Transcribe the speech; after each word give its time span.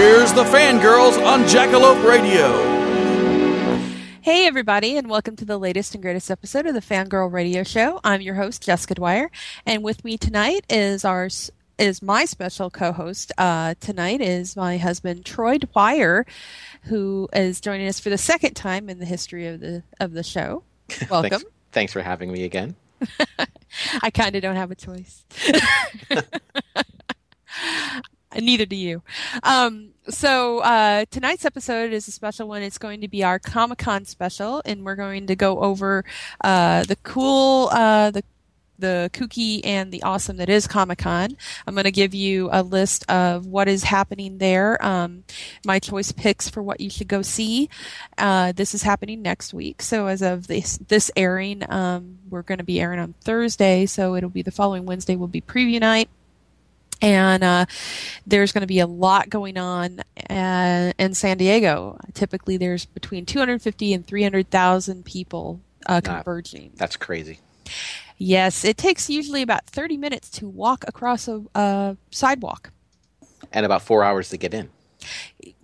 Here's 0.00 0.32
the 0.32 0.44
fangirls 0.44 1.22
on 1.26 1.42
Jackalope 1.42 2.02
Radio. 2.08 2.48
Hey, 4.22 4.46
everybody, 4.46 4.96
and 4.96 5.10
welcome 5.10 5.36
to 5.36 5.44
the 5.44 5.58
latest 5.58 5.94
and 5.94 6.00
greatest 6.00 6.30
episode 6.30 6.64
of 6.64 6.72
the 6.72 6.80
Fangirl 6.80 7.30
Radio 7.30 7.62
Show. 7.62 8.00
I'm 8.02 8.22
your 8.22 8.34
host, 8.34 8.62
Jessica 8.62 8.94
Dwyer, 8.94 9.30
and 9.66 9.84
with 9.84 10.02
me 10.02 10.16
tonight 10.16 10.64
is 10.70 11.04
our 11.04 11.28
is 11.78 12.00
my 12.00 12.24
special 12.24 12.70
co-host. 12.70 13.30
Uh, 13.36 13.74
tonight 13.80 14.22
is 14.22 14.56
my 14.56 14.78
husband, 14.78 15.26
Troy 15.26 15.58
Dwyer, 15.58 16.24
who 16.84 17.28
is 17.34 17.60
joining 17.60 17.86
us 17.86 18.00
for 18.00 18.08
the 18.08 18.16
second 18.16 18.54
time 18.54 18.88
in 18.88 19.00
the 19.00 19.06
history 19.06 19.48
of 19.48 19.60
the 19.60 19.82
of 20.00 20.12
the 20.12 20.22
show. 20.22 20.62
Welcome. 21.10 21.30
Thanks, 21.30 21.44
thanks 21.72 21.92
for 21.92 22.00
having 22.00 22.32
me 22.32 22.44
again. 22.44 22.74
I 24.02 24.08
kind 24.08 24.34
of 24.34 24.40
don't 24.40 24.56
have 24.56 24.70
a 24.70 24.76
choice. 24.76 25.26
Neither 28.38 28.66
do 28.66 28.76
you. 28.76 29.02
Um, 29.42 29.90
so 30.08 30.60
uh, 30.60 31.04
tonight's 31.10 31.44
episode 31.44 31.92
is 31.92 32.06
a 32.06 32.12
special 32.12 32.48
one. 32.48 32.62
It's 32.62 32.78
going 32.78 33.00
to 33.00 33.08
be 33.08 33.24
our 33.24 33.38
Comic 33.38 33.78
Con 33.78 34.04
special, 34.04 34.62
and 34.64 34.84
we're 34.84 34.96
going 34.96 35.26
to 35.26 35.36
go 35.36 35.60
over 35.60 36.04
uh, 36.42 36.84
the 36.84 36.96
cool, 36.96 37.68
uh, 37.72 38.10
the 38.10 38.22
the 38.78 39.10
kooky 39.12 39.60
and 39.62 39.92
the 39.92 40.02
awesome 40.02 40.38
that 40.38 40.48
is 40.48 40.66
Comic 40.66 40.98
Con. 40.98 41.36
I'm 41.66 41.74
going 41.74 41.84
to 41.84 41.90
give 41.90 42.14
you 42.14 42.48
a 42.50 42.62
list 42.62 43.04
of 43.10 43.46
what 43.46 43.68
is 43.68 43.84
happening 43.84 44.38
there. 44.38 44.82
Um, 44.84 45.24
my 45.66 45.78
choice 45.78 46.12
picks 46.12 46.48
for 46.48 46.62
what 46.62 46.80
you 46.80 46.88
should 46.88 47.08
go 47.08 47.20
see. 47.20 47.68
Uh, 48.16 48.52
this 48.52 48.74
is 48.74 48.82
happening 48.82 49.22
next 49.22 49.52
week. 49.52 49.82
So 49.82 50.06
as 50.06 50.22
of 50.22 50.46
this 50.46 50.78
this 50.88 51.10
airing, 51.14 51.70
um, 51.70 52.18
we're 52.28 52.42
going 52.42 52.58
to 52.58 52.64
be 52.64 52.80
airing 52.80 53.00
on 53.00 53.14
Thursday. 53.20 53.86
So 53.86 54.14
it'll 54.14 54.30
be 54.30 54.42
the 54.42 54.50
following 54.50 54.86
Wednesday 54.86 55.16
will 55.16 55.28
be 55.28 55.42
preview 55.42 55.80
night 55.80 56.08
and 57.02 57.42
uh, 57.42 57.66
there's 58.26 58.52
going 58.52 58.62
to 58.62 58.66
be 58.66 58.80
a 58.80 58.86
lot 58.86 59.28
going 59.28 59.56
on 59.56 60.00
uh, 60.28 60.92
in 60.98 61.14
San 61.14 61.38
Diego. 61.38 61.98
Typically, 62.14 62.56
there's 62.56 62.86
between 62.86 63.26
250 63.26 63.94
and 63.94 64.06
300,000 64.06 65.04
people 65.04 65.60
uh, 65.86 66.00
converging. 66.02 66.72
That's 66.76 66.96
crazy. 66.96 67.40
Yes, 68.18 68.64
it 68.64 68.76
takes 68.76 69.08
usually 69.08 69.40
about 69.42 69.66
30 69.66 69.96
minutes 69.96 70.28
to 70.32 70.48
walk 70.48 70.84
across 70.86 71.26
a, 71.26 71.42
a 71.54 71.96
sidewalk. 72.10 72.70
And 73.52 73.64
about 73.64 73.82
four 73.82 74.04
hours 74.04 74.28
to 74.28 74.36
get 74.36 74.52
in. 74.52 74.68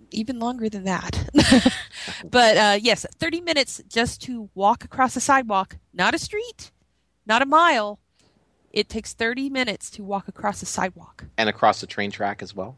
Even 0.09 0.39
longer 0.39 0.67
than 0.67 0.85
that. 0.85 1.29
but 2.31 2.57
uh, 2.57 2.79
yes, 2.81 3.05
30 3.19 3.41
minutes 3.41 3.81
just 3.87 4.21
to 4.23 4.49
walk 4.55 4.83
across 4.83 5.15
a 5.15 5.21
sidewalk, 5.21 5.77
not 5.93 6.15
a 6.15 6.17
street, 6.17 6.71
not 7.27 7.43
a 7.43 7.45
mile, 7.45 7.99
it 8.77 8.89
takes 8.89 9.11
30 9.11 9.49
minutes 9.49 9.89
to 9.89 10.03
walk 10.03 10.27
across 10.27 10.61
a 10.61 10.65
sidewalk. 10.67 11.25
And 11.35 11.49
across 11.49 11.81
the 11.81 11.87
train 11.87 12.11
track 12.11 12.43
as 12.43 12.55
well? 12.55 12.77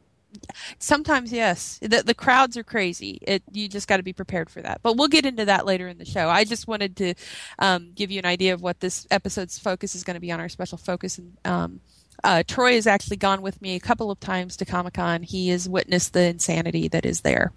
Sometimes, 0.78 1.34
yes. 1.34 1.78
The, 1.82 2.04
the 2.04 2.14
crowds 2.14 2.56
are 2.56 2.64
crazy. 2.64 3.20
It, 3.22 3.44
you 3.52 3.68
just 3.68 3.90
got 3.90 3.98
to 3.98 4.04
be 4.04 4.14
prepared 4.14 4.50
for 4.50 4.62
that. 4.62 4.80
But 4.82 4.96
we'll 4.96 5.10
get 5.10 5.26
into 5.26 5.44
that 5.44 5.66
later 5.66 5.90
in 5.90 5.98
the 5.98 6.06
show. 6.06 6.30
I 6.30 6.46
just 6.46 6.70
wanted 6.70 6.96
to 6.98 7.16
um, 7.58 7.92
give 7.96 8.12
you 8.12 8.20
an 8.20 8.26
idea 8.26 8.54
of 8.54 8.62
what 8.62 8.80
this 8.80 9.08
episode's 9.12 9.60
focus 9.60 9.94
is 9.94 10.06
going 10.06 10.14
to 10.14 10.22
be 10.22 10.32
on 10.32 10.40
our 10.40 10.48
special 10.48 10.78
focus. 10.78 11.18
And 11.18 11.38
um, 11.44 11.82
uh, 12.24 12.44
Troy 12.48 12.76
has 12.76 12.88
actually 12.88 13.18
gone 13.18 13.42
with 13.42 13.62
me 13.62 13.76
a 13.76 13.81
couple 13.81 14.10
of 14.10 14.22
times 14.22 14.56
to 14.58 14.66
Comic 14.66 14.94
Con. 14.94 15.22
He 15.22 15.50
has 15.50 15.68
witnessed 15.68 16.14
the 16.14 16.28
insanity 16.28 16.88
that 16.88 17.06
is 17.06 17.22
there. 17.22 17.52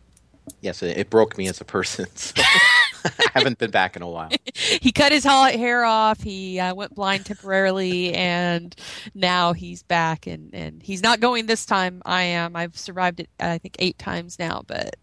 Yes, 0.61 0.83
it 0.83 1.09
broke 1.11 1.39
me 1.39 1.47
as 1.47 1.61
a 1.61 1.65
person. 1.65 2.07
So. 2.17 2.43
I 3.05 3.11
haven't 3.35 3.59
been 3.59 3.71
back 3.71 3.97
in 3.97 4.03
a 4.03 4.09
while. 4.09 4.31
he 4.55 4.93
cut 4.93 5.13
his 5.13 5.25
hair 5.25 5.85
off. 5.85 6.21
He 6.21 6.59
uh, 6.59 6.75
went 6.75 6.95
blind 6.95 7.27
temporarily, 7.27 8.15
and 8.15 8.75
now 9.15 9.53
he's 9.53 9.83
back. 9.83 10.27
And, 10.27 10.55
and 10.55 10.83
he's 10.83 11.03
not 11.03 11.21
going 11.21 11.47
this 11.47 11.67
time. 11.67 12.03
I 12.05 12.23
am. 12.23 12.57
I've 12.57 12.77
survived 12.77 13.21
it. 13.21 13.29
I 13.41 13.59
think 13.59 13.77
eight 13.79 13.99
times 13.99 14.39
now, 14.39 14.63
but 14.67 14.97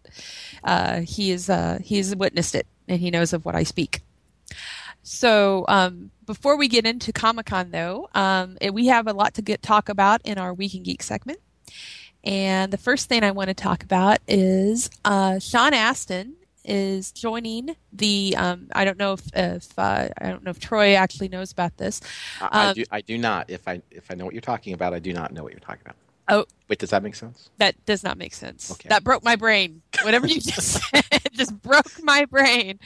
uh, 0.64 1.00
he 1.00 1.30
is. 1.30 1.50
Uh, 1.50 1.78
he 1.82 1.96
has 1.96 2.14
witnessed 2.14 2.54
it, 2.54 2.66
and 2.88 3.00
he 3.00 3.10
knows 3.10 3.32
of 3.32 3.44
what 3.44 3.54
I 3.54 3.62
speak. 3.62 4.02
So 5.02 5.64
um, 5.68 6.10
before 6.26 6.56
we 6.56 6.68
get 6.68 6.86
into 6.86 7.12
Comic 7.12 7.46
Con, 7.46 7.70
though, 7.70 8.08
um, 8.14 8.58
we 8.72 8.86
have 8.86 9.06
a 9.06 9.12
lot 9.12 9.34
to 9.34 9.42
get 9.42 9.62
talk 9.62 9.88
about 9.88 10.20
in 10.24 10.38
our 10.38 10.52
Week 10.52 10.74
in 10.74 10.82
Geek 10.82 11.02
segment. 11.02 11.40
And 12.22 12.72
the 12.72 12.78
first 12.78 13.08
thing 13.08 13.24
I 13.24 13.30
want 13.30 13.48
to 13.48 13.54
talk 13.54 13.82
about 13.82 14.18
is 14.28 14.90
uh, 15.04 15.38
Sean 15.38 15.72
Astin 15.72 16.34
is 16.64 17.12
joining 17.12 17.76
the. 17.92 18.34
Um, 18.36 18.68
I 18.74 18.84
don't 18.84 18.98
know 18.98 19.14
if, 19.14 19.22
if 19.34 19.78
uh, 19.78 20.08
I 20.20 20.28
don't 20.28 20.44
know 20.44 20.50
if 20.50 20.60
Troy 20.60 20.94
actually 20.94 21.28
knows 21.28 21.52
about 21.52 21.76
this. 21.76 22.00
Um, 22.40 22.48
I, 22.52 22.72
do. 22.72 22.84
I 22.90 23.00
do 23.00 23.18
not. 23.18 23.50
If 23.50 23.66
I 23.66 23.82
if 23.90 24.10
I 24.10 24.14
know 24.14 24.24
what 24.24 24.34
you're 24.34 24.40
talking 24.40 24.74
about, 24.74 24.94
I 24.94 24.98
do 24.98 25.12
not 25.12 25.32
know 25.32 25.42
what 25.42 25.52
you're 25.52 25.60
talking 25.60 25.82
about. 25.84 25.96
Oh, 26.28 26.46
wait. 26.68 26.78
Does 26.78 26.90
that 26.90 27.02
make 27.02 27.16
sense? 27.16 27.50
That 27.58 27.74
does 27.86 28.04
not 28.04 28.16
make 28.16 28.34
sense. 28.34 28.70
Okay. 28.70 28.88
That 28.88 29.02
broke 29.02 29.24
my 29.24 29.36
brain. 29.36 29.82
Whatever 30.02 30.28
you 30.28 30.40
just 30.40 30.80
said 30.90 31.04
just 31.40 31.60
broke 31.62 31.90
my 32.02 32.26
brain. 32.26 32.78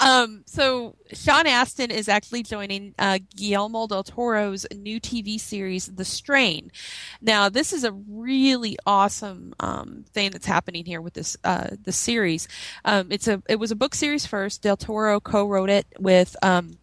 Um, 0.00 0.44
so 0.46 0.96
Sean 1.12 1.46
Astin 1.46 1.90
is 1.90 2.08
actually 2.08 2.44
joining 2.44 2.94
uh, 2.98 3.18
Guillermo 3.36 3.88
del 3.88 4.04
Toro's 4.04 4.66
new 4.74 5.00
TV 5.00 5.38
series, 5.38 5.86
The 5.86 6.04
Strain. 6.04 6.70
Now, 7.20 7.48
this 7.48 7.72
is 7.72 7.82
a 7.84 7.92
really 7.92 8.78
awesome 8.86 9.52
um, 9.58 10.04
thing 10.12 10.30
that's 10.30 10.46
happening 10.46 10.84
here 10.84 11.00
with 11.00 11.14
this 11.14 11.36
uh, 11.42 11.70
the 11.82 11.92
series. 11.92 12.46
Um, 12.84 13.08
it's 13.10 13.26
a 13.26 13.42
it 13.48 13.56
was 13.56 13.72
a 13.72 13.76
book 13.76 13.94
series 13.94 14.26
first. 14.26 14.62
Del 14.62 14.76
Toro 14.76 15.20
co-wrote 15.20 15.70
it 15.70 15.86
with. 15.98 16.36
Um, 16.42 16.78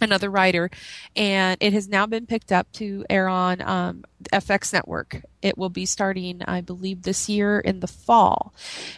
another 0.00 0.30
writer, 0.30 0.70
and 1.14 1.56
it 1.60 1.72
has 1.72 1.88
now 1.88 2.06
been 2.06 2.26
picked 2.26 2.52
up 2.52 2.70
to 2.72 3.04
air 3.08 3.28
on 3.28 3.60
um, 3.62 4.04
FX 4.32 4.72
Network. 4.72 5.22
It 5.42 5.56
will 5.56 5.70
be 5.70 5.86
starting, 5.86 6.42
I 6.46 6.60
believe, 6.60 7.02
this 7.02 7.28
year 7.28 7.60
in 7.60 7.80
the 7.80 7.86
fall, 7.86 8.54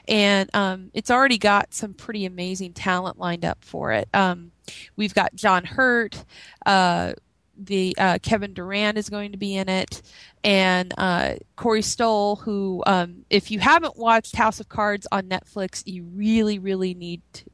and 0.06 0.48
um, 0.54 0.91
it's 0.94 1.10
already 1.10 1.38
got 1.38 1.75
some 1.75 1.94
pretty 1.94 2.25
amazing 2.25 2.72
talent 2.72 3.19
lined 3.19 3.44
up 3.44 3.64
for 3.64 3.92
it. 3.92 4.08
Um, 4.14 4.52
we've 4.96 5.14
got 5.14 5.34
John 5.34 5.64
Hurt. 5.64 6.25
Uh, 6.64 7.12
the 7.58 7.94
uh, 7.99 8.19
Kevin 8.22 8.55
Durand 8.55 8.99
is 8.99 9.08
going 9.08 9.32
to 9.32 9.38
be 9.38 9.56
in 9.56 9.69
it, 9.69 10.02
and 10.44 10.94
uh, 10.96 11.34
Corey 11.56 11.82
Stoll, 11.82 12.37
who, 12.37 12.82
um, 12.87 13.25
if 13.28 13.50
you 13.50 13.58
haven't 13.58 13.96
watched 13.96 14.37
House 14.37 14.61
of 14.61 14.69
Cards 14.69 15.06
on 15.11 15.25
Netflix, 15.25 15.82
you 15.84 16.05
really, 16.05 16.58
really 16.58 16.94
need 16.94 17.20
to. 17.32 17.44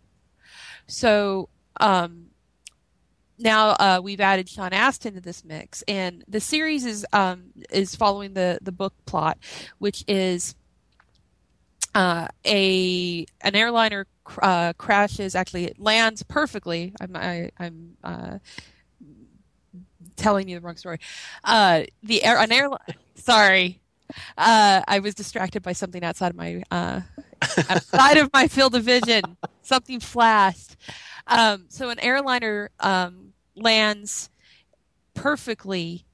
So, 0.86 1.48
um, 1.80 2.26
now 3.38 3.70
uh, 3.70 4.00
we've 4.02 4.20
added 4.20 4.48
Sean 4.48 4.72
Astin 4.72 5.14
to 5.14 5.20
this 5.20 5.44
mix, 5.44 5.82
and 5.88 6.24
the 6.28 6.40
series 6.40 6.84
is 6.84 7.04
um, 7.12 7.46
is 7.70 7.96
following 7.96 8.34
the 8.34 8.58
the 8.62 8.72
book 8.72 8.94
plot, 9.06 9.38
which 9.78 10.04
is 10.06 10.54
uh, 11.94 12.28
a 12.46 13.26
an 13.40 13.54
airliner 13.54 14.06
uh, 14.40 14.72
crashes. 14.74 15.34
Actually, 15.34 15.64
it 15.64 15.78
lands 15.78 16.22
perfectly. 16.22 16.92
I'm 17.00 17.16
I, 17.16 17.50
am 17.58 17.96
i 18.04 18.10
am 18.10 18.40
telling 20.16 20.48
you 20.48 20.56
the 20.56 20.60
wrong 20.60 20.76
story. 20.76 20.98
Uh, 21.42 21.84
the 22.02 22.22
air 22.22 22.38
an 22.38 22.52
airline. 22.52 22.78
Sorry, 23.16 23.80
uh, 24.36 24.82
I 24.86 24.98
was 25.00 25.14
distracted 25.14 25.62
by 25.62 25.72
something 25.72 26.04
outside 26.04 26.30
of 26.30 26.36
my 26.36 26.62
outside 27.68 28.18
of 28.18 28.30
my 28.32 28.48
field 28.48 28.74
of 28.74 28.84
vision. 28.84 29.22
Something 29.62 30.00
flashed. 30.00 30.76
Um, 31.26 31.66
so 31.68 31.90
an 31.90 31.98
airliner 32.00 32.70
um, 32.80 33.32
lands 33.56 34.30
perfectly, 35.14 36.04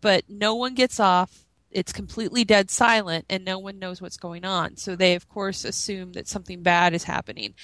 but 0.00 0.24
no 0.28 0.54
one 0.54 0.74
gets 0.74 1.00
off. 1.00 1.46
it's 1.70 1.92
completely 1.92 2.42
dead 2.44 2.68
silent 2.68 3.24
and 3.30 3.44
no 3.44 3.56
one 3.56 3.78
knows 3.78 4.02
what's 4.02 4.16
going 4.16 4.44
on. 4.44 4.76
So 4.76 4.96
they, 4.96 5.14
of 5.14 5.28
course, 5.28 5.64
assume 5.64 6.12
that 6.14 6.26
something 6.26 6.62
bad 6.64 6.94
is 6.94 7.04
happening. 7.04 7.54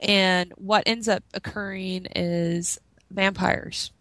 And 0.00 0.52
what 0.56 0.82
ends 0.84 1.06
up 1.08 1.22
occurring 1.32 2.06
is 2.16 2.80
vampires, 3.10 3.92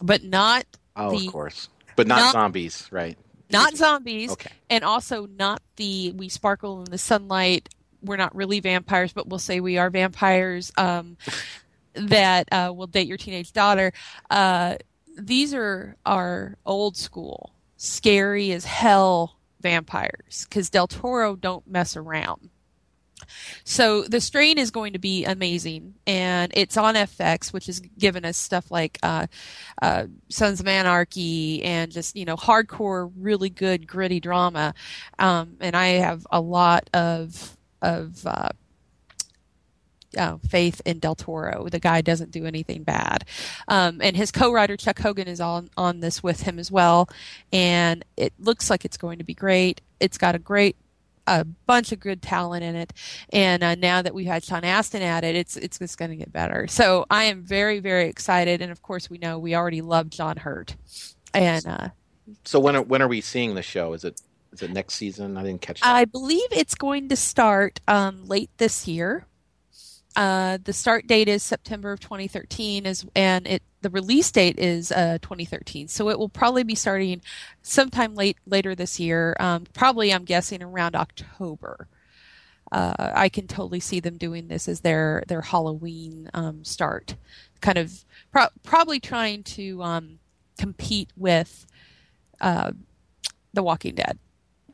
but 0.00 0.22
not 0.22 0.64
Oh, 0.94 1.10
the 1.18 1.26
of 1.26 1.32
course. 1.32 1.68
But 1.96 2.06
not, 2.06 2.18
not- 2.20 2.32
zombies, 2.32 2.86
right? 2.92 3.18
not 3.50 3.74
zombies, 3.76 4.30
Okay. 4.32 4.50
and 4.70 4.84
also 4.84 5.26
not 5.26 5.62
the 5.76 6.12
we 6.12 6.28
sparkle 6.28 6.80
in 6.80 6.90
the 6.90 6.98
sunlight. 6.98 7.68
We're 8.02 8.16
not 8.16 8.34
really 8.34 8.60
vampires, 8.60 9.12
but 9.12 9.28
we'll 9.28 9.38
say 9.38 9.60
we 9.60 9.78
are 9.78 9.90
vampires. 9.90 10.72
Um, 10.76 11.16
that 11.94 12.48
uh, 12.52 12.72
will 12.74 12.86
date 12.86 13.08
your 13.08 13.16
teenage 13.16 13.52
daughter. 13.52 13.92
Uh, 14.30 14.76
these 15.16 15.52
are 15.52 15.96
are 16.06 16.56
old 16.64 16.96
school, 16.96 17.52
scary 17.76 18.52
as 18.52 18.64
hell 18.64 19.36
vampires 19.60 20.46
because 20.48 20.70
Del 20.70 20.86
Toro 20.86 21.34
don't 21.36 21.66
mess 21.66 21.96
around. 21.96 22.50
So 23.64 24.02
the 24.02 24.20
strain 24.20 24.58
is 24.58 24.70
going 24.70 24.92
to 24.92 24.98
be 24.98 25.24
amazing, 25.24 25.94
and 26.06 26.52
it's 26.54 26.76
on 26.76 26.94
FX, 26.94 27.52
which 27.52 27.66
has 27.66 27.80
given 27.80 28.24
us 28.24 28.36
stuff 28.36 28.70
like 28.70 28.98
uh, 29.02 29.26
uh, 29.82 30.06
Sons 30.28 30.60
of 30.60 30.68
Anarchy 30.68 31.62
and 31.62 31.90
just 31.90 32.16
you 32.16 32.24
know 32.24 32.36
hardcore, 32.36 33.10
really 33.16 33.50
good, 33.50 33.86
gritty 33.86 34.20
drama. 34.20 34.74
Um, 35.18 35.56
and 35.60 35.76
I 35.76 35.86
have 35.86 36.26
a 36.30 36.40
lot 36.40 36.88
of 36.94 37.57
of 37.82 38.26
uh, 38.26 38.50
uh, 40.16 40.38
faith 40.48 40.80
in 40.84 40.98
Del 40.98 41.14
Toro. 41.14 41.68
The 41.70 41.80
guy 41.80 42.00
doesn't 42.00 42.30
do 42.30 42.46
anything 42.46 42.82
bad, 42.82 43.24
um, 43.68 44.00
and 44.02 44.16
his 44.16 44.32
co-writer 44.32 44.76
Chuck 44.76 44.98
Hogan 44.98 45.28
is 45.28 45.40
on 45.40 45.68
on 45.76 46.00
this 46.00 46.22
with 46.22 46.42
him 46.42 46.58
as 46.58 46.70
well. 46.70 47.08
And 47.52 48.04
it 48.16 48.32
looks 48.38 48.70
like 48.70 48.84
it's 48.84 48.96
going 48.96 49.18
to 49.18 49.24
be 49.24 49.34
great. 49.34 49.80
It's 50.00 50.18
got 50.18 50.34
a 50.34 50.38
great 50.38 50.76
a 51.26 51.44
bunch 51.44 51.92
of 51.92 52.00
good 52.00 52.22
talent 52.22 52.64
in 52.64 52.74
it, 52.74 52.92
and 53.30 53.62
uh, 53.62 53.74
now 53.74 54.00
that 54.00 54.14
we've 54.14 54.26
had 54.26 54.42
Sean 54.44 54.64
Astin 54.64 55.02
at 55.02 55.24
it, 55.24 55.36
it's 55.36 55.56
it's 55.56 55.78
just 55.78 55.98
going 55.98 56.10
to 56.10 56.16
get 56.16 56.32
better. 56.32 56.66
So 56.68 57.04
I 57.10 57.24
am 57.24 57.42
very 57.42 57.80
very 57.80 58.08
excited, 58.08 58.62
and 58.62 58.72
of 58.72 58.80
course 58.82 59.10
we 59.10 59.18
know 59.18 59.38
we 59.38 59.54
already 59.54 59.82
love 59.82 60.08
John 60.10 60.38
Hurt, 60.38 60.76
and 61.34 61.66
uh, 61.66 61.88
So 62.44 62.58
when 62.60 62.76
are, 62.76 62.82
when 62.82 63.02
are 63.02 63.08
we 63.08 63.20
seeing 63.20 63.54
the 63.54 63.62
show? 63.62 63.92
Is 63.92 64.04
it 64.04 64.20
is 64.58 64.68
it 64.68 64.72
next 64.72 64.94
season? 64.94 65.36
I 65.36 65.44
didn't 65.44 65.60
catch 65.60 65.80
that. 65.80 65.94
I 65.94 66.04
believe 66.04 66.48
it's 66.50 66.74
going 66.74 67.08
to 67.08 67.16
start 67.16 67.80
um, 67.86 68.26
late 68.26 68.50
this 68.58 68.88
year. 68.88 69.26
Uh, 70.16 70.58
the 70.64 70.72
start 70.72 71.06
date 71.06 71.28
is 71.28 71.42
September 71.42 71.92
of 71.92 72.00
2013, 72.00 72.86
is 72.86 73.06
and 73.14 73.46
it 73.46 73.62
the 73.82 73.90
release 73.90 74.30
date 74.32 74.58
is 74.58 74.90
uh, 74.90 75.18
2013. 75.22 75.86
So 75.86 76.08
it 76.08 76.18
will 76.18 76.28
probably 76.28 76.64
be 76.64 76.74
starting 76.74 77.22
sometime 77.62 78.16
late 78.16 78.36
later 78.44 78.74
this 78.74 78.98
year. 78.98 79.36
Um, 79.38 79.64
probably, 79.72 80.12
I'm 80.12 80.24
guessing 80.24 80.62
around 80.62 80.96
October. 80.96 81.86
Uh, 82.72 82.94
I 82.98 83.28
can 83.28 83.46
totally 83.46 83.80
see 83.80 84.00
them 84.00 84.18
doing 84.18 84.48
this 84.48 84.68
as 84.68 84.80
their 84.80 85.22
their 85.28 85.42
Halloween 85.42 86.28
um, 86.34 86.64
start, 86.64 87.14
kind 87.60 87.78
of 87.78 88.04
pro- 88.32 88.48
probably 88.64 88.98
trying 88.98 89.44
to 89.44 89.82
um, 89.84 90.18
compete 90.58 91.10
with 91.16 91.64
uh, 92.40 92.72
The 93.54 93.62
Walking 93.62 93.94
Dead. 93.94 94.18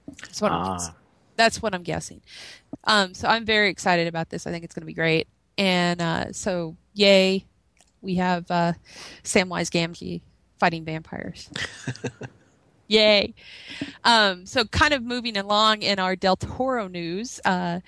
That's 0.06 0.40
what 0.40 0.52
I'm 0.52 0.60
Ah. 0.62 0.94
that's 1.36 1.62
what 1.62 1.74
I'm 1.74 1.82
guessing. 1.82 2.20
Um, 2.84 3.14
so 3.14 3.28
I'm 3.28 3.44
very 3.44 3.70
excited 3.70 4.06
about 4.06 4.30
this. 4.30 4.46
I 4.46 4.50
think 4.50 4.64
it's 4.64 4.74
going 4.74 4.82
to 4.82 4.86
be 4.86 4.94
great. 4.94 5.28
And 5.58 6.00
uh, 6.02 6.32
so, 6.32 6.76
yay, 6.94 7.46
we 8.02 8.16
have 8.16 8.50
uh, 8.50 8.72
Samwise 9.22 9.70
Gamgee 9.70 10.20
fighting 10.58 10.84
vampires. 10.84 11.48
yay. 12.88 13.34
Um, 14.04 14.46
so, 14.46 14.64
kind 14.64 14.92
of 14.94 15.02
moving 15.02 15.36
along 15.36 15.82
in 15.82 15.98
our 15.98 16.16
Del 16.16 16.36
Toro 16.36 16.88
news. 16.88 17.40
Uh, 17.44 17.80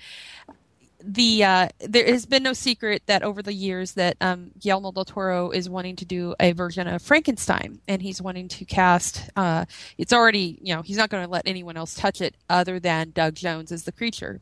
the 1.03 1.43
uh, 1.43 1.67
there 1.79 2.05
has 2.07 2.25
been 2.25 2.43
no 2.43 2.53
secret 2.53 3.03
that 3.05 3.23
over 3.23 3.41
the 3.41 3.53
years 3.53 3.93
that 3.93 4.17
um, 4.19 4.51
Guillermo 4.59 4.91
del 4.91 5.05
Toro 5.05 5.51
is 5.51 5.69
wanting 5.69 5.95
to 5.97 6.05
do 6.05 6.35
a 6.39 6.53
version 6.53 6.87
of 6.87 7.01
Frankenstein, 7.01 7.79
and 7.87 8.01
he's 8.01 8.21
wanting 8.21 8.47
to 8.49 8.65
cast. 8.65 9.29
Uh, 9.35 9.65
it's 9.97 10.13
already 10.13 10.59
you 10.61 10.75
know 10.75 10.81
he's 10.81 10.97
not 10.97 11.09
going 11.09 11.23
to 11.23 11.29
let 11.29 11.47
anyone 11.47 11.77
else 11.77 11.93
touch 11.93 12.21
it 12.21 12.35
other 12.49 12.79
than 12.79 13.11
Doug 13.11 13.35
Jones 13.35 13.71
as 13.71 13.83
the 13.83 13.91
creature, 13.91 14.41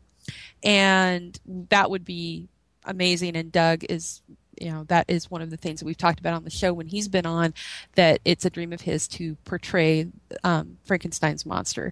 and 0.63 1.39
that 1.69 1.89
would 1.89 2.05
be 2.05 2.47
amazing. 2.85 3.35
And 3.35 3.51
Doug 3.51 3.83
is 3.89 4.21
you 4.59 4.71
know 4.71 4.85
that 4.85 5.05
is 5.09 5.29
one 5.29 5.41
of 5.41 5.49
the 5.49 5.57
things 5.57 5.81
that 5.81 5.85
we've 5.85 5.97
talked 5.97 6.19
about 6.19 6.33
on 6.33 6.45
the 6.45 6.49
show 6.49 6.71
when 6.73 6.87
he's 6.87 7.09
been 7.09 7.25
on 7.25 7.53
that 7.95 8.21
it's 8.23 8.45
a 8.45 8.49
dream 8.49 8.71
of 8.71 8.81
his 8.81 9.07
to 9.09 9.35
portray 9.43 10.07
um, 10.45 10.77
Frankenstein's 10.85 11.45
monster. 11.45 11.91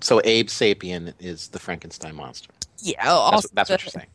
So 0.00 0.20
Abe 0.22 0.48
Sapien 0.48 1.14
is 1.18 1.48
the 1.48 1.58
Frankenstein 1.58 2.14
monster. 2.14 2.50
Yeah, 2.80 3.02
That's, 3.04 3.08
also 3.08 3.48
that's 3.52 3.70
what 3.70 3.82
you're 3.82 3.90
saying. 3.90 4.06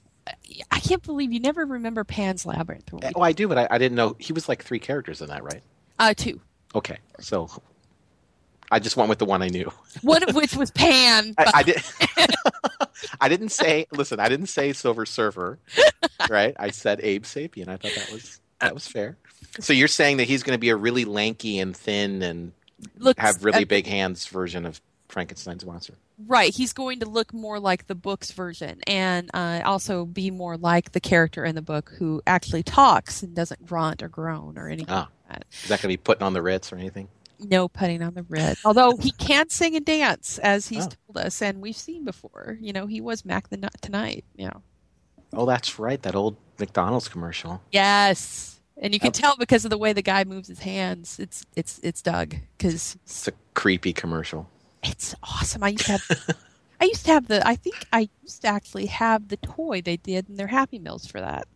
I 0.72 0.80
can't 0.80 1.02
believe 1.04 1.32
you 1.32 1.40
never 1.40 1.66
remember 1.66 2.04
Pan's 2.04 2.46
Labyrinth. 2.46 2.92
when 2.92 3.02
we- 3.02 3.12
Oh, 3.16 3.22
I 3.22 3.32
do, 3.32 3.48
but 3.48 3.58
I, 3.58 3.68
I 3.72 3.78
didn't 3.78 3.96
know 3.96 4.16
he 4.20 4.34
was 4.34 4.48
like 4.50 4.64
three 4.64 4.80
characters 4.80 5.22
in 5.22 5.28
that, 5.30 5.44
right? 5.44 5.62
Uh, 5.98 6.14
two. 6.16 6.40
Okay, 6.76 6.98
so 7.20 7.50
I 8.72 8.80
just 8.80 8.96
went 8.96 9.10
with 9.10 9.18
the 9.20 9.26
one 9.26 9.42
I 9.42 9.48
knew. 9.48 9.72
One 10.02 10.22
of 10.28 10.36
which 10.36 10.56
was 10.56 10.70
Pan. 10.72 11.34
I, 11.38 11.52
I 11.56 11.64
did. 11.64 11.82
I 13.22 13.30
didn't 13.30 13.50
say. 13.50 13.88
Listen, 13.92 14.20
I 14.20 14.30
didn't 14.30 14.48
say 14.48 14.74
Silver 14.74 15.06
Surfer, 15.06 15.58
right? 16.30 16.56
I 16.60 16.70
said 16.72 17.00
Abe 17.02 17.24
Sapien. 17.24 17.68
I 17.68 17.78
thought 17.78 17.94
that 17.96 18.12
was 18.12 18.40
that 18.60 18.74
was 18.74 18.88
fair. 18.88 19.18
So 19.60 19.74
you're 19.74 19.88
saying 19.88 20.18
that 20.18 20.26
he's 20.26 20.44
going 20.44 20.56
to 20.56 20.60
be 20.60 20.70
a 20.70 20.76
really 20.76 21.06
lanky 21.06 21.60
and 21.60 21.76
thin 21.76 22.22
and 22.22 22.52
looks 22.98 23.20
have 23.20 23.44
really 23.44 23.64
uh, 23.64 23.68
big 23.68 23.88
hands 23.88 24.26
version 24.28 24.66
of 24.66 24.80
Frankenstein's 25.08 25.66
monster. 25.66 25.94
Right, 26.27 26.54
he's 26.54 26.74
going 26.74 27.00
to 27.00 27.06
look 27.10 27.33
more 27.33 27.60
like 27.60 27.88
the 27.88 27.95
book's 27.95 28.31
version, 28.31 28.81
and 28.86 29.30
uh, 29.33 29.62
also 29.63 30.06
be 30.06 30.31
more 30.31 30.57
like 30.57 30.92
the 30.92 31.00
character 31.00 31.45
in 31.45 31.56
the 31.56 31.62
book 31.62 31.94
who 31.98 32.21
actually 32.27 32.62
talks 32.63 33.24
and 33.24 33.33
doesn't 33.33 33.66
grunt 33.66 34.04
or 34.04 34.10
groan 34.10 34.57
or 34.57 34.68
anything. 34.68 34.94
Ah. 34.94 35.10
like 35.30 35.38
that. 35.39 35.45
Is 35.51 35.69
that 35.69 35.81
going 35.81 35.83
to 35.83 35.88
be 35.88 35.98
putting 35.98 36.24
on 36.24 36.33
the 36.33 36.42
Ritz 36.42 36.74
or 36.74 36.75
anything? 36.75 37.07
No 37.39 37.69
putting 37.69 38.01
on 38.04 38.16
the 38.16 38.24
red. 38.24 38.57
Although 38.66 38.98
he 38.98 39.12
can 39.12 39.48
sing 39.50 39.77
and 39.77 39.86
dance, 39.86 40.39
as 40.39 40.68
he's 40.68 40.88
Oh. 40.88 40.89
told 41.13 41.25
us, 41.25 41.42
and 41.42 41.62
we've 41.62 41.77
seen 41.77 42.04
before. 42.04 42.57
You 42.60 42.74
know, 42.74 42.86
he 42.86 43.00
was 43.00 43.24
Mac 43.24 43.48
the 43.48 43.56
Nut 43.56 43.75
tonight. 43.81 44.25
You 44.36 44.48
know. 44.48 44.62
Oh, 45.31 45.45
that's 45.45 45.80
right. 45.80 46.01
That 46.01 46.15
old 46.15 46.36
McDonald's 46.60 47.07
commercial. 47.07 47.62
Yes, 47.72 48.60
and 48.75 48.94
you 48.94 49.00
can 49.00 49.08
Yep. 49.08 49.13
tell 49.13 49.38
because 49.38 49.63
of 49.63 49.70
the 49.70 49.77
way 49.77 49.94
the 49.94 50.01
guy 50.01 50.25
moves 50.25 50.50
his 50.50 50.60
hands. 50.60 51.17
It's 51.17 51.46
it's 51.55 51.79
it's 51.82 52.01
Doug 52.01 52.36
because 52.58 52.98
It's 53.05 53.27
a 53.29 53.32
creepy 53.53 53.94
commercial. 53.94 54.50
It's 54.83 55.15
awesome. 55.24 55.63
I 55.63 55.69
used 55.69 55.86
to 55.86 55.91
have. 55.93 56.36
I 56.81 56.86
used 56.86 57.05
to 57.05 57.12
have 57.12 57.27
the. 57.27 57.45
I 57.48 57.55
think 57.55 57.86
I 57.91 58.09
used 58.24 58.41
to 58.43 58.48
actually 58.48 58.86
have 58.88 59.27
the 59.27 59.38
toy 59.38 59.81
they 59.81 59.98
did 59.98 60.29
in 60.29 60.36
their 60.36 60.48
Happy 60.48 60.79
Meals 60.79 61.05
for 61.05 61.19
that. 61.19 61.48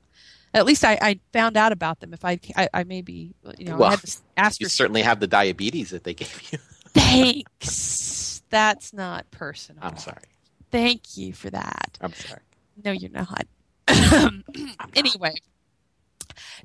At 0.53 0.65
least 0.65 0.85
I, 0.85 0.97
I 1.01 1.19
found 1.31 1.57
out 1.57 1.71
about 1.71 1.99
them. 1.99 2.13
If 2.13 2.23
I, 2.23 2.39
I, 2.55 2.69
I 2.73 2.83
maybe 2.83 3.33
you 3.57 3.65
know 3.65 3.75
I 3.75 3.77
Well, 3.77 3.89
had 3.91 4.01
this 4.01 4.21
You 4.59 4.67
certainly 4.67 5.01
have 5.01 5.19
the 5.19 5.27
diabetes 5.27 5.89
that 5.91 6.03
they 6.03 6.13
gave 6.13 6.41
you. 6.51 6.59
Thanks. 6.93 8.43
That's 8.49 8.93
not 8.93 9.29
personal. 9.31 9.83
I'm 9.83 9.97
sorry. 9.97 10.23
Thank 10.71 11.17
you 11.17 11.33
for 11.33 11.49
that. 11.49 11.97
I'm 12.01 12.13
sorry. 12.13 12.41
No, 12.83 12.91
you're 12.91 13.09
not. 13.09 13.45
anyway, 14.95 15.33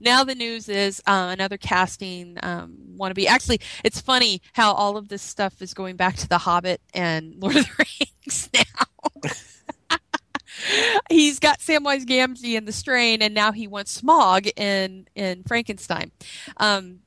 now 0.00 0.24
the 0.24 0.34
news 0.34 0.68
is 0.68 1.00
uh, 1.06 1.30
another 1.32 1.56
casting 1.56 2.36
um, 2.42 2.76
wannabe. 2.96 3.26
Actually, 3.26 3.60
it's 3.84 4.00
funny 4.00 4.42
how 4.52 4.72
all 4.72 4.96
of 4.96 5.08
this 5.08 5.22
stuff 5.22 5.60
is 5.62 5.74
going 5.74 5.96
back 5.96 6.16
to 6.16 6.28
The 6.28 6.38
Hobbit 6.38 6.80
and 6.94 7.34
Lord 7.38 7.56
of 7.56 7.66
the 7.66 7.86
Rings 8.26 8.50
now. 8.54 9.30
He's 11.10 11.38
got 11.38 11.60
Samwise 11.60 12.04
Gamgee 12.04 12.56
in 12.56 12.64
The 12.64 12.72
Strain, 12.72 13.22
and 13.22 13.32
now 13.32 13.52
he 13.52 13.68
wants 13.68 14.00
Smaug 14.00 14.50
in 14.58 15.06
in 15.14 15.44
Frankenstein. 15.44 16.10
Um, 16.56 17.00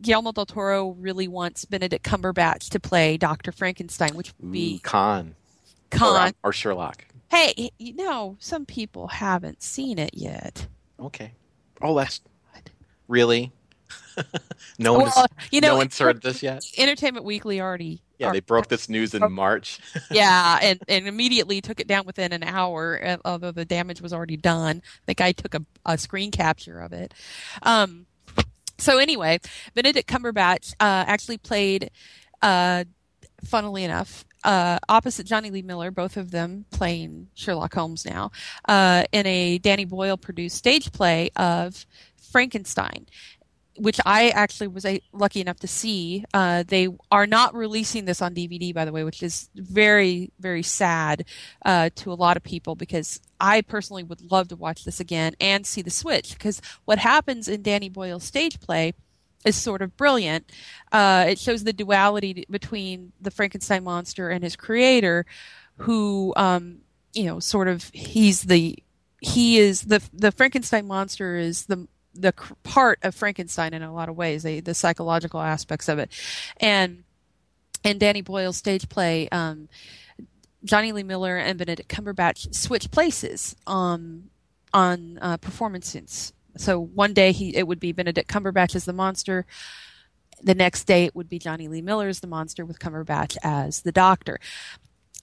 Guillermo 0.00 0.32
del 0.32 0.46
Toro 0.46 0.90
really 0.90 1.28
wants 1.28 1.64
Benedict 1.64 2.04
Cumberbatch 2.04 2.70
to 2.70 2.80
play 2.80 3.16
Doctor 3.16 3.52
Frankenstein, 3.52 4.16
which 4.16 4.32
would 4.38 4.48
Ooh, 4.48 4.52
be 4.52 4.78
Khan. 4.80 5.34
Khan. 5.90 6.32
Or, 6.42 6.50
or 6.50 6.52
Sherlock. 6.52 7.04
Hey, 7.30 7.70
you 7.78 7.94
know, 7.94 8.36
some 8.38 8.66
people 8.66 9.08
haven't 9.08 9.62
seen 9.62 9.98
it 9.98 10.14
yet. 10.14 10.68
Okay. 10.98 11.32
Oh, 11.82 11.96
that's 11.96 12.20
really. 13.08 13.52
no 14.78 14.94
one. 14.94 15.02
Well, 15.02 15.12
has, 15.14 15.26
you 15.50 15.60
know, 15.60 15.68
no 15.68 15.76
one's 15.76 15.98
heard 15.98 16.22
this 16.22 16.42
yet. 16.42 16.64
Entertainment 16.76 17.24
Weekly 17.24 17.60
already. 17.60 18.02
Yeah, 18.18 18.32
they 18.32 18.40
broke 18.40 18.68
this 18.68 18.88
news 18.88 19.14
in 19.14 19.30
March. 19.30 19.78
yeah, 20.10 20.58
and, 20.62 20.80
and 20.88 21.06
immediately 21.06 21.60
took 21.60 21.80
it 21.80 21.86
down 21.86 22.06
within 22.06 22.32
an 22.32 22.42
hour, 22.42 22.98
uh, 23.04 23.16
although 23.26 23.52
the 23.52 23.66
damage 23.66 24.00
was 24.00 24.12
already 24.12 24.38
done. 24.38 24.82
The 25.04 25.14
guy 25.14 25.32
took 25.32 25.54
a, 25.54 25.62
a 25.84 25.98
screen 25.98 26.30
capture 26.30 26.80
of 26.80 26.94
it. 26.94 27.12
Um, 27.62 28.06
so 28.78 28.98
anyway, 28.98 29.40
Benedict 29.74 30.08
Cumberbatch 30.08 30.72
uh, 30.80 31.04
actually 31.06 31.38
played, 31.38 31.90
uh, 32.40 32.84
funnily 33.44 33.84
enough, 33.84 34.24
uh, 34.46 34.78
opposite 34.88 35.26
Jonny 35.26 35.50
Lee 35.50 35.62
Miller, 35.62 35.90
both 35.90 36.16
of 36.16 36.30
them 36.30 36.64
playing 36.70 37.28
Sherlock 37.34 37.74
Holmes 37.74 38.06
now, 38.06 38.30
uh, 38.68 39.04
in 39.12 39.26
a 39.26 39.58
Danny 39.58 39.84
Boyle 39.84 40.16
produced 40.16 40.56
stage 40.56 40.92
play 40.92 41.30
of 41.36 41.84
Frankenstein. 42.32 43.06
which 43.78 44.00
I 44.06 44.30
actually 44.30 44.68
was 44.68 44.86
a, 44.86 45.02
lucky 45.12 45.42
enough 45.42 45.58
to 45.60 45.68
see. 45.68 46.24
Uh, 46.32 46.64
they 46.66 46.88
are 47.10 47.26
not 47.26 47.54
releasing 47.54 48.06
this 48.06 48.22
on 48.22 48.34
DVD, 48.34 48.72
by 48.72 48.86
the 48.86 48.92
way, 48.92 49.04
which 49.04 49.22
is 49.22 49.50
very, 49.54 50.32
very 50.40 50.62
sad 50.62 51.26
uh, 51.62 51.90
to 51.96 52.10
a 52.10 52.14
lot 52.14 52.38
of 52.38 52.42
people 52.42 52.74
because 52.74 53.20
I 53.38 53.60
personally 53.60 54.02
would 54.02 54.30
love 54.30 54.48
to 54.48 54.56
watch 54.56 54.84
this 54.84 54.98
again 54.98 55.34
and 55.42 55.66
see 55.66 55.82
the 55.82 55.90
switch. 55.90 56.32
Because 56.32 56.62
what 56.86 56.98
happens 56.98 57.48
in 57.48 57.60
Danny 57.60 57.90
Boyle's 57.90 58.24
stage 58.24 58.60
play 58.60 58.94
is 59.44 59.56
sort 59.56 59.82
of 59.82 59.96
brilliant. 59.96 60.50
Uh, 60.92 61.26
it 61.28 61.38
shows 61.38 61.64
the 61.64 61.72
duality 61.72 62.44
between 62.50 63.12
the 63.20 63.30
Frankenstein 63.30 63.84
monster 63.84 64.30
and 64.30 64.42
his 64.42 64.56
creator, 64.56 65.26
who, 65.78 66.32
um, 66.36 66.78
you 67.12 67.24
know, 67.24 67.38
sort 67.40 67.68
of 67.68 67.90
he's 67.92 68.42
the 68.42 68.78
he 69.20 69.58
is 69.58 69.82
the 69.82 70.02
the 70.12 70.32
Frankenstein 70.32 70.86
monster 70.86 71.36
is 71.36 71.66
the 71.66 71.86
the 72.14 72.32
part 72.62 72.98
of 73.02 73.14
Frankenstein 73.14 73.74
in 73.74 73.82
a 73.82 73.92
lot 73.92 74.08
of 74.08 74.16
ways, 74.16 74.42
the, 74.42 74.60
the 74.60 74.74
psychological 74.74 75.40
aspects 75.40 75.88
of 75.88 75.98
it, 75.98 76.10
and 76.58 77.04
and 77.84 78.00
Danny 78.00 78.22
Boyle's 78.22 78.56
stage 78.56 78.88
play. 78.88 79.28
Um, 79.30 79.68
Jonny 80.64 80.92
Lee 80.92 81.04
Miller 81.04 81.36
and 81.36 81.58
Benedict 81.58 81.88
Cumberbatch 81.88 82.52
switch 82.54 82.90
places 82.90 83.54
um, 83.66 84.30
on 84.72 85.18
uh, 85.22 85.36
performances. 85.36 86.32
So 86.56 86.80
one 86.80 87.12
day 87.12 87.32
he 87.32 87.56
it 87.56 87.66
would 87.66 87.80
be 87.80 87.92
Benedict 87.92 88.28
Cumberbatch 88.30 88.74
as 88.74 88.84
the 88.84 88.92
monster. 88.92 89.46
The 90.42 90.54
next 90.54 90.84
day 90.84 91.04
it 91.04 91.14
would 91.14 91.28
be 91.28 91.38
Jonny 91.38 91.68
Lee 91.68 91.82
Miller 91.82 92.08
as 92.08 92.20
the 92.20 92.26
monster 92.26 92.64
with 92.64 92.78
Cumberbatch 92.78 93.36
as 93.42 93.82
the 93.82 93.92
doctor. 93.92 94.38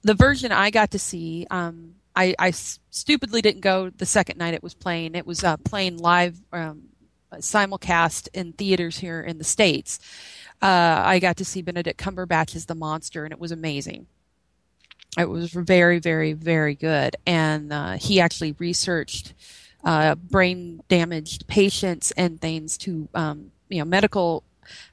The 0.04 0.14
version 0.14 0.52
I 0.52 0.70
got 0.70 0.92
to 0.92 1.00
see, 1.00 1.48
um, 1.50 1.96
I, 2.16 2.36
I 2.38 2.52
stupidly 2.52 3.42
didn't 3.42 3.62
go 3.62 3.90
the 3.90 4.06
second 4.06 4.38
night 4.38 4.54
it 4.54 4.64
was 4.64 4.74
playing. 4.74 5.16
It 5.16 5.26
was 5.26 5.44
uh, 5.44 5.58
playing 5.58 5.98
live 5.98 6.42
um, 6.52 6.90
simulcast 7.36 8.28
in 8.34 8.54
theaters 8.54 8.98
here 8.98 9.22
in 9.22 9.38
the 9.38 9.44
states. 9.44 10.00
Uh, 10.62 11.02
I 11.06 11.20
got 11.20 11.38
to 11.38 11.46
see 11.46 11.62
Benedict 11.62 12.00
Cumberbatch 12.00 12.56
as 12.56 12.66
the 12.66 12.76
monster, 12.76 13.24
and 13.24 13.32
it 13.32 13.40
was 13.40 13.52
amazing. 13.52 14.08
It 15.18 15.30
was 15.30 15.52
very, 15.52 16.00
very, 16.00 16.34
very 16.34 16.76
good. 16.76 17.16
And 17.26 17.72
uh, 17.72 17.94
he 17.94 18.20
actually 18.20 18.54
researched 18.54 19.34
uh, 19.84 20.16
brain 20.16 20.82
damaged 20.88 21.48
patients 21.48 22.12
and 22.12 22.40
things 22.40 22.78
to, 22.80 23.08
um, 23.14 23.52
you 23.70 23.80
know, 23.80 23.86
medical 23.86 24.44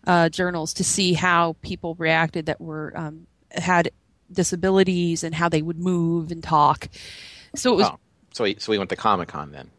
uh, 0.07 0.29
journals 0.29 0.73
to 0.75 0.85
see 0.85 1.13
how 1.15 1.57
people 1.63 1.95
reacted 1.97 2.47
that 2.47 2.61
were 2.61 2.93
um, 2.97 3.27
had 3.53 3.91
disabilities 4.33 5.23
and 5.25 5.35
how 5.35 5.49
they 5.49 5.63
would 5.63 5.79
move 5.79 6.31
and 6.31 6.43
talk. 6.43 6.89
So 7.55 7.73
it 7.73 7.77
was 7.77 7.87
Oh, 7.87 7.99
so 8.33 8.45
he, 8.45 8.57
so 8.59 8.71
we 8.73 8.79
went 8.79 8.91
to 8.91 8.97
Comic 8.97 9.29
Con 9.29 9.53
then. 9.53 9.71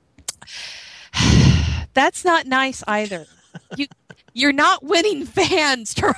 that's 1.93 2.23
not 2.25 2.45
nice 2.45 2.83
either. 2.87 3.25
you 3.77 3.87
you're 4.33 4.53
not 4.53 4.83
winning 4.83 5.25
fans, 5.25 5.93
Troy. 5.95 6.13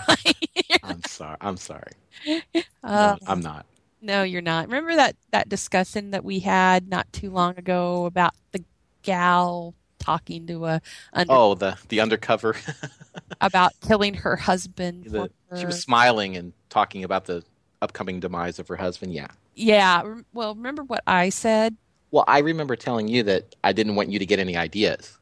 I'm 0.83 1.01
sorry. 1.07 1.37
I'm 1.41 1.57
sorry. 1.57 1.91
Uh, 2.27 2.41
no, 2.83 3.17
I'm 3.25 3.39
not. 3.39 3.65
no, 4.01 4.21
you're 4.23 4.41
not. 4.41 4.67
Remember 4.67 4.95
that 4.95 5.15
that 5.31 5.49
discussion 5.49 6.11
that 6.11 6.23
we 6.23 6.39
had 6.39 6.87
not 6.89 7.11
too 7.11 7.31
long 7.31 7.57
ago 7.57 8.05
about 8.05 8.33
the 8.51 8.63
gal 9.03 9.75
talking 9.99 10.47
to 10.47 10.65
a 10.65 10.81
under, 11.13 11.33
Oh, 11.33 11.55
the 11.55 11.77
the 11.89 11.99
undercover. 12.01 12.55
about 13.41 13.73
killing 13.81 14.13
her 14.15 14.35
husband. 14.35 15.05
the, 15.05 15.29
for 15.49 15.57
she 15.57 15.65
was 15.65 15.79
smiling 15.81 16.35
and 16.37 16.53
talking 16.69 17.03
about 17.03 17.25
the 17.25 17.43
upcoming 17.81 18.19
demise 18.19 18.59
of 18.59 18.67
her 18.67 18.75
husband. 18.75 19.13
Yeah. 19.13 19.27
yeah. 19.55 20.03
Well, 20.33 20.55
remember 20.55 20.83
what 20.83 21.03
I 21.07 21.29
said, 21.29 21.75
Well, 22.11 22.25
I 22.27 22.39
remember 22.39 22.75
telling 22.75 23.07
you 23.07 23.23
that 23.23 23.55
I 23.63 23.73
didn't 23.73 23.95
want 23.95 24.09
you 24.09 24.19
to 24.19 24.25
get 24.25 24.39
any 24.39 24.55
ideas. 24.57 25.17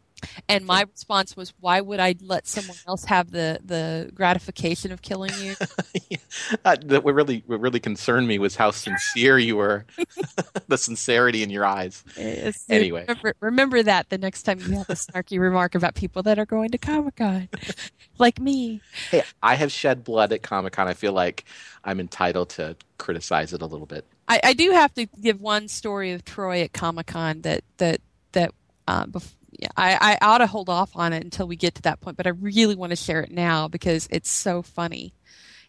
And 0.48 0.66
my 0.66 0.84
response 0.84 1.36
was, 1.36 1.54
"Why 1.60 1.82
would 1.82 2.00
I 2.00 2.16
let 2.22 2.48
someone 2.48 2.78
else 2.88 3.06
have 3.06 3.32
the 3.32 3.60
the 3.64 4.12
gratification 4.14 4.92
of 4.92 5.02
killing 5.02 5.32
you?" 5.40 5.56
uh, 6.66 6.78
that 6.86 7.04
what 7.04 7.14
really 7.14 7.44
what 7.48 7.60
really 7.60 7.80
concerned 7.80 8.28
me 8.28 8.40
was 8.40 8.56
how 8.56 8.72
sincere 8.72 9.38
you 9.38 9.58
were, 9.58 9.86
the 10.68 10.78
sincerity 10.78 11.44
in 11.44 11.50
your 11.50 11.66
eyes. 11.66 12.04
Yes. 12.18 12.66
Anyway. 12.70 13.06
remember, 13.08 13.34
remember 13.40 13.84
that 13.84 14.10
the 14.10 14.18
next 14.18 14.44
time 14.44 14.60
you 14.60 14.78
have 14.78 14.90
a 14.90 14.94
snarky 14.94 15.40
remark 15.40 15.76
about 15.76 15.96
people 15.96 16.24
that 16.24 16.40
are 16.40 16.46
going 16.46 16.70
to 16.72 16.78
Comic 16.78 17.18
Con, 17.18 17.50
like 18.18 18.40
me. 18.40 18.82
Hey, 19.10 19.24
I 19.42 19.56
have 19.56 19.72
shed 19.72 20.04
blood 20.04 20.34
at 20.34 20.44
Comic 20.44 20.74
Con. 20.74 20.88
I 20.88 20.94
feel 20.94 21.14
like 21.14 21.46
I'm 21.84 22.00
entitled 22.00 22.50
to 22.52 22.76
criticize 22.98 23.54
it 23.54 23.62
a 23.62 23.66
little 23.66 23.88
bit. 23.88 24.06
I, 24.28 24.40
I 24.44 24.54
do 24.54 24.72
have 24.72 24.94
to 24.94 25.08
give 25.20 25.42
one 25.42 25.68
story 25.68 26.12
of 26.12 26.24
Troy 26.24 26.62
at 26.62 26.74
Comic 26.74 27.08
Con 27.08 27.42
that 27.42 27.64
that 27.78 28.02
that 28.32 28.54
uh, 28.88 29.06
bef- 29.06 29.36
yeah, 29.41 29.41
I, 29.76 30.18
I 30.22 30.26
ought 30.26 30.40
to 30.40 30.48
hold 30.48 30.70
off 30.70 30.92
on 30.96 31.14
it 31.14 31.24
until 31.24 31.48
we 31.48 31.56
get 31.56 31.76
to 31.76 31.82
that 31.84 32.02
point, 32.02 32.18
but 32.18 32.28
I 32.28 32.32
really 32.32 32.76
want 32.76 32.92
to 32.92 32.96
share 32.96 33.22
it 33.22 33.32
now 33.32 33.68
because 33.68 34.08
it's 34.12 34.30
so 34.30 34.62
funny, 34.62 35.14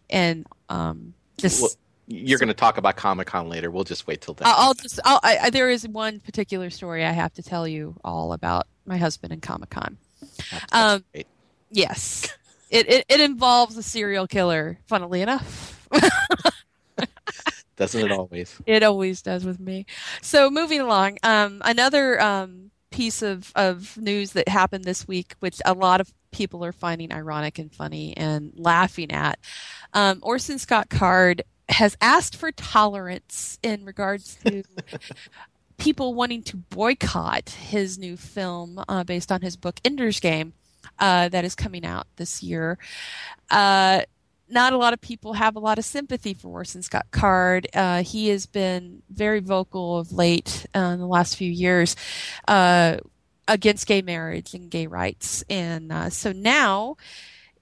and 0.08 0.46
um, 0.68 1.14
just 1.38 1.60
Well, 1.60 1.70
you're 2.06 2.38
going 2.38 2.48
to 2.48 2.54
talk 2.54 2.78
about 2.78 2.96
Comic 2.96 3.28
Con 3.28 3.48
later. 3.48 3.70
We'll 3.70 3.84
just 3.84 4.06
wait 4.06 4.20
till 4.20 4.34
then. 4.34 4.48
I'll, 4.48 4.74
just 4.74 5.00
I'll, 5.04 5.20
I, 5.22 5.38
I, 5.44 5.50
there 5.50 5.70
is 5.70 5.86
one 5.86 6.20
particular 6.20 6.70
story 6.70 7.04
I 7.04 7.12
have 7.12 7.32
to 7.34 7.42
tell 7.42 7.66
you 7.66 7.96
all 8.04 8.32
about 8.32 8.66
my 8.86 8.96
husband 8.96 9.32
and 9.32 9.42
Comic 9.42 9.70
Con. 9.70 9.98
Um, 10.72 11.04
great. 11.12 11.26
Yes, 11.70 12.28
it, 12.70 12.88
it 12.88 13.06
it 13.08 13.20
involves 13.20 13.76
a 13.76 13.82
serial 13.82 14.26
killer. 14.26 14.78
Funnily 14.86 15.22
enough. 15.22 15.88
Doesn't 17.76 18.04
it 18.04 18.12
always? 18.12 18.60
It 18.66 18.82
always 18.82 19.22
does 19.22 19.44
with 19.44 19.58
me. 19.58 19.86
So 20.20 20.50
moving 20.50 20.80
along, 20.80 21.18
um, 21.22 21.62
another 21.64 22.20
um, 22.20 22.70
piece 22.92 23.22
of, 23.22 23.52
of 23.56 23.96
news 23.96 24.32
that 24.32 24.48
happened 24.48 24.84
this 24.84 25.08
week, 25.08 25.34
which 25.40 25.60
a 25.64 25.74
lot 25.74 26.00
of 26.00 26.12
people 26.30 26.64
are 26.64 26.72
finding 26.72 27.12
ironic 27.12 27.58
and 27.58 27.72
funny 27.72 28.16
and 28.16 28.52
laughing 28.56 29.10
at. 29.10 29.38
Um, 29.92 30.18
Orson 30.22 30.58
Scott 30.58 30.88
Card 30.88 31.42
has 31.68 31.96
asked 32.00 32.36
for 32.36 32.52
tolerance 32.52 33.58
in 33.62 33.84
regards 33.84 34.36
to 34.44 34.62
people 35.78 36.14
wanting 36.14 36.42
to 36.44 36.56
boycott 36.56 37.50
his 37.50 37.98
new 37.98 38.16
film 38.16 38.82
uh, 38.88 39.04
based 39.04 39.32
on 39.32 39.40
his 39.42 39.56
book 39.56 39.80
Ender's 39.84 40.20
Game 40.20 40.52
uh, 40.98 41.28
that 41.28 41.44
is 41.44 41.54
coming 41.54 41.84
out 41.84 42.06
this 42.16 42.42
year. 42.42 42.78
Uh, 43.50 44.02
not 44.52 44.72
a 44.72 44.76
lot 44.76 44.92
of 44.92 45.00
people 45.00 45.32
have 45.32 45.56
a 45.56 45.60
lot 45.60 45.78
of 45.78 45.84
sympathy 45.84 46.34
for 46.34 46.48
Orson 46.48 46.82
Scott 46.82 47.06
Card. 47.10 47.66
Uh, 47.74 48.02
he 48.02 48.28
has 48.28 48.46
been 48.46 49.02
very 49.10 49.40
vocal 49.40 49.98
of 49.98 50.12
late 50.12 50.66
uh, 50.74 50.78
in 50.78 51.00
the 51.00 51.06
last 51.06 51.36
few 51.36 51.50
years 51.50 51.96
uh, 52.46 52.98
against 53.48 53.86
gay 53.86 54.02
marriage 54.02 54.54
and 54.54 54.70
gay 54.70 54.86
rights, 54.86 55.42
and 55.48 55.90
uh, 55.90 56.10
so 56.10 56.32
now 56.32 56.96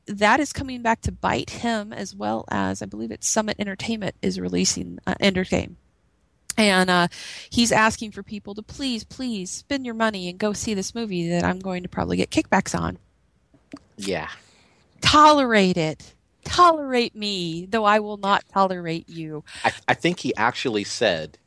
that 0.07 0.41
is 0.41 0.53
coming 0.53 0.83
back 0.83 1.01
to 1.03 1.13
bite 1.13 1.51
him 1.51 1.93
as 1.93 2.15
well 2.15 2.45
as 2.51 2.83
I 2.83 2.87
believe 2.87 3.11
it's 3.11 3.29
Summit 3.29 3.57
Entertainment 3.59 4.17
is 4.23 4.41
releasing 4.41 4.99
uh, 5.07 5.15
Ender's 5.21 5.49
Game. 5.49 5.77
And 6.59 6.91
uh, 6.91 7.09
he's 7.49 7.73
asking 7.73 8.11
for 8.11 8.23
people 8.23 8.55
to 8.55 8.63
please, 8.63 9.05
please 9.05 9.51
spend 9.51 9.87
your 9.87 9.95
money 9.95 10.29
and 10.29 10.39
go 10.39 10.53
see 10.53 10.75
this 10.75 10.95
movie 10.95 11.29
that 11.31 11.45
I'm 11.45 11.59
going 11.59 11.85
to 11.85 11.89
probably 11.89 12.17
get 12.17 12.31
kickbacks 12.31 12.79
on. 12.79 12.99
Yeah. 13.97 14.29
Tolerate 15.01 15.77
it 15.77 16.15
tolerate 16.45 17.15
me, 17.15 17.67
though 17.67 17.85
I 17.85 18.01
will 18.01 18.17
not 18.17 18.45
tolerate 18.49 19.09
you. 19.09 19.45
I, 19.65 19.73
I 19.89 19.95
think 19.95 20.21
he 20.21 20.35
actually 20.37 20.85
said, 20.85 21.39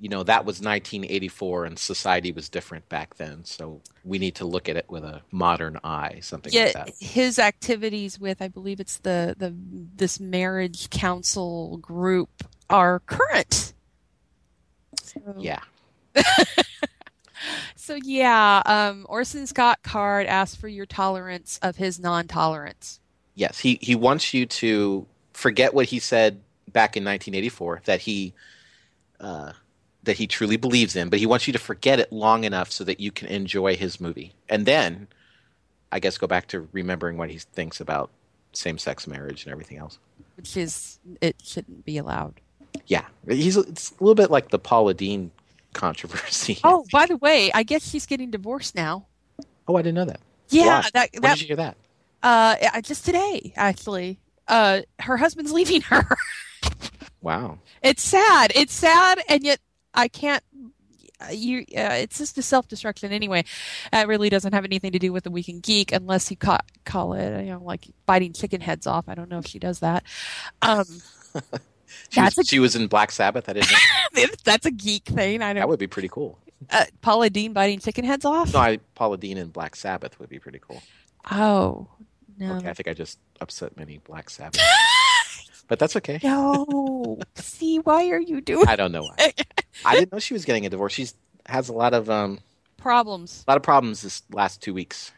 you 0.00 0.08
know, 0.08 0.22
that 0.22 0.44
was 0.44 0.60
1984 0.60 1.64
and 1.64 1.78
society 1.78 2.32
was 2.32 2.48
different 2.48 2.88
back 2.88 3.16
then. 3.16 3.44
So 3.44 3.80
we 4.04 4.18
need 4.18 4.36
to 4.36 4.44
look 4.44 4.68
at 4.68 4.76
it 4.76 4.86
with 4.88 5.04
a 5.04 5.22
modern 5.30 5.78
eye, 5.82 6.20
something 6.22 6.52
like 6.52 6.72
that. 6.74 6.90
his 7.00 7.38
activities 7.38 8.18
with, 8.18 8.40
I 8.40 8.48
believe 8.48 8.80
it's 8.80 8.98
the, 8.98 9.34
the 9.36 9.54
this 9.96 10.20
marriage 10.20 10.90
council 10.90 11.78
group, 11.78 12.30
are 12.70 13.00
current. 13.00 13.72
So, 15.02 15.20
Yeah. 15.38 15.60
So 17.88 17.94
yeah, 17.94 18.62
um, 18.66 19.06
Orson 19.08 19.46
Scott 19.46 19.78
Card 19.82 20.26
asked 20.26 20.58
for 20.58 20.68
your 20.68 20.84
tolerance 20.84 21.58
of 21.62 21.76
his 21.76 21.98
non-tolerance. 21.98 23.00
Yes. 23.38 23.60
He, 23.60 23.78
he 23.80 23.94
wants 23.94 24.34
you 24.34 24.46
to 24.46 25.06
forget 25.32 25.72
what 25.72 25.86
he 25.86 26.00
said 26.00 26.40
back 26.72 26.96
in 26.96 27.04
1984 27.04 27.82
that 27.84 28.00
he, 28.00 28.34
uh, 29.20 29.52
that 30.02 30.16
he 30.16 30.26
truly 30.26 30.56
believes 30.56 30.96
in, 30.96 31.08
but 31.08 31.20
he 31.20 31.26
wants 31.26 31.46
you 31.46 31.52
to 31.52 31.58
forget 31.58 32.00
it 32.00 32.12
long 32.12 32.42
enough 32.42 32.72
so 32.72 32.82
that 32.82 32.98
you 32.98 33.12
can 33.12 33.28
enjoy 33.28 33.76
his 33.76 34.00
movie. 34.00 34.32
And 34.48 34.66
then, 34.66 35.06
I 35.92 36.00
guess, 36.00 36.18
go 36.18 36.26
back 36.26 36.48
to 36.48 36.68
remembering 36.72 37.16
what 37.16 37.30
he 37.30 37.38
thinks 37.38 37.80
about 37.80 38.10
same 38.54 38.76
sex 38.76 39.06
marriage 39.06 39.44
and 39.44 39.52
everything 39.52 39.78
else. 39.78 40.00
which 40.36 40.56
is 40.56 40.98
it 41.20 41.36
shouldn't 41.40 41.84
be 41.84 41.96
allowed. 41.96 42.40
Yeah. 42.88 43.04
He's, 43.28 43.56
it's 43.56 43.92
a 43.92 44.02
little 44.02 44.16
bit 44.16 44.32
like 44.32 44.48
the 44.48 44.58
Paula 44.58 44.94
Deen 44.94 45.30
controversy. 45.74 46.58
Oh, 46.64 46.84
by 46.90 47.06
the 47.06 47.18
way, 47.18 47.52
I 47.54 47.62
guess 47.62 47.88
she's 47.88 48.06
getting 48.06 48.32
divorced 48.32 48.74
now. 48.74 49.06
Oh, 49.68 49.76
I 49.76 49.82
didn't 49.82 49.94
know 49.94 50.06
that. 50.06 50.20
Yeah, 50.48 50.80
Why? 50.80 50.90
that 50.94 51.10
that 51.12 51.34
did 51.34 51.40
you 51.42 51.46
hear 51.46 51.56
that? 51.56 51.76
Uh 52.22 52.80
just 52.82 53.04
today 53.04 53.52
actually. 53.56 54.18
Uh 54.46 54.82
her 55.00 55.16
husband's 55.16 55.52
leaving 55.58 55.82
her. 55.82 56.06
Wow. 57.20 57.58
it's 57.82 58.02
sad. 58.02 58.52
It's 58.54 58.72
sad 58.74 59.20
and 59.28 59.42
yet 59.44 59.60
I 59.94 60.08
can't 60.08 60.42
you 61.32 61.60
uh, 61.76 61.98
it's 61.98 62.18
just 62.18 62.38
a 62.38 62.42
self 62.42 62.68
destruction 62.68 63.10
anyway. 63.12 63.44
It 63.92 64.06
really 64.06 64.28
doesn't 64.30 64.52
have 64.52 64.64
anything 64.64 64.92
to 64.92 65.00
do 65.00 65.12
with 65.12 65.24
the 65.24 65.30
Week 65.32 65.48
in 65.48 65.58
Geek 65.60 65.90
unless 65.90 66.30
you 66.30 66.36
ca- 66.36 66.60
call 66.84 67.14
it 67.14 67.44
you 67.44 67.50
know 67.52 67.62
like 67.62 67.86
biting 68.06 68.32
chicken 68.32 68.60
heads 68.60 68.86
off. 68.86 69.08
I 69.08 69.14
don't 69.16 69.28
know 69.28 69.38
if 69.38 69.46
she 69.46 69.58
does 69.58 69.80
that. 69.80 70.04
Um, 70.62 70.84
She 72.10 72.20
was, 72.20 72.38
a- 72.38 72.44
she 72.44 72.58
was 72.58 72.76
in 72.76 72.86
Black 72.86 73.10
Sabbath. 73.10 73.48
I 73.48 73.54
didn't 73.54 74.44
that's 74.44 74.66
a 74.66 74.70
geek 74.70 75.04
thing. 75.04 75.42
I 75.42 75.54
know 75.54 75.60
that 75.60 75.68
would 75.68 75.78
be 75.78 75.86
pretty 75.86 76.08
cool. 76.08 76.38
Uh, 76.70 76.84
Paula 77.00 77.30
Deen 77.30 77.52
biting 77.54 77.78
chicken 77.80 78.04
heads 78.04 78.24
off. 78.26 78.52
No, 78.52 78.58
I, 78.60 78.78
Paula 78.94 79.16
Deen 79.16 79.38
in 79.38 79.48
Black 79.48 79.74
Sabbath 79.74 80.18
would 80.20 80.28
be 80.28 80.38
pretty 80.38 80.58
cool. 80.60 80.82
Oh 81.30 81.88
no. 82.38 82.56
Okay, 82.56 82.68
I 82.68 82.74
think 82.74 82.88
I 82.88 82.94
just 82.94 83.18
upset 83.40 83.76
many 83.76 83.98
Black 83.98 84.30
Sabbath, 84.30 84.60
but 85.68 85.78
that's 85.78 85.96
okay. 85.96 86.20
No. 86.22 87.18
See, 87.34 87.78
why 87.78 88.08
are 88.10 88.20
you 88.20 88.40
doing 88.40 88.68
I 88.68 88.76
don't 88.76 88.92
know 88.92 89.02
why. 89.02 89.32
I 89.84 89.94
didn't 89.96 90.12
know 90.12 90.18
she 90.18 90.34
was 90.34 90.44
getting 90.44 90.66
a 90.66 90.70
divorce. 90.70 90.92
She's 90.92 91.14
has 91.46 91.68
a 91.68 91.72
lot 91.72 91.94
of 91.94 92.10
um 92.10 92.40
problems? 92.76 93.44
a 93.46 93.50
lot 93.50 93.56
of 93.56 93.62
problems 93.62 94.02
this 94.02 94.22
last 94.30 94.62
two 94.62 94.74
weeks. 94.74 95.12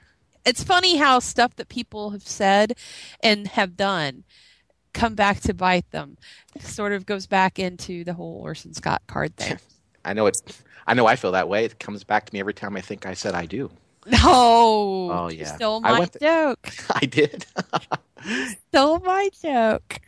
It's 0.44 0.64
funny 0.64 0.96
how 0.96 1.18
stuff 1.18 1.56
that 1.56 1.68
people 1.68 2.10
have 2.10 2.26
said 2.26 2.74
and 3.22 3.46
have 3.48 3.76
done 3.76 4.24
come 4.92 5.14
back 5.14 5.40
to 5.40 5.54
bite 5.54 5.90
them. 5.90 6.16
Sort 6.58 6.92
of 6.92 7.06
goes 7.06 7.26
back 7.26 7.58
into 7.58 8.04
the 8.04 8.14
whole 8.14 8.40
Orson 8.42 8.74
Scott 8.74 9.02
Card 9.06 9.36
thing. 9.36 9.58
I 10.04 10.14
know 10.14 10.26
it. 10.26 10.40
I 10.86 10.94
know 10.94 11.06
I 11.06 11.16
feel 11.16 11.32
that 11.32 11.48
way. 11.48 11.64
It 11.64 11.78
comes 11.78 12.04
back 12.04 12.26
to 12.26 12.34
me 12.34 12.40
every 12.40 12.54
time 12.54 12.76
I 12.76 12.80
think 12.80 13.06
I 13.06 13.14
said 13.14 13.34
I 13.34 13.46
do. 13.46 13.70
No. 14.07 14.19
Oh, 15.12 15.28
You 15.30 15.40
yeah. 15.40 15.54
Stole 15.57 15.80
I 15.85 15.99
my 15.99 16.04
to- 16.07 16.19
joke. 16.19 16.69
I 16.90 17.07
did. 17.07 17.47
Stole 18.69 19.00
my 19.00 19.28
joke. 19.42 19.99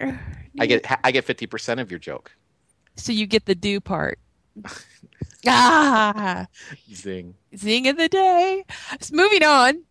I 0.58 0.66
get 0.66 0.86
I 1.04 1.10
get 1.12 1.24
fifty 1.24 1.46
percent 1.46 1.80
of 1.80 1.90
your 1.90 2.00
joke. 2.00 2.32
So 2.96 3.12
you 3.12 3.26
get 3.26 3.46
the 3.46 3.54
do 3.54 3.80
part. 3.80 4.18
ah. 5.46 6.46
Zing. 6.94 7.34
Zing 7.56 7.88
of 7.88 7.96
the 7.96 8.08
day. 8.08 8.64
So 9.00 9.14
moving 9.14 9.42
on. 9.42 9.82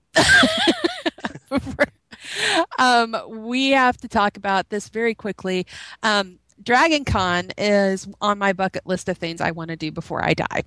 um, 2.79 3.15
we 3.27 3.71
have 3.71 3.97
to 3.97 4.07
talk 4.07 4.37
about 4.37 4.69
this 4.69 4.89
very 4.89 5.15
quickly. 5.15 5.65
Um, 6.03 6.39
Dragon 6.63 7.05
Con 7.05 7.49
is 7.57 8.07
on 8.21 8.37
my 8.37 8.53
bucket 8.53 8.85
list 8.85 9.09
of 9.09 9.17
things 9.17 9.41
I 9.41 9.51
want 9.51 9.69
to 9.69 9.75
do 9.75 9.91
before 9.91 10.23
I 10.23 10.33
die. 10.33 10.63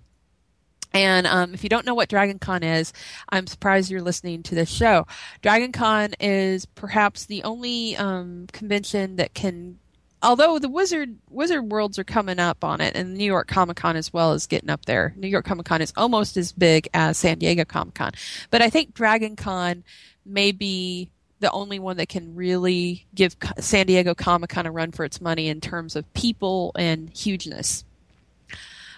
And 0.94 1.26
um, 1.26 1.52
if 1.52 1.64
you 1.64 1.68
don't 1.68 1.84
know 1.84 1.94
what 1.94 2.08
Dragon 2.08 2.38
Con 2.38 2.62
is, 2.62 2.92
I'm 3.28 3.48
surprised 3.48 3.90
you're 3.90 4.00
listening 4.00 4.44
to 4.44 4.54
this 4.54 4.70
show. 4.70 5.06
Dragon 5.42 5.72
Con 5.72 6.14
is 6.20 6.66
perhaps 6.66 7.26
the 7.26 7.42
only 7.42 7.96
um, 7.96 8.46
convention 8.52 9.16
that 9.16 9.34
can, 9.34 9.80
although 10.22 10.60
the 10.60 10.68
Wizard 10.68 11.16
Wizard 11.28 11.70
Worlds 11.70 11.98
are 11.98 12.04
coming 12.04 12.38
up 12.38 12.62
on 12.62 12.80
it, 12.80 12.94
and 12.94 13.14
New 13.14 13.24
York 13.24 13.48
Comic 13.48 13.76
Con 13.76 13.96
as 13.96 14.12
well 14.12 14.32
is 14.34 14.46
getting 14.46 14.70
up 14.70 14.84
there. 14.84 15.12
New 15.16 15.28
York 15.28 15.44
Comic 15.44 15.66
Con 15.66 15.82
is 15.82 15.92
almost 15.96 16.36
as 16.36 16.52
big 16.52 16.88
as 16.94 17.18
San 17.18 17.38
Diego 17.38 17.64
Comic 17.64 17.94
Con, 17.94 18.12
but 18.50 18.62
I 18.62 18.70
think 18.70 18.94
Dragon 18.94 19.34
Con 19.34 19.82
may 20.24 20.52
be 20.52 21.10
the 21.40 21.50
only 21.50 21.80
one 21.80 21.96
that 21.96 22.08
can 22.08 22.36
really 22.36 23.04
give 23.14 23.36
San 23.58 23.86
Diego 23.86 24.14
Comic 24.14 24.50
Con 24.50 24.64
a 24.64 24.70
run 24.70 24.92
for 24.92 25.04
its 25.04 25.20
money 25.20 25.48
in 25.48 25.60
terms 25.60 25.96
of 25.96 26.10
people 26.14 26.70
and 26.76 27.10
hugeness. 27.10 27.84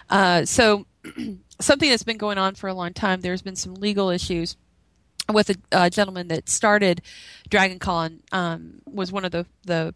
Uh, 0.09 0.45
so, 0.45 0.85
something 1.59 1.89
that's 1.89 2.03
been 2.03 2.17
going 2.17 2.37
on 2.37 2.55
for 2.55 2.67
a 2.67 2.73
long 2.73 2.93
time. 2.93 3.21
There's 3.21 3.41
been 3.41 3.55
some 3.55 3.75
legal 3.75 4.09
issues 4.09 4.57
with 5.31 5.55
a 5.71 5.89
gentleman 5.89 6.29
that 6.29 6.49
started 6.49 7.01
Dragon 7.49 7.79
Con. 7.79 8.21
Um, 8.31 8.81
was 8.85 9.11
one 9.11 9.25
of 9.25 9.31
the 9.31 9.45
the 9.65 9.93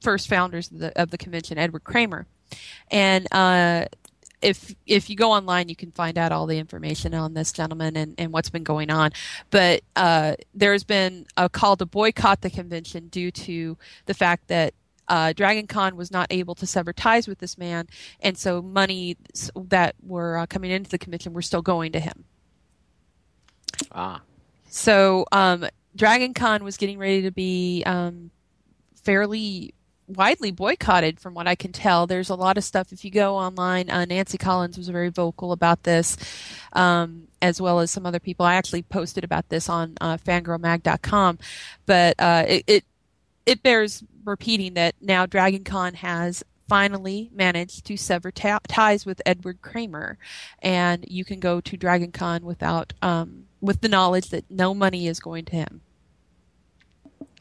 first 0.00 0.28
founders 0.28 0.70
of 0.70 0.78
the, 0.78 1.00
of 1.00 1.10
the 1.10 1.18
convention, 1.18 1.58
Edward 1.58 1.84
Kramer, 1.84 2.26
and 2.90 3.26
uh, 3.32 3.86
if 4.42 4.74
if 4.86 5.10
you 5.10 5.16
go 5.16 5.32
online, 5.32 5.68
you 5.68 5.76
can 5.76 5.92
find 5.92 6.16
out 6.18 6.32
all 6.32 6.46
the 6.46 6.58
information 6.58 7.14
on 7.14 7.34
this 7.34 7.52
gentleman 7.52 7.96
and, 7.96 8.14
and 8.18 8.32
what's 8.32 8.50
been 8.50 8.64
going 8.64 8.90
on. 8.90 9.10
But 9.50 9.82
uh, 9.96 10.34
there's 10.54 10.84
been 10.84 11.26
a 11.36 11.48
call 11.48 11.76
to 11.76 11.86
boycott 11.86 12.40
the 12.40 12.50
convention 12.50 13.08
due 13.08 13.30
to 13.30 13.76
the 14.06 14.14
fact 14.14 14.48
that 14.48 14.74
uh, 15.10 15.32
Dragon 15.32 15.66
Con 15.66 15.96
was 15.96 16.10
not 16.10 16.28
able 16.30 16.54
to 16.54 16.66
sever 16.66 16.92
ties 16.92 17.28
with 17.28 17.38
this 17.38 17.58
man, 17.58 17.88
and 18.20 18.38
so 18.38 18.62
money 18.62 19.16
that 19.56 19.96
were 20.02 20.38
uh, 20.38 20.46
coming 20.46 20.70
into 20.70 20.88
the 20.88 20.98
convention 20.98 21.32
were 21.32 21.42
still 21.42 21.62
going 21.62 21.92
to 21.92 22.00
him. 22.00 22.24
Ah. 23.92 24.22
So 24.68 25.26
um, 25.32 25.66
Dragon 25.96 26.32
Con 26.32 26.62
was 26.62 26.76
getting 26.76 26.96
ready 26.96 27.22
to 27.22 27.32
be 27.32 27.82
um, 27.84 28.30
fairly 29.02 29.74
widely 30.06 30.50
boycotted, 30.50 31.20
from 31.20 31.34
what 31.34 31.46
I 31.46 31.54
can 31.54 31.72
tell. 31.72 32.06
There's 32.06 32.30
a 32.30 32.34
lot 32.34 32.56
of 32.56 32.64
stuff. 32.64 32.92
If 32.92 33.04
you 33.04 33.10
go 33.10 33.36
online, 33.36 33.90
uh, 33.90 34.04
Nancy 34.04 34.38
Collins 34.38 34.76
was 34.76 34.88
very 34.88 35.08
vocal 35.08 35.52
about 35.52 35.82
this, 35.82 36.16
um, 36.72 37.28
as 37.42 37.60
well 37.60 37.80
as 37.80 37.90
some 37.90 38.06
other 38.06 38.20
people. 38.20 38.46
I 38.46 38.54
actually 38.54 38.82
posted 38.82 39.24
about 39.24 39.48
this 39.48 39.68
on 39.68 39.94
uh, 40.00 40.16
fangirlmag.com, 40.18 41.38
but 41.86 42.14
uh, 42.18 42.44
it, 42.46 42.64
it 42.66 42.84
it 43.46 43.62
bears 43.62 44.04
repeating 44.30 44.74
that 44.74 44.94
now 45.00 45.26
Dragon 45.26 45.64
Con 45.64 45.94
has 45.94 46.42
finally 46.68 47.28
managed 47.34 47.84
to 47.84 47.96
sever 47.96 48.30
ties 48.30 49.04
with 49.04 49.20
Edward 49.26 49.60
Kramer, 49.60 50.16
and 50.62 51.04
you 51.08 51.24
can 51.24 51.40
go 51.40 51.60
to 51.60 51.76
Dragon 51.76 52.12
Con 52.12 52.44
without 52.44 52.92
um, 53.02 53.46
with 53.60 53.80
the 53.80 53.88
knowledge 53.88 54.30
that 54.30 54.48
no 54.48 54.72
money 54.72 55.08
is 55.08 55.20
going 55.20 55.44
to 55.46 55.56
him. 55.56 55.80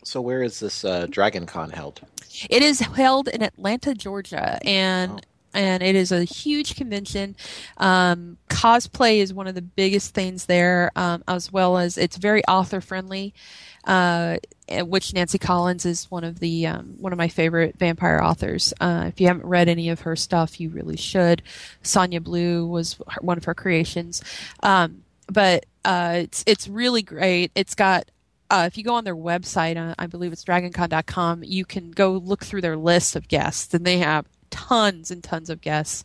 So 0.03 0.19
where 0.19 0.41
is 0.41 0.59
this 0.59 0.83
uh, 0.83 1.05
Dragon 1.09 1.45
Con 1.45 1.69
held? 1.69 2.01
It 2.49 2.63
is 2.63 2.79
held 2.79 3.27
in 3.27 3.43
Atlanta, 3.43 3.93
Georgia, 3.93 4.59
and 4.65 5.25
and 5.53 5.81
it 5.83 5.95
is 5.95 6.11
a 6.11 6.23
huge 6.23 6.75
convention. 6.75 7.35
Um, 7.77 8.37
cosplay 8.49 9.17
is 9.17 9.33
one 9.33 9.47
of 9.47 9.55
the 9.55 9.61
biggest 9.61 10.13
things 10.13 10.45
there, 10.45 10.91
um, 10.95 11.23
as 11.27 11.51
well 11.51 11.77
as 11.77 11.97
it's 11.97 12.17
very 12.17 12.43
author 12.45 12.81
friendly. 12.81 13.33
Uh, 13.89 14.37
which 14.83 15.15
Nancy 15.15 15.39
Collins 15.39 15.83
is 15.83 16.11
one 16.11 16.23
of 16.23 16.37
the 16.39 16.67
um, 16.67 16.93
one 16.99 17.11
of 17.11 17.17
my 17.17 17.27
favorite 17.27 17.75
vampire 17.79 18.21
authors. 18.21 18.71
Uh, 18.79 19.05
if 19.07 19.19
you 19.19 19.25
haven't 19.25 19.47
read 19.47 19.67
any 19.67 19.89
of 19.89 20.01
her 20.01 20.15
stuff, 20.15 20.59
you 20.59 20.69
really 20.69 20.95
should. 20.95 21.41
Sonja 21.83 22.23
Blue 22.23 22.67
was 22.67 22.99
one 23.19 23.39
of 23.39 23.45
her 23.45 23.55
creations, 23.55 24.21
um, 24.61 25.03
but 25.27 25.65
uh, 25.85 26.17
it's 26.17 26.43
it's 26.45 26.67
really 26.67 27.01
great. 27.01 27.51
It's 27.55 27.73
got 27.73 28.11
uh, 28.51 28.65
if 28.67 28.77
you 28.77 28.83
go 28.83 28.93
on 28.93 29.05
their 29.05 29.15
website, 29.15 29.75
uh, 29.75 29.95
I 29.97 30.05
believe 30.05 30.33
it's 30.33 30.45
dragoncon.com, 30.45 31.43
you 31.43 31.65
can 31.65 31.89
go 31.89 32.11
look 32.11 32.45
through 32.45 32.61
their 32.61 32.77
list 32.77 33.15
of 33.15 33.27
guests, 33.27 33.73
and 33.73 33.85
they 33.85 33.97
have 33.97 34.27
tons 34.51 35.09
and 35.09 35.23
tons 35.23 35.49
of 35.49 35.61
guests. 35.61 36.03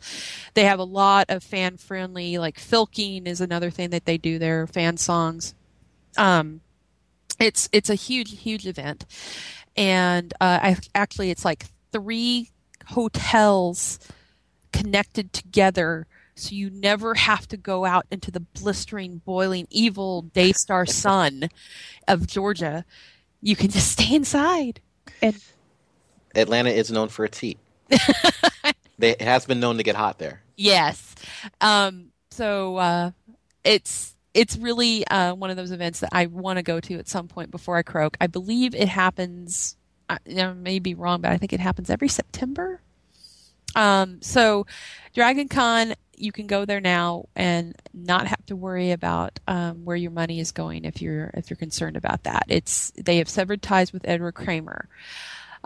They 0.55 0.64
have 0.64 0.79
a 0.79 0.85
lot 0.85 1.27
of 1.29 1.42
fan 1.42 1.77
friendly, 1.77 2.38
like 2.38 2.59
Filking 2.59 3.27
is 3.27 3.42
another 3.42 3.70
thing 3.70 3.90
that 3.90 4.07
they 4.07 4.16
do 4.16 4.38
there, 4.38 4.66
fan 4.66 4.97
songs. 4.97 5.55
Um, 6.16 6.61
it's 7.40 7.68
it's 7.73 7.90
a 7.90 7.94
huge 7.94 8.40
huge 8.40 8.66
event, 8.66 9.07
and 9.77 10.33
uh, 10.40 10.59
I, 10.62 10.77
actually 10.94 11.31
it's 11.31 11.44
like 11.44 11.66
three 11.92 12.51
hotels 12.87 13.99
connected 14.73 15.33
together 15.33 16.07
so 16.37 16.55
you 16.55 16.70
never 16.70 17.14
have 17.14 17.47
to 17.49 17.57
go 17.57 17.85
out 17.85 18.07
into 18.11 18.31
the 18.31 18.40
blistering, 18.40 19.18
boiling, 19.25 19.66
evil 19.70 20.23
daystar 20.23 20.87
sun 20.87 21.49
of 22.09 22.27
Georgia. 22.27 22.85
You 23.40 23.57
can 23.57 23.70
just 23.70 23.92
stay 23.92 24.14
inside. 24.14 24.81
And 25.23 25.37
Atlanta 26.35 26.70
is 26.70 26.90
known 26.90 27.09
for 27.09 27.25
its 27.25 27.38
heat. 27.38 27.59
they, 28.99 29.11
it 29.11 29.23
has 29.23 29.47
been 29.47 29.61
known 29.61 29.77
to 29.77 29.83
get 29.83 29.97
hot 29.97 30.18
there. 30.18 30.42
yes, 30.57 31.14
um, 31.61 32.11
so 32.31 32.77
uh, 32.77 33.11
it's 33.62 34.13
it's 34.35 34.57
really 34.57 35.07
uh, 35.07 35.35
one 35.35 35.51
of 35.51 35.57
those 35.57 35.70
events 35.70 36.01
that 36.01 36.11
I 36.12 36.27
want 36.27 36.59
to 36.59 36.62
go 36.62 36.81
to 36.81 36.99
at 36.99 37.09
some 37.09 37.29
point 37.29 37.51
before 37.51 37.77
I 37.77 37.83
croak. 37.83 38.16
I 38.20 38.27
believe 38.27 38.75
it 38.75 38.88
happens. 38.88 39.77
I 40.09 40.18
know, 40.27 40.53
may 40.53 40.81
be 40.81 40.94
wrong, 40.94 41.20
but 41.20 41.31
I 41.31 41.38
think 41.38 41.53
it 41.53 41.61
happens 41.61 41.88
every 41.88 42.09
September. 42.09 42.81
Um, 43.77 44.20
so, 44.20 44.66
Dragon 45.14 45.49
Con, 45.49 45.94
you 46.16 46.33
can 46.33 46.47
go 46.47 46.64
there 46.64 46.81
now 46.81 47.29
and 47.35 47.75
not 47.92 48.27
have 48.27 48.44
to 48.47 48.57
worry 48.57 48.90
about 48.90 49.40
um, 49.49 49.85
where 49.85 49.97
your 49.97 50.11
money 50.11 50.40
is 50.40 50.53
going 50.53 50.85
if 50.85 51.01
you're 51.01 51.31
if 51.35 51.51
you're 51.51 51.57
concerned 51.57 51.97
about 51.97 52.25
that. 52.25 52.44
It's 52.49 52.90
they 52.92 53.18
have 53.18 53.29
severed 53.29 53.62
ties 53.62 53.92
with 53.92 54.07
Edward 54.07 54.33
Kramer. 54.33 54.88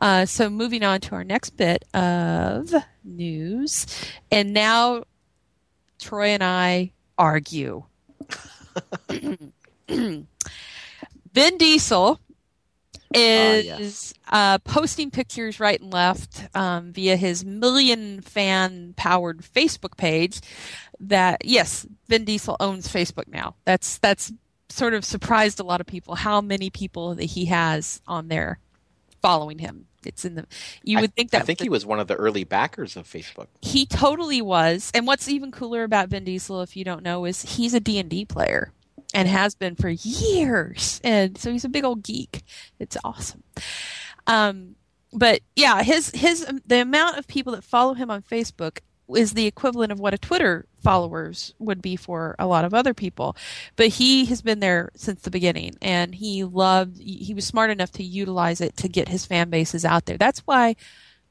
Uh, 0.00 0.24
so 0.26 0.48
moving 0.48 0.85
on 0.85 1.00
to 1.00 1.14
our 1.14 1.24
next 1.24 1.50
bit 1.50 1.85
of 1.92 2.72
news, 3.04 3.87
and 4.31 4.52
now 4.52 5.04
Troy 5.98 6.28
and 6.28 6.44
I 6.44 6.92
argue. 7.18 7.85
Vin 9.88 11.59
Diesel 11.59 12.20
is 13.14 13.64
yes. 13.64 14.14
uh, 14.28 14.59
posting 14.59 15.11
pictures 15.11 15.61
right 15.61 15.81
and 15.81 15.92
left 15.92 16.46
um, 16.54 16.92
via 16.92 17.16
his 17.16 17.44
million 17.44 18.20
fan 18.20 18.94
powered 18.96 19.40
Facebook 19.40 19.96
page. 19.96 20.40
That 21.00 21.44
yes, 21.44 21.87
Vin 22.09 22.24
Diesel 22.24 22.57
owns 22.61 22.88
Facebook 22.88 23.28
now. 23.28 23.54
That's 23.64 23.98
that's 23.98 24.33
sort 24.68 24.94
of 24.94 25.04
surprised 25.04 25.61
a 25.61 25.64
lot 25.64 25.81
of 25.81 25.87
people 25.87 26.14
how 26.14 26.40
many 26.40 26.70
people 26.70 27.14
that 27.14 27.24
he 27.24 27.46
has 27.46 28.00
on 28.07 28.28
there. 28.28 28.59
following 29.20 29.59
him. 29.59 29.88
It's 30.04 30.24
in 30.24 30.34
the. 30.37 30.46
You 30.82 30.98
I- 30.98 31.00
would 31.02 31.14
think 31.14 31.30
that 31.32 31.42
I 31.42 31.44
think 31.44 31.58
the- 31.58 31.64
he 31.64 31.68
was 31.68 31.84
one 31.87 32.00
of 32.00 32.06
the 32.08 32.14
early 32.14 32.44
backers 32.44 32.96
of 32.96 33.06
Facebook. 33.06 33.46
he 33.62 33.84
totally 33.87 34.40
was. 34.42 34.90
And 34.94 35.06
what's 35.06 35.28
even 35.28 35.50
cooler 35.50 35.82
about 35.84 36.08
Vin 36.08 36.24
Diesel, 36.24 36.62
if 36.62 36.76
you 36.76 36.84
don't 36.84 37.02
know, 37.02 37.24
is 37.24 37.42
he's 37.56 37.74
a 37.74 37.80
D 37.80 37.98
and 37.98 38.08
D 38.08 38.24
player 38.24 38.72
and 39.14 39.26
has 39.28 39.54
been 39.54 39.74
for 39.74 39.88
years. 39.88 41.00
And 41.02 41.37
so 41.38 41.50
he's 41.50 41.64
a 41.64 41.68
big 41.68 41.84
old 41.84 42.02
geek. 42.02 42.42
It's 42.78 42.96
awesome. 43.04 43.42
Um, 44.26 44.76
but 45.12 45.40
yeah, 45.56 45.82
his 45.82 46.11
his 46.11 46.46
the 46.66 46.80
amount 46.82 47.16
of 47.18 47.26
people 47.26 47.54
that 47.54 47.64
follow 47.64 47.94
him 47.94 48.11
on 48.11 48.22
Facebook 48.22 48.78
is 49.16 49.32
the 49.32 49.46
equivalent 49.46 49.92
of 49.92 50.00
what 50.00 50.14
a 50.14 50.18
Twitter 50.18 50.66
followers 50.82 51.54
would 51.58 51.82
be 51.82 51.96
for 51.96 52.36
a 52.38 52.46
lot 52.46 52.64
of 52.64 52.74
other 52.74 52.94
people. 52.94 53.36
But 53.76 53.88
he 53.88 54.26
has 54.26 54.42
been 54.42 54.60
there 54.60 54.90
since 54.94 55.22
the 55.22 55.30
beginning 55.30 55.76
and 55.80 56.14
he 56.14 56.44
loved 56.44 56.98
he 56.98 57.34
was 57.34 57.46
smart 57.46 57.70
enough 57.70 57.90
to 57.92 58.02
utilize 58.02 58.60
it 58.60 58.76
to 58.78 58.88
get 58.88 59.08
his 59.08 59.26
fan 59.26 59.50
bases 59.50 59.84
out 59.84 60.06
there. 60.06 60.18
That's 60.18 60.40
why 60.40 60.76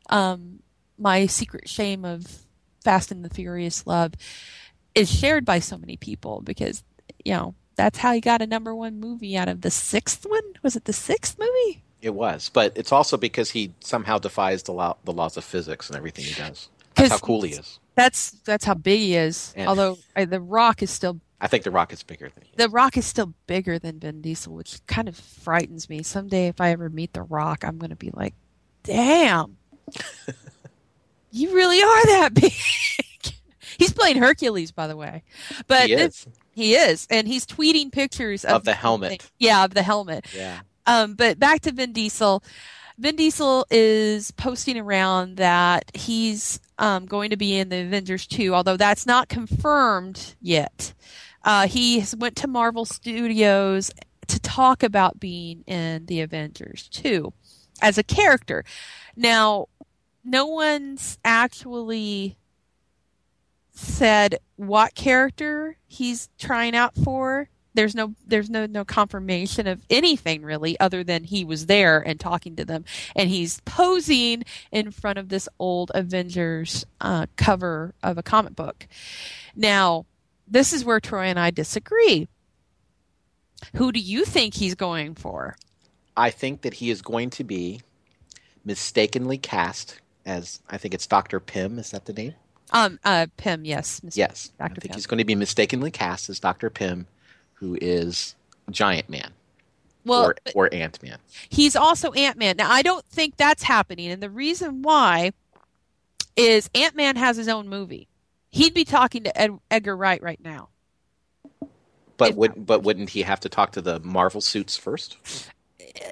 um 0.09 0.59
my 0.97 1.25
secret 1.27 1.69
shame 1.69 2.03
of 2.03 2.43
Fast 2.83 3.11
and 3.11 3.23
the 3.23 3.29
Furious 3.29 3.85
love 3.85 4.13
is 4.95 5.11
shared 5.11 5.45
by 5.45 5.59
so 5.59 5.77
many 5.77 5.97
people 5.97 6.41
because 6.41 6.83
you 7.23 7.33
know 7.33 7.55
that's 7.75 7.99
how 7.99 8.13
he 8.13 8.21
got 8.21 8.41
a 8.41 8.47
number 8.47 8.73
one 8.73 8.99
movie 8.99 9.37
out 9.37 9.47
of 9.47 9.61
the 9.61 9.69
sixth 9.71 10.25
one. 10.27 10.43
Was 10.63 10.75
it 10.75 10.85
the 10.85 10.93
sixth 10.93 11.37
movie? 11.37 11.83
It 12.01 12.13
was, 12.13 12.49
but 12.49 12.73
it's 12.75 12.91
also 12.91 13.17
because 13.17 13.51
he 13.51 13.73
somehow 13.79 14.17
defies 14.19 14.63
the 14.63 14.71
law, 14.71 14.97
the 15.03 15.13
laws 15.13 15.37
of 15.37 15.43
physics 15.43 15.89
and 15.89 15.97
everything 15.97 16.25
he 16.25 16.33
does. 16.33 16.69
That's 16.97 17.11
how 17.11 17.17
cool 17.19 17.41
he 17.43 17.51
is. 17.53 17.79
That's 17.95 18.31
that's 18.45 18.65
how 18.65 18.73
big 18.75 18.99
he 18.99 19.15
is. 19.15 19.53
And- 19.55 19.67
Although 19.67 19.97
uh, 20.15 20.25
the 20.25 20.41
Rock 20.41 20.81
is 20.83 20.91
still 20.91 21.19
I 21.39 21.47
think 21.47 21.63
the 21.63 21.71
Rock 21.71 21.93
is 21.93 22.01
bigger 22.03 22.29
than 22.33 22.43
he. 22.43 22.49
Is. 22.49 22.55
the 22.57 22.69
Rock 22.69 22.97
is 22.97 23.05
still 23.05 23.33
bigger 23.45 23.77
than 23.79 23.99
Vin 23.99 24.21
Diesel, 24.21 24.53
which 24.53 24.79
kind 24.87 25.07
of 25.07 25.15
frightens 25.15 25.87
me. 25.89 26.01
Someday, 26.03 26.47
if 26.47 26.59
I 26.59 26.71
ever 26.71 26.89
meet 26.89 27.13
the 27.13 27.21
Rock, 27.21 27.63
I'm 27.63 27.77
going 27.77 27.91
to 27.91 27.95
be 27.95 28.09
like, 28.11 28.33
"Damn, 28.83 29.57
you 31.31 31.53
really 31.53 31.81
are 31.81 32.05
that 32.07 32.33
big." 32.33 32.53
he's 33.77 33.93
playing 33.93 34.17
Hercules, 34.17 34.71
by 34.71 34.87
the 34.87 34.95
way, 34.97 35.23
but 35.67 35.87
he 35.89 35.95
this- 35.95 36.25
is. 36.25 36.27
he 36.51 36.75
is, 36.75 37.07
and 37.09 37.27
he's 37.27 37.45
tweeting 37.45 37.91
pictures 37.91 38.43
of, 38.45 38.51
Of 38.57 38.63
the 38.65 38.73
helmet. 38.73 39.29
Yeah, 39.37 39.63
of 39.65 39.73
the 39.73 39.83
helmet. 39.83 40.25
Yeah. 40.35 40.59
Um, 40.85 41.15
but 41.15 41.37
back 41.37 41.61
to 41.61 41.71
Vin 41.71 41.91
Diesel. 41.93 42.43
Vin 42.99 43.15
Diesel 43.15 43.65
is 43.69 44.31
posting 44.31 44.77
around 44.77 45.37
that 45.37 45.91
he's 45.93 46.59
um, 46.79 47.05
going 47.05 47.29
to 47.29 47.37
be 47.37 47.55
in 47.55 47.69
the 47.69 47.81
Avengers 47.81 48.25
2, 48.25 48.55
although 48.55 48.77
that's 48.77 49.05
not 49.05 49.29
confirmed 49.29 50.35
yet. 50.41 50.93
Uh, 51.43 51.67
he 51.67 52.03
went 52.17 52.35
to 52.37 52.47
Marvel 52.47 52.85
Studios 52.85 53.91
to 54.27 54.39
talk 54.39 54.81
about 54.81 55.19
being 55.19 55.63
in 55.67 56.07
the 56.07 56.21
Avengers 56.21 56.89
2 56.89 57.31
as 57.81 57.99
a 57.99 58.03
character. 58.03 58.65
Now, 59.15 59.67
no 60.23 60.47
one's 60.47 61.19
actually 61.23 62.35
said 63.71 64.39
what 64.55 64.95
character 64.95 65.77
he's 65.85 66.29
trying 66.39 66.75
out 66.75 66.95
for. 66.95 67.49
There's 67.77 67.93
no 67.93 68.15
there's 68.25 68.49
no 68.49 68.65
no 68.65 68.83
confirmation 68.83 69.67
of 69.67 69.85
anything 69.91 70.41
really 70.41 70.79
other 70.79 71.03
than 71.03 71.23
he 71.23 71.45
was 71.45 71.67
there 71.67 71.99
and 72.01 72.19
talking 72.19 72.55
to 72.55 72.65
them 72.65 72.85
and 73.15 73.29
he's 73.29 73.59
posing 73.65 74.45
in 74.71 74.89
front 74.89 75.19
of 75.19 75.29
this 75.29 75.47
old 75.59 75.91
Avengers 75.93 76.87
uh, 77.01 77.27
cover 77.35 77.93
of 78.01 78.17
a 78.17 78.23
comic 78.23 78.55
book. 78.55 78.87
Now, 79.55 80.07
this 80.47 80.73
is 80.73 80.83
where 80.83 80.99
Troy 80.99 81.25
and 81.25 81.39
I 81.39 81.51
disagree. 81.51 82.27
Who 83.75 83.91
do 83.91 83.99
you 83.99 84.25
think 84.25 84.55
he's 84.55 84.73
going 84.73 85.13
for? 85.13 85.55
I 86.15 86.31
think 86.31 86.61
that 86.61 86.73
he 86.73 86.89
is 86.89 87.03
going 87.03 87.29
to 87.31 87.43
be 87.43 87.81
mistakenly 88.65 89.37
cast 89.37 90.01
as 90.25 90.61
I 90.67 90.77
think 90.77 90.95
it's 90.95 91.05
Doctor 91.05 91.39
Pym. 91.39 91.77
Is 91.77 91.91
that 91.91 92.05
the 92.05 92.13
name? 92.13 92.33
Um, 92.71 92.99
uh, 93.05 93.27
Pym, 93.37 93.65
yes, 93.65 93.99
Mr. 94.01 94.17
Yes. 94.17 94.51
I 94.59 94.67
think 94.67 94.81
Pym. 94.81 94.93
he's 94.95 95.05
going 95.05 95.19
to 95.19 95.25
be 95.25 95.35
mistakenly 95.35 95.91
cast 95.91 96.27
as 96.29 96.39
Doctor 96.39 96.71
Pym, 96.71 97.05
who 97.59 97.77
is 97.81 98.35
Giant 98.71 99.09
Man 99.09 99.31
Well, 100.05 100.25
or 100.29 100.35
or 100.55 100.73
Ant 100.73 101.01
Man. 101.03 101.17
he's 101.49 101.75
also 101.75 102.11
Ant 102.13 102.37
Man. 102.37 102.57
Now, 102.57 102.71
I 102.71 102.81
don't 102.81 103.05
think 103.05 103.37
that's 103.37 103.63
happening, 103.63 104.09
and 104.11 104.21
the 104.21 104.29
reason 104.29 104.81
why 104.81 105.31
is 106.35 106.69
Ant 106.75 106.95
Man 106.95 107.15
has 107.15 107.37
his 107.37 107.47
own 107.47 107.67
movie. 107.67 108.07
He'd 108.49 108.73
be 108.73 108.85
talking 108.85 109.23
to 109.23 109.37
Ed- 109.39 109.59
Edgar 109.71 109.95
Wright 109.97 110.21
right 110.21 110.39
now. 110.43 110.69
But 112.17 112.31
If- 112.31 112.35
would 112.35 112.65
but 112.65 112.83
wouldn't 112.83 113.11
he 113.11 113.23
have 113.23 113.39
to 113.41 113.49
talk 113.49 113.71
to 113.73 113.81
the 113.81 113.99
Marvel 113.99 114.41
suits 114.41 114.77
first? 114.77 115.17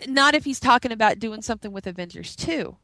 Not 0.07 0.33
if 0.35 0.45
he's 0.45 0.59
talking 0.59 0.91
about 0.91 1.19
doing 1.19 1.41
something 1.41 1.71
with 1.71 1.85
Avengers 1.87 2.35
2. 2.35 2.75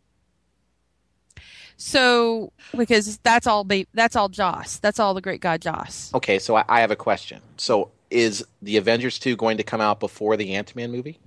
So, 1.78 2.52
because 2.78 3.18
that's 3.24 3.48
all 3.48 3.64
ba- 3.64 3.86
that's 3.94 4.16
all 4.16 4.30
Joss. 4.30 4.78
That's 4.78 5.00
all 5.00 5.14
the 5.14 5.22
great 5.22 5.42
god 5.42 5.62
Joss. 5.62 6.12
Okay, 6.14 6.38
so 6.38 6.56
I, 6.56 6.64
I 6.70 6.82
have 6.82 6.92
a 6.92 6.96
question. 6.96 7.42
So 7.58 7.90
is 8.12 8.46
the 8.62 8.78
Avengers 8.78 9.18
two 9.20 9.36
going 9.36 9.58
to 9.58 9.64
come 9.64 9.82
out 9.82 10.00
before 10.00 10.38
the 10.38 10.54
Ant 10.56 10.76
Man 10.76 10.92
movie? 10.92 11.20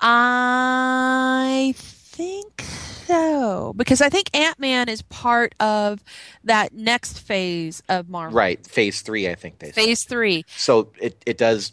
I 0.00 1.74
think 1.76 2.62
so 2.62 3.72
because 3.76 4.00
I 4.00 4.08
think 4.08 4.34
Ant 4.34 4.58
Man 4.58 4.88
is 4.88 5.02
part 5.02 5.54
of 5.60 6.02
that 6.44 6.72
next 6.72 7.18
phase 7.18 7.82
of 7.88 8.08
Marvel. 8.08 8.36
Right, 8.36 8.64
Phase 8.66 9.02
three, 9.02 9.28
I 9.28 9.34
think 9.34 9.58
they. 9.58 9.68
said. 9.68 9.74
Phase 9.74 10.04
three. 10.04 10.44
So 10.56 10.92
it 11.00 11.22
it 11.26 11.38
does 11.38 11.72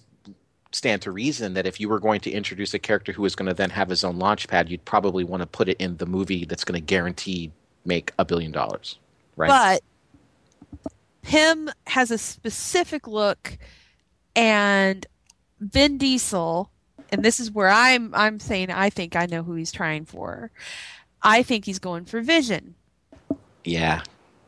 stand 0.72 1.02
to 1.02 1.12
reason 1.12 1.56
that 1.56 1.66
if 1.66 1.80
you 1.80 1.90
were 1.90 2.00
going 2.00 2.20
to 2.22 2.32
introduce 2.32 2.74
a 2.74 2.80
character 2.80 3.12
who 3.12 3.26
is 3.26 3.36
going 3.36 3.48
to 3.48 3.56
then 3.56 3.72
have 3.72 3.90
his 3.90 4.04
own 4.04 4.20
launch 4.20 4.48
pad, 4.48 4.70
you'd 4.70 4.86
probably 4.86 5.24
want 5.24 5.42
to 5.42 5.48
put 5.48 5.68
it 5.68 5.78
in 5.80 5.98
the 5.98 6.06
movie 6.06 6.46
that's 6.46 6.64
going 6.64 6.80
to 6.80 6.86
guarantee 6.86 7.52
make 7.86 8.12
a 8.20 8.26
billion 8.26 8.52
dollars, 8.52 9.00
right? 9.36 9.48
But 9.50 9.82
Pym 11.24 11.70
has 11.88 12.12
a 12.12 12.18
specific 12.18 13.08
look, 13.08 13.58
and 14.36 15.06
Vin 15.60 15.98
Diesel, 15.98 16.72
and 17.12 17.24
this 17.24 17.40
is 17.40 17.52
where 17.52 17.70
I'm 17.70 18.14
I'm 18.14 18.40
saying 18.40 18.72
I 18.72 18.90
think 18.90 19.16
I 19.16 19.26
know 19.26 19.44
who 19.44 19.56
he's 19.56 19.72
trying 19.72 20.06
for. 20.06 20.52
I 21.22 21.44
think 21.44 21.66
he's 21.66 21.80
going 21.80 22.06
for 22.06 22.22
Vision. 22.22 22.76
yeah, 23.64 24.02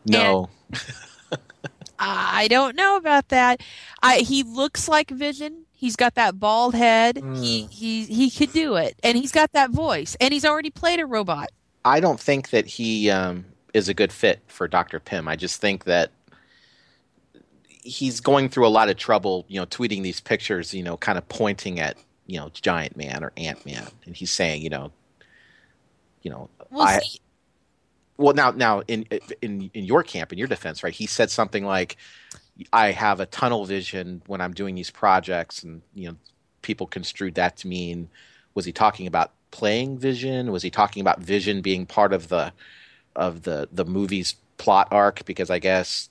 no, 0.05 0.49
I 1.99 2.47
don't 2.49 2.75
know 2.75 2.97
about 2.97 3.29
that. 3.29 3.61
I 4.01 4.19
he 4.19 4.43
looks 4.43 4.87
like 4.87 5.09
Vision. 5.09 5.65
He's 5.73 5.95
got 5.95 6.15
that 6.15 6.39
bald 6.39 6.75
head. 6.75 7.17
He 7.35 7.67
he 7.71 8.05
he 8.05 8.29
could 8.29 8.53
do 8.53 8.75
it, 8.75 8.95
and 9.03 9.17
he's 9.17 9.31
got 9.31 9.51
that 9.53 9.71
voice, 9.71 10.15
and 10.21 10.33
he's 10.33 10.45
already 10.45 10.69
played 10.69 10.99
a 10.99 11.05
robot. 11.05 11.49
I 11.83 11.99
don't 11.99 12.19
think 12.19 12.51
that 12.51 12.67
he 12.67 13.09
um, 13.09 13.45
is 13.73 13.89
a 13.89 13.93
good 13.93 14.11
fit 14.11 14.41
for 14.47 14.67
Doctor 14.67 14.99
Pym. 14.99 15.27
I 15.27 15.35
just 15.35 15.59
think 15.59 15.85
that 15.85 16.11
he's 17.81 18.19
going 18.19 18.49
through 18.49 18.67
a 18.67 18.69
lot 18.69 18.89
of 18.89 18.97
trouble, 18.97 19.45
you 19.47 19.59
know, 19.59 19.65
tweeting 19.65 20.03
these 20.03 20.19
pictures, 20.19 20.73
you 20.73 20.83
know, 20.83 20.97
kind 20.97 21.17
of 21.17 21.27
pointing 21.29 21.79
at 21.79 21.97
you 22.27 22.39
know 22.39 22.49
Giant 22.53 22.95
Man 22.97 23.23
or 23.23 23.31
Ant 23.37 23.65
Man, 23.65 23.87
and 24.05 24.15
he's 24.15 24.31
saying, 24.31 24.61
you 24.61 24.69
know, 24.69 24.91
you 26.23 26.31
know, 26.31 26.49
We'll 26.69 26.83
I, 26.83 26.99
see. 26.99 27.19
well 28.17 28.33
now 28.33 28.51
now 28.51 28.81
in 28.87 29.05
in 29.41 29.69
in 29.73 29.85
your 29.85 30.03
camp 30.03 30.31
in 30.31 30.37
your 30.39 30.47
defense 30.47 30.83
right 30.83 30.93
he 30.93 31.05
said 31.05 31.29
something 31.31 31.65
like 31.65 31.97
i 32.71 32.91
have 32.91 33.19
a 33.19 33.25
tunnel 33.25 33.65
vision 33.65 34.21
when 34.27 34.41
i'm 34.41 34.53
doing 34.53 34.75
these 34.75 34.91
projects. 34.91 35.63
And 35.63 35.81
you 35.93 36.09
know 36.09 36.15
people 36.61 36.87
construed 36.87 37.35
that 37.35 37.57
to 37.57 37.67
mean 37.67 38.09
was 38.53 38.65
he 38.65 38.71
talking 38.71 39.07
about 39.07 39.31
playing 39.51 39.97
vision? 39.97 40.51
Was 40.51 40.63
he 40.63 40.69
talking 40.69 41.01
about 41.01 41.21
vision 41.21 41.61
being 41.61 41.85
part 41.85 42.13
of 42.13 42.27
the 42.29 42.53
of 43.15 43.43
the 43.43 43.67
the 43.71 43.85
movie's 43.85 44.35
plot 44.57 44.87
arc? 44.91 45.25
Because 45.25 45.49
i 45.49 45.59
guess 45.59 46.09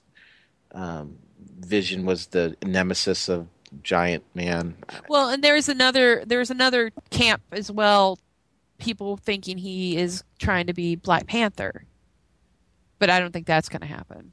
um, 0.72 1.18
vision 1.60 2.04
was 2.04 2.26
the 2.28 2.56
nemesis 2.64 3.28
of 3.28 3.46
giant 3.82 4.24
man 4.34 4.74
Well, 5.08 5.28
and 5.28 5.44
there's 5.44 5.68
another 5.68 6.24
there's 6.26 6.50
another 6.50 6.90
camp 7.10 7.42
as 7.52 7.70
well. 7.70 8.18
People 8.78 9.16
thinking 9.16 9.58
he 9.58 9.96
is 9.96 10.24
trying 10.38 10.66
to 10.66 10.72
be 10.72 10.96
Black 10.96 11.26
Panther, 11.26 11.84
but 12.98 13.10
I 13.10 13.20
don't 13.20 13.30
think 13.32 13.46
that's 13.46 13.68
going 13.68 13.82
to 13.82 13.86
happen. 13.86 14.32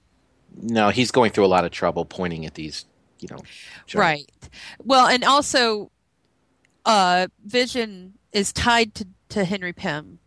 no 0.55 0.89
he's 0.89 1.11
going 1.11 1.31
through 1.31 1.45
a 1.45 1.53
lot 1.53 1.65
of 1.65 1.71
trouble 1.71 2.03
pointing 2.05 2.45
at 2.45 2.55
these 2.55 2.85
you 3.19 3.27
know 3.29 3.37
giant- 3.85 3.95
Right. 3.95 4.31
Well, 4.83 5.07
and 5.07 5.23
also, 5.23 5.91
uh, 6.85 7.27
Vision 7.45 8.13
is 8.31 8.51
tied 8.53 8.95
to 8.95 9.07
to 9.29 9.43
Henry 9.43 9.73
Pym 9.73 10.19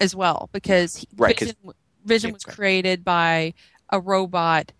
as 0.00 0.14
well 0.14 0.48
because 0.52 0.96
he, 0.96 1.08
Right, 1.16 1.38
Vision, 1.38 1.56
Vision 2.04 2.32
was 2.32 2.44
created 2.44 3.04
by 3.04 3.52
a 3.90 4.00
robot 4.00 4.72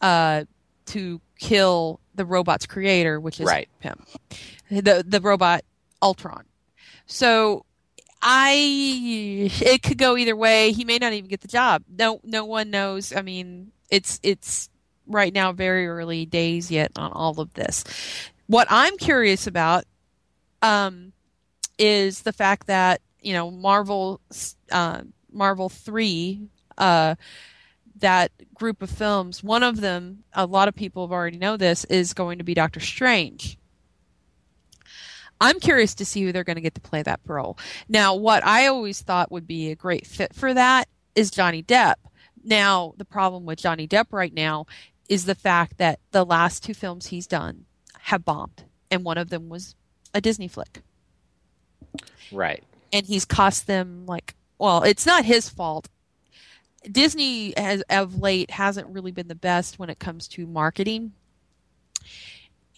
uh, 0.00 0.44
to 0.86 1.20
kill 1.38 2.00
the 2.14 2.24
robot's 2.24 2.66
creator, 2.66 3.20
which 3.20 3.40
is 3.40 3.46
Right. 3.46 3.68
Pym, 3.80 4.04
the 4.70 5.04
the 5.06 5.20
robot 5.20 5.64
Ultron. 6.00 6.44
So. 7.06 7.64
I 8.24 9.50
it 9.60 9.82
could 9.82 9.98
go 9.98 10.16
either 10.16 10.36
way. 10.36 10.70
He 10.70 10.84
may 10.84 10.98
not 10.98 11.12
even 11.12 11.28
get 11.28 11.40
the 11.40 11.48
job. 11.48 11.82
No 11.88 12.20
no 12.22 12.44
one 12.44 12.70
knows. 12.70 13.12
I 13.12 13.20
mean, 13.20 13.72
it's 13.90 14.20
it's 14.22 14.70
right 15.08 15.32
now 15.34 15.50
very 15.50 15.88
early 15.88 16.24
days 16.24 16.70
yet 16.70 16.92
on 16.94 17.10
all 17.10 17.40
of 17.40 17.52
this. 17.54 17.84
What 18.46 18.68
I'm 18.70 18.96
curious 18.96 19.48
about 19.48 19.86
um, 20.62 21.12
is 21.78 22.22
the 22.22 22.32
fact 22.32 22.68
that 22.68 23.00
you 23.20 23.32
know 23.32 23.50
Marvel 23.50 24.20
uh, 24.70 25.02
Marvel 25.32 25.68
three 25.68 26.48
uh, 26.78 27.16
that 28.02 28.30
group 28.54 28.82
of 28.82 28.90
films. 28.90 29.42
One 29.42 29.62
of 29.62 29.80
them, 29.80 30.22
a 30.32 30.46
lot 30.46 30.68
of 30.68 30.74
people 30.74 31.06
have 31.06 31.12
already 31.12 31.38
know 31.38 31.56
this, 31.56 31.84
is 31.86 32.14
going 32.14 32.38
to 32.38 32.44
be 32.44 32.54
Doctor 32.54 32.78
Strange. 32.78 33.58
I'm 35.40 35.58
curious 35.58 35.94
to 35.96 36.04
see 36.04 36.22
who 36.22 36.30
they're 36.30 36.44
going 36.44 36.56
to 36.56 36.62
get 36.62 36.76
to 36.76 36.80
play 36.80 37.02
that 37.02 37.18
role. 37.26 37.58
Now, 37.88 38.14
what 38.14 38.44
I 38.46 38.68
always 38.68 39.00
thought 39.00 39.32
would 39.32 39.46
be 39.46 39.70
a 39.70 39.74
great 39.74 40.06
fit 40.06 40.32
for 40.34 40.54
that 40.54 40.88
is 41.16 41.32
Johnny 41.32 41.64
Depp. 41.64 41.94
Now, 42.44 42.94
the 42.96 43.04
problem 43.04 43.44
with 43.44 43.58
Johnny 43.58 43.88
Depp 43.88 44.06
right 44.12 44.32
now 44.32 44.66
is 45.08 45.24
the 45.24 45.34
fact 45.34 45.78
that 45.78 45.98
the 46.12 46.24
last 46.24 46.62
two 46.62 46.74
films 46.74 47.06
he's 47.06 47.26
done 47.26 47.64
have 48.02 48.24
bombed, 48.24 48.64
and 48.90 49.04
one 49.04 49.18
of 49.18 49.30
them 49.30 49.48
was 49.48 49.74
a 50.14 50.20
Disney 50.20 50.48
flick. 50.48 50.82
Right. 52.30 52.62
And 52.92 53.06
he's 53.06 53.24
cost 53.24 53.66
them 53.66 54.06
like, 54.06 54.34
well, 54.58 54.84
it's 54.84 55.06
not 55.06 55.24
his 55.24 55.48
fault. 55.48 55.88
Disney 56.90 57.54
has 57.56 57.82
of 57.88 58.20
late 58.20 58.50
hasn't 58.50 58.88
really 58.88 59.12
been 59.12 59.28
the 59.28 59.34
best 59.34 59.78
when 59.78 59.90
it 59.90 59.98
comes 59.98 60.28
to 60.28 60.46
marketing. 60.46 61.12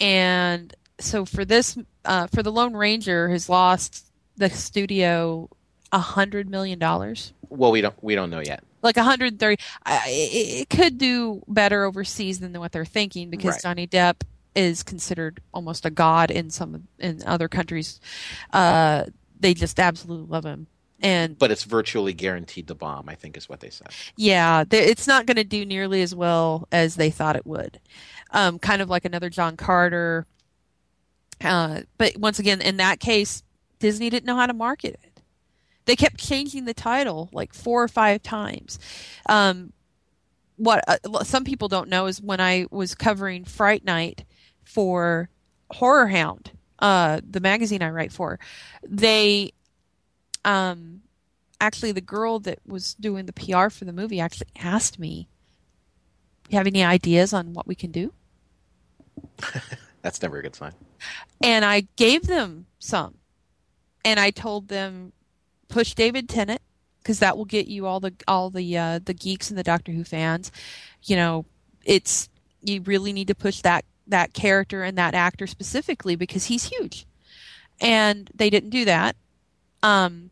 And 0.01 0.75
so 0.99 1.25
for 1.25 1.45
this, 1.45 1.79
uh, 2.05 2.27
for 2.29 2.43
the 2.43 2.53
Lone 2.53 2.75
Ranger 2.75 3.29
has 3.31 3.49
lost 3.49 4.07
the 4.37 4.51
studio 4.51 5.49
a 5.93 5.99
hundred 5.99 6.49
million 6.49 6.79
dollars. 6.79 7.33
Well, 7.49 7.71
we 7.71 7.81
don't 7.81 7.95
we 8.03 8.15
don't 8.15 8.31
know 8.31 8.41
yet. 8.41 8.65
Like 8.83 8.97
130. 8.97 9.63
I, 9.87 10.03
it, 10.09 10.61
it 10.61 10.71
could 10.71 10.99
do 10.99 11.43
better 11.49 11.85
overseas 11.85 12.41
than 12.41 12.53
what 12.59 12.73
they're 12.73 12.85
thinking 12.85 13.31
because 13.31 13.55
Right. 13.55 13.63
Johnny 13.63 13.87
Depp 13.87 14.23
is 14.55 14.83
considered 14.83 15.41
almost 15.53 15.87
a 15.87 15.91
god 15.91 16.31
in 16.31 16.51
some 16.51 16.87
in 16.99 17.23
other 17.25 17.49
countries. 17.49 18.01
Uh, 18.53 19.05
they 19.39 19.55
just 19.55 19.81
absolutely 19.81 20.27
love 20.29 20.45
him. 20.45 20.67
And 21.05 21.39
But 21.39 21.51
it's 21.51 21.65
virtually 21.65 22.15
guaranteed 22.15 22.67
to 22.69 22.75
bomb. 22.75 23.11
I 23.11 23.15
think 23.15 23.37
is 23.37 23.47
what 23.49 23.61
they 23.61 23.69
said. 23.69 23.89
yeah, 24.17 24.65
it's 24.71 25.07
not 25.07 25.27
going 25.27 25.37
to 25.37 25.45
do 25.45 25.67
nearly 25.67 26.01
as 26.01 26.15
well 26.15 26.67
as 26.73 26.97
they 26.97 27.11
thought 27.11 27.37
it 27.37 27.47
would. 27.47 27.79
Um, 28.31 28.59
kind 28.59 28.81
of 28.81 28.89
like 28.89 29.05
another 29.05 29.29
John 29.29 29.57
Carter. 29.57 30.27
Uh, 31.43 31.83
but 31.99 32.17
once 32.17 32.39
again, 32.39 32.63
in 32.63 32.79
that 32.79 33.01
case, 33.01 33.43
Disney 33.81 34.09
didn't 34.09 34.25
know 34.25 34.37
how 34.37 34.47
to 34.47 34.55
market 34.55 34.99
it. 35.05 35.21
They 35.85 35.95
kept 35.95 36.17
changing 36.17 36.65
the 36.65 36.73
title 36.73 37.29
like 37.33 37.53
four 37.53 37.83
or 37.83 37.89
five 37.89 38.23
times. 38.23 38.79
Um, 39.29 39.75
what 40.57 40.83
uh, 40.89 41.25
some 41.25 41.45
people 41.45 41.69
don't 41.69 41.91
know 41.91 42.07
is 42.07 42.23
when 42.23 42.41
I 42.41 42.67
was 42.71 42.95
covering 42.95 43.45
Fright 43.45 43.85
Night 43.85 44.25
for 44.65 45.29
Horror 45.71 46.07
Hound, 46.07 46.53
uh, 46.79 47.21
the 47.29 47.41
magazine 47.41 47.83
I 47.83 47.91
write 47.91 48.13
for, 48.13 48.39
they 48.89 49.53
um, 50.45 51.03
actually 51.61 51.93
the 51.93 52.01
girl 52.01 52.39
that 52.41 52.61
was 52.67 52.95
doing 52.95 53.27
the 53.27 53.33
PR 53.33 53.69
for 53.69 53.85
the 53.85 53.93
movie 53.93 54.21
actually 54.21 54.49
asked 54.59 54.99
me, 54.99 55.29
"You 56.49 56.59
have 56.59 56.67
any 56.67 56.85
ideas 56.85 57.33
on 57.33 57.53
what 57.53 57.67
we 57.67 57.75
can 57.75 57.91
do?" 57.91 58.13
That's 60.03 60.21
never 60.21 60.39
a 60.39 60.43
good 60.43 60.55
sign. 60.55 60.73
And 61.43 61.65
I 61.65 61.87
gave 61.97 62.27
them 62.27 62.67
some, 62.79 63.15
and 64.05 64.21
I 64.21 64.31
told 64.31 64.69
them, 64.69 65.13
push 65.69 65.95
David 65.95 66.29
Tennant 66.29 66.61
because 66.99 67.19
that 67.19 67.37
will 67.37 67.45
get 67.45 67.67
you 67.67 67.87
all 67.87 68.01
the 68.01 68.15
all 68.27 68.51
the 68.51 68.77
uh, 68.77 69.01
the 69.05 69.15
geeks 69.15 69.51
and 69.51 69.59
the 69.59 69.63
Doctor 69.63 69.93
Who 69.93 70.05
fans. 70.05 70.51
You 71.03 71.17
know, 71.17 71.47
it's 71.85 72.29
you 72.63 72.81
really 72.83 73.13
need 73.13 73.29
to 73.29 73.35
push 73.35 73.61
that 73.63 73.85
that 74.07 74.35
character 74.35 74.83
and 74.83 74.97
that 74.99 75.15
actor 75.15 75.47
specifically 75.47 76.17
because 76.17 76.47
he's 76.47 76.65
huge, 76.65 77.07
and 77.81 78.31
they 78.35 78.51
didn't 78.51 78.71
do 78.71 78.85
that. 78.85 79.17
Um, 79.83 80.31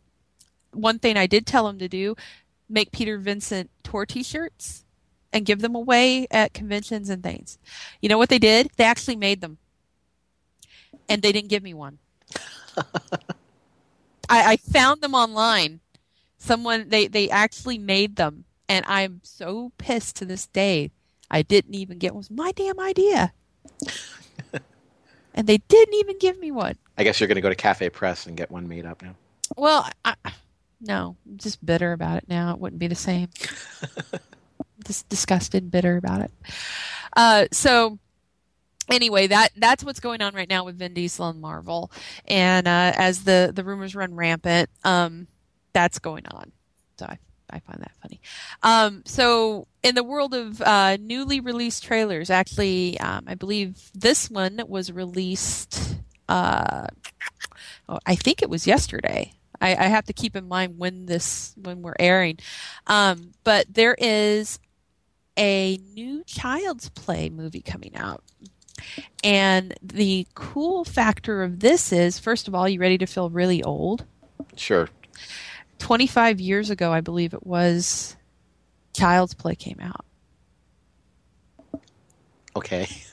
one 0.72 0.98
thing 0.98 1.16
I 1.16 1.26
did 1.26 1.46
tell 1.46 1.66
them 1.66 1.78
to 1.78 1.88
do: 1.88 2.16
make 2.68 2.92
Peter 2.92 3.18
Vincent 3.18 3.70
tour 3.82 4.06
T-shirts 4.06 4.84
and 5.32 5.46
give 5.46 5.60
them 5.60 5.74
away 5.74 6.26
at 6.30 6.52
conventions 6.52 7.08
and 7.08 7.22
things. 7.22 7.58
You 8.00 8.08
know 8.08 8.18
what 8.18 8.28
they 8.28 8.38
did? 8.38 8.70
They 8.76 8.84
actually 8.84 9.16
made 9.16 9.40
them 9.40 9.58
and 11.08 11.22
they 11.22 11.32
didn't 11.32 11.48
give 11.48 11.62
me 11.62 11.74
one. 11.74 11.98
I, 14.28 14.52
I 14.52 14.56
found 14.56 15.02
them 15.02 15.14
online. 15.14 15.80
Someone 16.38 16.88
they 16.88 17.06
they 17.06 17.30
actually 17.30 17.78
made 17.78 18.16
them, 18.16 18.44
and 18.68 18.84
I'm 18.88 19.20
so 19.22 19.72
pissed 19.78 20.16
to 20.16 20.24
this 20.24 20.46
day. 20.46 20.90
I 21.30 21.42
didn't 21.42 21.74
even 21.74 21.98
get 21.98 22.12
one. 22.12 22.16
It 22.16 22.18
was 22.18 22.30
my 22.30 22.52
damn 22.52 22.80
idea, 22.80 23.32
and 25.34 25.46
they 25.46 25.58
didn't 25.58 25.94
even 25.94 26.18
give 26.18 26.38
me 26.38 26.50
one. 26.50 26.76
I 26.98 27.04
guess 27.04 27.20
you're 27.20 27.28
going 27.28 27.36
to 27.36 27.42
go 27.42 27.48
to 27.48 27.54
Cafe 27.54 27.88
Press 27.90 28.26
and 28.26 28.36
get 28.36 28.50
one 28.50 28.66
made 28.66 28.86
up 28.86 29.02
now. 29.02 29.14
Well, 29.56 29.88
I, 30.04 30.14
no, 30.82 31.16
I'm 31.26 31.38
just 31.38 31.64
bitter 31.64 31.92
about 31.92 32.18
it 32.18 32.28
now. 32.28 32.52
It 32.52 32.58
wouldn't 32.58 32.80
be 32.80 32.88
the 32.88 32.94
same. 32.94 33.28
just 34.84 35.08
disgusted, 35.08 35.70
bitter 35.70 35.96
about 35.96 36.22
it. 36.22 36.32
Uh, 37.16 37.46
so 37.52 37.98
anyway, 38.90 39.28
that 39.28 39.50
that's 39.56 39.84
what's 39.84 40.00
going 40.00 40.22
on 40.22 40.34
right 40.34 40.48
now 40.48 40.64
with 40.64 40.78
Vin 40.78 40.92
Diesel 40.92 41.28
and 41.28 41.40
Marvel, 41.40 41.90
and 42.26 42.66
uh, 42.66 42.92
as 42.96 43.24
the 43.24 43.52
the 43.54 43.64
rumors 43.64 43.94
run 43.94 44.14
rampant, 44.14 44.68
um, 44.84 45.28
that's 45.72 46.00
going 46.00 46.26
on. 46.26 46.50
So 46.98 47.06
I 47.06 47.18
I 47.48 47.60
find 47.60 47.80
that 47.80 47.92
funny. 48.02 48.20
Um, 48.62 49.02
so 49.06 49.68
in 49.84 49.94
the 49.94 50.02
world 50.02 50.34
of 50.34 50.60
uh, 50.62 50.96
newly 50.96 51.38
released 51.38 51.84
trailers, 51.84 52.28
actually, 52.28 52.98
um, 52.98 53.24
I 53.26 53.34
believe 53.34 53.90
this 53.94 54.30
one 54.30 54.60
was 54.66 54.90
released. 54.90 55.96
Uh, 56.28 56.86
oh, 57.88 57.98
I 58.06 58.16
think 58.16 58.42
it 58.42 58.50
was 58.50 58.66
yesterday. 58.66 59.34
I, 59.62 59.70
I 59.70 59.88
have 59.88 60.04
to 60.06 60.12
keep 60.12 60.36
in 60.36 60.48
mind 60.48 60.76
when 60.76 61.06
this 61.06 61.54
when 61.56 61.80
we're 61.80 61.94
airing. 61.98 62.38
Um, 62.86 63.30
but 63.44 63.72
there 63.72 63.94
is 63.98 64.58
a 65.38 65.78
new 65.94 66.24
Child's 66.24 66.88
Play 66.90 67.30
movie 67.30 67.62
coming 67.62 67.96
out. 67.96 68.22
And 69.22 69.74
the 69.80 70.26
cool 70.34 70.84
factor 70.84 71.42
of 71.42 71.60
this 71.60 71.92
is, 71.92 72.18
first 72.18 72.48
of 72.48 72.54
all, 72.54 72.68
you 72.68 72.80
ready 72.80 72.98
to 72.98 73.06
feel 73.06 73.30
really 73.30 73.62
old? 73.62 74.04
Sure. 74.56 74.88
25 75.78 76.40
years 76.40 76.70
ago, 76.70 76.92
I 76.92 77.00
believe 77.00 77.32
it 77.32 77.46
was, 77.46 78.16
Child's 78.92 79.34
Play 79.34 79.54
came 79.54 79.78
out. 79.80 80.04
Okay. 82.56 82.88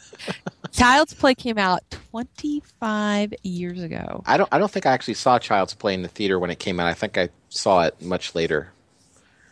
Child's 0.71 1.13
Play 1.13 1.35
came 1.35 1.57
out 1.57 1.81
25 2.11 3.33
years 3.43 3.81
ago. 3.81 4.23
I 4.25 4.37
don't. 4.37 4.49
I 4.51 4.57
don't 4.57 4.71
think 4.71 4.85
I 4.85 4.91
actually 4.91 5.15
saw 5.15 5.39
Child's 5.39 5.73
Play 5.73 5.93
in 5.93 6.01
the 6.01 6.07
theater 6.07 6.39
when 6.39 6.49
it 6.49 6.59
came 6.59 6.79
out. 6.79 6.87
I 6.87 6.93
think 6.93 7.17
I 7.17 7.29
saw 7.49 7.83
it 7.83 8.01
much 8.01 8.35
later. 8.35 8.71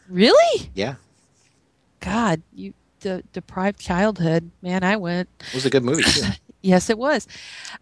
Really? 0.10 0.70
Yeah, 0.74 0.96
God, 2.00 2.42
you 2.54 2.74
de- 3.00 3.24
deprived 3.34 3.80
childhood. 3.80 4.52
Man, 4.62 4.84
I 4.84 4.96
went. 4.96 5.30
it 5.50 5.54
was 5.54 5.66
a 5.66 5.70
good 5.70 5.84
movie 5.84 6.04
too. 6.04 6.24
Yes, 6.62 6.90
it 6.90 6.98
was. 6.98 7.28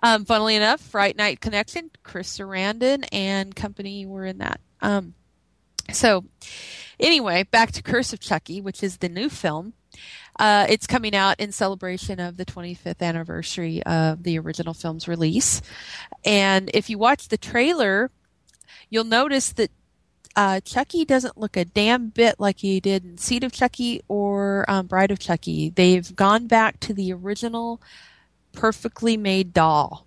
Um, 0.03 0.25
funnily 0.25 0.55
enough, 0.55 0.79
Fright 0.81 1.15
Night 1.15 1.39
Connection, 1.39 1.89
Chris 2.03 2.37
Sarandon 2.37 3.07
and 3.11 3.55
company 3.55 4.05
were 4.05 4.25
in 4.25 4.39
that. 4.39 4.59
Um, 4.81 5.15
so, 5.91 6.25
anyway, 6.99 7.43
back 7.43 7.71
to 7.71 7.81
Curse 7.81 8.13
of 8.13 8.19
Chucky, 8.19 8.61
which 8.61 8.83
is 8.83 8.97
the 8.97 9.09
new 9.09 9.29
film. 9.29 9.73
Uh, 10.37 10.65
it's 10.69 10.87
coming 10.87 11.15
out 11.15 11.39
in 11.39 11.51
celebration 11.51 12.19
of 12.19 12.37
the 12.37 12.45
25th 12.45 13.01
anniversary 13.01 13.81
of 13.83 14.23
the 14.23 14.37
original 14.37 14.73
film's 14.73 15.07
release. 15.07 15.61
And 16.25 16.69
if 16.73 16.89
you 16.89 16.97
watch 16.97 17.29
the 17.29 17.37
trailer, 17.37 18.11
you'll 18.89 19.05
notice 19.05 19.51
that 19.53 19.71
uh, 20.35 20.59
Chucky 20.59 21.05
doesn't 21.05 21.37
look 21.37 21.55
a 21.55 21.63
damn 21.63 22.09
bit 22.09 22.35
like 22.39 22.59
he 22.59 22.79
did 22.81 23.05
in 23.05 23.17
Seed 23.17 23.43
of 23.43 23.53
Chucky 23.53 24.01
or 24.09 24.65
um, 24.67 24.87
Bride 24.87 25.11
of 25.11 25.19
Chucky. 25.19 25.69
They've 25.69 26.13
gone 26.15 26.47
back 26.47 26.79
to 26.81 26.93
the 26.93 27.13
original 27.13 27.81
perfectly 28.51 29.17
made 29.17 29.53
doll. 29.53 30.04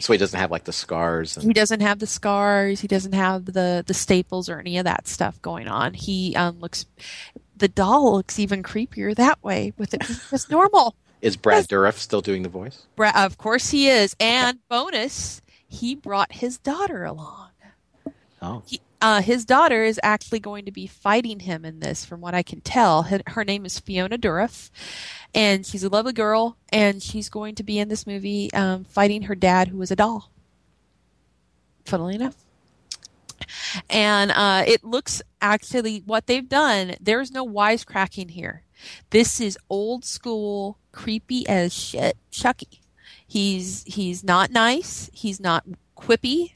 So 0.00 0.12
he 0.12 0.18
doesn't 0.18 0.38
have 0.38 0.50
like 0.50 0.64
the 0.64 0.72
scars. 0.72 1.36
He 1.36 1.52
doesn't 1.52 1.80
have 1.80 1.98
the 1.98 2.06
scars. 2.06 2.80
He 2.80 2.88
doesn't 2.88 3.12
have 3.12 3.46
the 3.46 3.84
the 3.86 3.94
staples 3.94 4.48
or 4.48 4.58
any 4.58 4.78
of 4.78 4.84
that 4.84 5.08
stuff 5.08 5.40
going 5.42 5.68
on. 5.68 5.94
He 5.94 6.34
um, 6.36 6.58
looks. 6.60 6.86
The 7.56 7.68
doll 7.68 8.14
looks 8.14 8.38
even 8.38 8.62
creepier 8.62 9.14
that 9.14 9.42
way 9.42 9.72
with 9.78 9.94
it 9.94 10.02
just 10.30 10.50
normal. 10.50 10.94
is 11.22 11.36
Brad 11.36 11.66
Dourif 11.66 11.94
still 11.94 12.20
doing 12.20 12.42
the 12.42 12.48
voice? 12.48 12.86
Bra- 12.96 13.12
of 13.14 13.38
course 13.38 13.70
he 13.70 13.88
is. 13.88 14.14
And 14.20 14.58
bonus, 14.68 15.40
he 15.66 15.94
brought 15.94 16.32
his 16.32 16.58
daughter 16.58 17.04
along. 17.04 17.48
Oh, 18.42 18.62
He, 18.66 18.80
uh, 19.00 19.22
his 19.22 19.44
daughter 19.44 19.84
is 19.84 20.00
actually 20.02 20.40
going 20.40 20.64
to 20.64 20.72
be 20.72 20.86
fighting 20.86 21.40
him 21.40 21.64
in 21.64 21.80
this, 21.80 22.04
from 22.04 22.20
what 22.20 22.34
I 22.34 22.42
can 22.42 22.60
tell. 22.60 23.04
Her, 23.04 23.20
her 23.28 23.44
name 23.44 23.64
is 23.64 23.78
Fiona 23.78 24.18
Dourif, 24.18 24.70
and 25.34 25.64
she's 25.64 25.84
a 25.84 25.88
lovely 25.88 26.12
girl, 26.12 26.56
and 26.70 27.02
she's 27.02 27.28
going 27.28 27.54
to 27.56 27.62
be 27.62 27.78
in 27.78 27.88
this 27.88 28.06
movie 28.06 28.52
um, 28.52 28.84
fighting 28.84 29.22
her 29.22 29.34
dad, 29.34 29.68
who 29.68 29.78
was 29.78 29.90
a 29.90 29.96
doll. 29.96 30.30
Funnily 31.84 32.16
enough. 32.16 32.36
And 33.88 34.32
uh, 34.32 34.64
it 34.66 34.84
looks 34.84 35.22
actually 35.40 36.02
what 36.04 36.26
they've 36.26 36.48
done. 36.48 36.96
There's 37.00 37.30
no 37.30 37.46
wisecracking 37.46 38.30
here. 38.30 38.62
This 39.10 39.40
is 39.40 39.58
old 39.70 40.04
school, 40.04 40.78
creepy 40.92 41.48
as 41.48 41.72
shit. 41.72 42.16
Chucky. 42.30 42.80
He's 43.26 43.82
he's 43.84 44.22
not 44.22 44.50
nice. 44.50 45.10
He's 45.12 45.40
not 45.40 45.64
quippy 45.96 46.52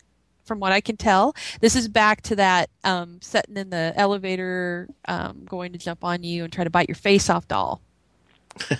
from 0.50 0.58
what 0.58 0.72
I 0.72 0.80
can 0.80 0.96
tell. 0.96 1.36
This 1.60 1.76
is 1.76 1.86
back 1.86 2.22
to 2.22 2.34
that 2.34 2.70
um, 2.82 3.20
sitting 3.22 3.56
in 3.56 3.70
the 3.70 3.92
elevator, 3.94 4.88
um, 5.06 5.44
going 5.44 5.70
to 5.74 5.78
jump 5.78 6.02
on 6.02 6.24
you 6.24 6.42
and 6.42 6.52
try 6.52 6.64
to 6.64 6.70
bite 6.70 6.88
your 6.88 6.96
face 6.96 7.30
off 7.30 7.46
doll. 7.46 7.80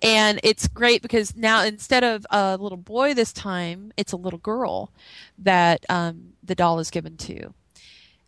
and 0.00 0.38
it's 0.44 0.68
great 0.68 1.02
because 1.02 1.34
now 1.34 1.64
instead 1.64 2.04
of 2.04 2.24
a 2.30 2.56
little 2.56 2.78
boy 2.78 3.14
this 3.14 3.32
time, 3.32 3.92
it's 3.96 4.12
a 4.12 4.16
little 4.16 4.38
girl 4.38 4.92
that 5.38 5.84
um, 5.88 6.34
the 6.44 6.54
doll 6.54 6.78
is 6.78 6.92
given 6.92 7.16
to. 7.16 7.52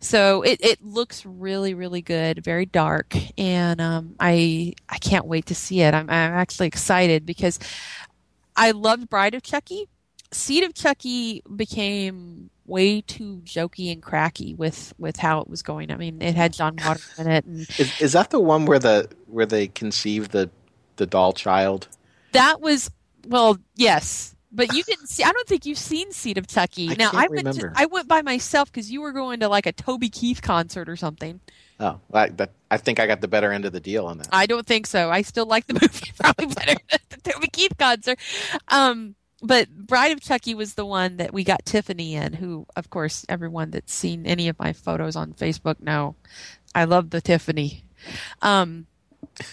So 0.00 0.42
it, 0.42 0.58
it 0.60 0.84
looks 0.84 1.24
really 1.24 1.74
really 1.74 2.02
good, 2.02 2.42
very 2.42 2.66
dark, 2.66 3.14
and 3.38 3.80
um, 3.80 4.16
I 4.18 4.72
I 4.88 4.98
can't 4.98 5.26
wait 5.26 5.46
to 5.46 5.54
see 5.54 5.82
it. 5.82 5.94
I'm 5.94 6.10
I'm 6.10 6.32
actually 6.32 6.66
excited 6.66 7.24
because 7.24 7.60
I 8.56 8.72
loved 8.72 9.08
Bride 9.08 9.34
of 9.34 9.44
Chucky. 9.44 9.86
Seed 10.32 10.64
of 10.64 10.74
Chucky 10.74 11.42
became 11.54 12.50
way 12.66 13.00
too 13.00 13.42
jokey 13.44 13.92
and 13.92 14.00
cracky 14.00 14.54
with 14.54 14.94
with 14.98 15.16
how 15.16 15.40
it 15.40 15.48
was 15.48 15.62
going. 15.62 15.90
I 15.90 15.96
mean, 15.96 16.22
it 16.22 16.36
had 16.36 16.52
John 16.52 16.76
Waters 16.84 17.10
in 17.18 17.28
it, 17.28 17.44
and 17.44 17.60
Is, 17.78 18.00
is 18.00 18.12
that 18.12 18.30
the 18.30 18.40
one 18.40 18.64
where 18.66 18.78
the 18.78 19.08
where 19.26 19.46
they 19.46 19.68
conceive 19.68 20.28
the 20.28 20.50
the 20.96 21.06
doll 21.06 21.32
child? 21.32 21.88
that 22.32 22.60
was 22.60 22.90
well, 23.26 23.58
yes. 23.74 24.34
But 24.52 24.74
you 24.74 24.82
didn't 24.82 25.06
see. 25.06 25.22
I 25.22 25.30
don't 25.30 25.46
think 25.46 25.64
you've 25.64 25.78
seen 25.78 26.10
Seed 26.10 26.36
of 26.36 26.48
Chucky. 26.48 26.90
I 26.90 26.94
now 26.94 27.10
I 27.12 27.28
went. 27.28 27.52
To. 27.52 27.72
I 27.76 27.86
went 27.86 28.08
by 28.08 28.22
myself 28.22 28.70
because 28.70 28.90
you 28.90 29.00
were 29.00 29.12
going 29.12 29.40
to 29.40 29.48
like 29.48 29.64
a 29.66 29.72
Toby 29.72 30.08
Keith 30.08 30.42
concert 30.42 30.88
or 30.88 30.96
something. 30.96 31.38
Oh, 31.78 32.00
I, 32.12 32.28
that, 32.30 32.50
I 32.70 32.76
think 32.76 32.98
I 32.98 33.06
got 33.06 33.20
the 33.20 33.28
better 33.28 33.52
end 33.52 33.64
of 33.64 33.72
the 33.72 33.80
deal 33.80 34.06
on 34.06 34.18
that. 34.18 34.28
I 34.32 34.46
don't 34.46 34.66
think 34.66 34.86
so. 34.86 35.08
I 35.08 35.22
still 35.22 35.46
like 35.46 35.66
the 35.66 35.74
movie 35.80 36.10
probably 36.18 36.46
better 36.46 36.74
than 36.90 37.00
the 37.10 37.30
Toby 37.30 37.46
Keith 37.46 37.78
concert. 37.78 38.18
Um, 38.68 39.14
but 39.42 39.68
Bride 39.70 40.12
of 40.12 40.20
Chucky 40.20 40.54
was 40.54 40.74
the 40.74 40.84
one 40.84 41.16
that 41.16 41.32
we 41.32 41.44
got 41.44 41.64
Tiffany 41.64 42.14
in, 42.14 42.34
who, 42.34 42.66
of 42.76 42.90
course, 42.90 43.24
everyone 43.28 43.70
that's 43.70 43.92
seen 43.92 44.26
any 44.26 44.48
of 44.48 44.58
my 44.58 44.72
photos 44.72 45.16
on 45.16 45.32
Facebook 45.32 45.80
know 45.80 46.14
I 46.74 46.84
love 46.84 47.10
the 47.10 47.20
Tiffany. 47.20 47.84
Um, 48.42 48.86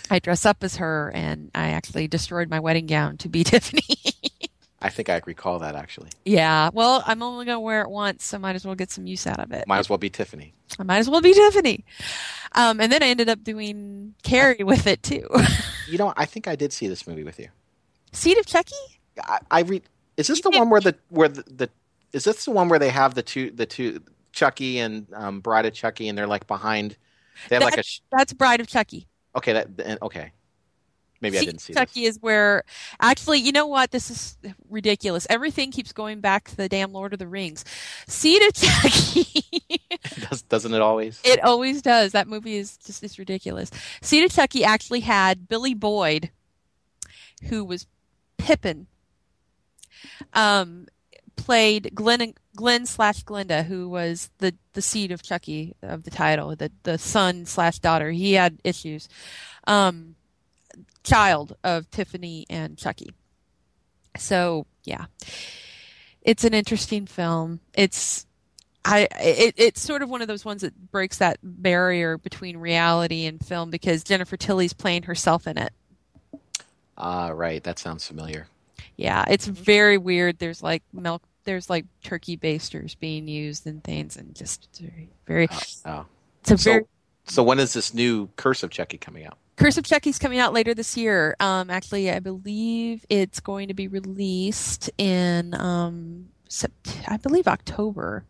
I 0.09 0.19
dress 0.19 0.45
up 0.45 0.63
as 0.63 0.77
her, 0.77 1.11
and 1.13 1.51
I 1.55 1.69
actually 1.69 2.07
destroyed 2.07 2.49
my 2.49 2.59
wedding 2.59 2.85
gown 2.87 3.17
to 3.17 3.29
be 3.29 3.43
Tiffany. 3.45 3.81
I 4.79 4.89
think 4.89 5.09
I 5.09 5.19
recall 5.25 5.59
that 5.59 5.75
actually. 5.75 6.09
yeah, 6.23 6.69
well, 6.71 7.03
I'm 7.07 7.23
only 7.23 7.45
going 7.45 7.55
to 7.55 7.59
wear 7.59 7.81
it 7.81 7.89
once, 7.89 8.23
so 8.25 8.37
might 8.37 8.55
as 8.55 8.63
well 8.63 8.75
get 8.75 8.91
some 8.91 9.07
use 9.07 9.25
out 9.25 9.39
of 9.39 9.51
it. 9.51 9.67
Might 9.67 9.79
as 9.79 9.89
well 9.89 9.97
be 9.97 10.09
Tiffany. 10.09 10.53
I 10.77 10.83
might 10.83 10.99
as 10.99 11.09
well 11.09 11.19
be 11.21 11.33
Tiffany. 11.33 11.83
Um, 12.53 12.79
and 12.79 12.91
then 12.91 13.01
I 13.01 13.07
ended 13.07 13.27
up 13.27 13.43
doing 13.43 14.13
Carrie 14.23 14.63
with 14.63 14.85
it 14.85 15.01
too. 15.01 15.27
You 15.89 15.97
know, 15.97 16.13
I 16.15 16.25
think 16.25 16.47
I 16.47 16.55
did 16.55 16.73
see 16.73 16.87
this 16.87 17.07
movie 17.07 17.23
with 17.23 17.39
you. 17.39 17.47
Seed 18.11 18.37
of 18.37 18.45
Chucky? 18.45 18.75
I, 19.23 19.39
I 19.51 19.61
read. 19.61 19.83
Is 20.17 20.27
this 20.27 20.41
the 20.41 20.49
one 20.49 20.69
where 20.69 20.81
the 20.81 20.95
where 21.09 21.27
the, 21.27 21.43
the 21.43 21.69
is 22.13 22.23
this 22.23 22.45
the 22.45 22.51
one 22.51 22.69
where 22.69 22.79
they 22.79 22.89
have 22.89 23.13
the 23.13 23.23
two 23.23 23.51
the 23.51 23.65
two 23.65 24.01
Chucky 24.31 24.79
and 24.79 25.07
um, 25.13 25.39
Bride 25.41 25.65
of 25.65 25.73
Chucky 25.73 26.07
and 26.07 26.17
they're 26.17 26.27
like 26.27 26.47
behind? 26.47 26.97
They 27.49 27.55
have 27.55 27.63
like 27.63 27.77
a 27.77 27.83
sh- 27.83 28.01
That's 28.11 28.33
Bride 28.33 28.59
of 28.59 28.67
Chucky. 28.67 29.07
okay 29.35 29.53
that 29.53 30.01
okay. 30.01 30.31
Maybe 31.19 31.37
I 31.39 31.41
didn't 31.41 31.61
see 31.61 31.73
Chucky 31.73 32.05
is 32.05 32.19
where 32.21 32.63
actually, 33.01 33.39
you 33.39 33.51
know 33.51 33.65
what? 33.65 33.91
This 33.91 34.11
is 34.11 34.37
ridiculous. 34.69 35.25
Everything 35.29 35.71
keeps 35.71 35.91
going 35.91 36.19
back 36.19 36.47
to 36.49 36.55
the 36.55 36.69
damn 36.69 36.93
Lord 36.93 37.13
of 37.13 37.19
the 37.19 37.27
Rings. 37.27 37.65
Seed 38.07 38.41
of 38.43 38.53
Chucky. 38.53 39.25
Does, 40.29 40.43
doesn't 40.43 40.73
it 40.73 40.81
always? 40.81 41.19
it 41.23 41.43
always 41.43 41.81
does. 41.81 42.11
That 42.11 42.27
movie 42.27 42.55
is 42.55 42.77
just 42.77 43.03
it's 43.03 43.17
ridiculous. 43.17 43.71
Seed 44.01 44.23
of 44.23 44.31
Chucky 44.31 44.63
actually 44.63 44.99
had 44.99 45.47
Billy 45.47 45.73
Boyd, 45.73 46.29
who 47.49 47.65
was 47.65 47.87
Pippin. 48.37 48.87
Um, 50.33 50.87
played 51.35 51.91
Glenn 51.95 52.33
Glenn 52.55 52.85
slash 52.85 53.23
Glinda, 53.23 53.63
who 53.63 53.87
was 53.87 54.29
the 54.39 54.53
the 54.73 54.81
seed 54.81 55.11
of 55.11 55.23
Chucky 55.23 55.75
of 55.81 56.03
the 56.03 56.11
title, 56.11 56.55
the 56.55 56.71
the 56.83 56.97
son 56.97 57.45
slash 57.45 57.79
daughter. 57.79 58.11
He 58.11 58.33
had 58.33 58.59
issues. 58.63 59.07
Um, 59.65 60.15
child 61.03 61.55
of 61.63 61.89
Tiffany 61.89 62.45
and 62.49 62.77
Chucky. 62.77 63.13
So 64.17 64.65
yeah, 64.83 65.05
it's 66.21 66.43
an 66.43 66.53
interesting 66.53 67.05
film. 67.05 67.61
It's 67.73 68.25
I 68.83 69.07
it, 69.19 69.55
it's 69.57 69.81
sort 69.81 70.01
of 70.01 70.09
one 70.09 70.21
of 70.21 70.27
those 70.27 70.43
ones 70.43 70.61
that 70.61 70.91
breaks 70.91 71.17
that 71.19 71.37
barrier 71.43 72.17
between 72.17 72.57
reality 72.57 73.25
and 73.25 73.43
film 73.43 73.69
because 73.69 74.03
Jennifer 74.03 74.37
Tilly's 74.37 74.73
playing 74.73 75.03
herself 75.03 75.47
in 75.47 75.57
it. 75.57 75.73
Ah, 76.97 77.29
right. 77.29 77.63
That 77.63 77.77
sounds 77.79 78.07
familiar. 78.07 78.47
Yeah, 78.97 79.23
it's 79.29 79.45
very 79.45 79.97
weird. 79.97 80.39
There's 80.39 80.61
like 80.61 80.83
milk. 80.91 81.23
There's 81.45 81.69
like 81.69 81.85
turkey 82.03 82.35
basters 82.35 82.95
being 82.95 83.27
used 83.27 83.65
and 83.67 83.83
things, 83.83 84.17
and 84.17 84.35
just 84.35 84.67
very, 84.81 85.09
very. 85.25 85.47
Oh, 85.85 86.05
It's 86.41 86.51
a 86.51 86.55
very 86.57 86.81
so 86.81 86.87
so 87.25 87.43
when 87.43 87.59
is 87.59 87.73
this 87.73 87.93
new 87.93 88.27
Curse 88.35 88.63
of 88.63 88.71
Chucky 88.71 88.97
coming 88.97 89.25
out? 89.25 89.37
Curse 89.55 89.77
of 89.77 89.85
Chucky's 89.85 90.19
coming 90.19 90.39
out 90.39 90.53
later 90.53 90.73
this 90.73 90.95
year. 90.97 91.35
Um, 91.39 91.69
actually, 91.69 92.11
I 92.11 92.19
believe 92.19 93.05
it's 93.09 93.39
going 93.39 93.69
to 93.69 93.73
be 93.73 93.87
released 93.87 94.89
in 94.97 95.53
um, 95.53 96.29
Sept- 96.49 97.03
I 97.07 97.17
believe 97.17 97.47
October. 97.47 98.25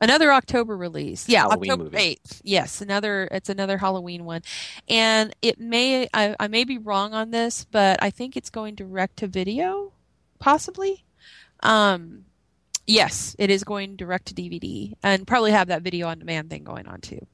Another 0.00 0.32
October 0.32 0.76
release. 0.76 1.28
Yeah, 1.28 1.42
Halloween 1.42 1.70
October 1.72 1.84
movie. 1.90 1.96
eighth. 1.98 2.40
Yes, 2.44 2.80
another. 2.80 3.28
It's 3.32 3.48
another 3.48 3.78
Halloween 3.78 4.24
one, 4.24 4.42
and 4.88 5.34
it 5.42 5.58
may. 5.58 6.08
I, 6.14 6.36
I 6.38 6.46
may 6.48 6.62
be 6.64 6.78
wrong 6.78 7.14
on 7.14 7.30
this, 7.32 7.64
but 7.64 8.00
I 8.02 8.10
think 8.10 8.36
it's 8.36 8.50
going 8.50 8.74
direct 8.76 9.16
to 9.18 9.26
video, 9.26 9.92
possibly. 10.42 11.04
Um, 11.60 12.24
yes, 12.86 13.36
it 13.38 13.48
is 13.48 13.62
going 13.62 13.96
direct 13.96 14.26
to 14.26 14.34
DVD, 14.34 14.92
and 15.02 15.26
probably 15.26 15.52
have 15.52 15.68
that 15.68 15.82
video 15.82 16.08
on 16.08 16.18
demand 16.18 16.50
thing 16.50 16.64
going 16.64 16.88
on 16.88 17.00
too. 17.00 17.24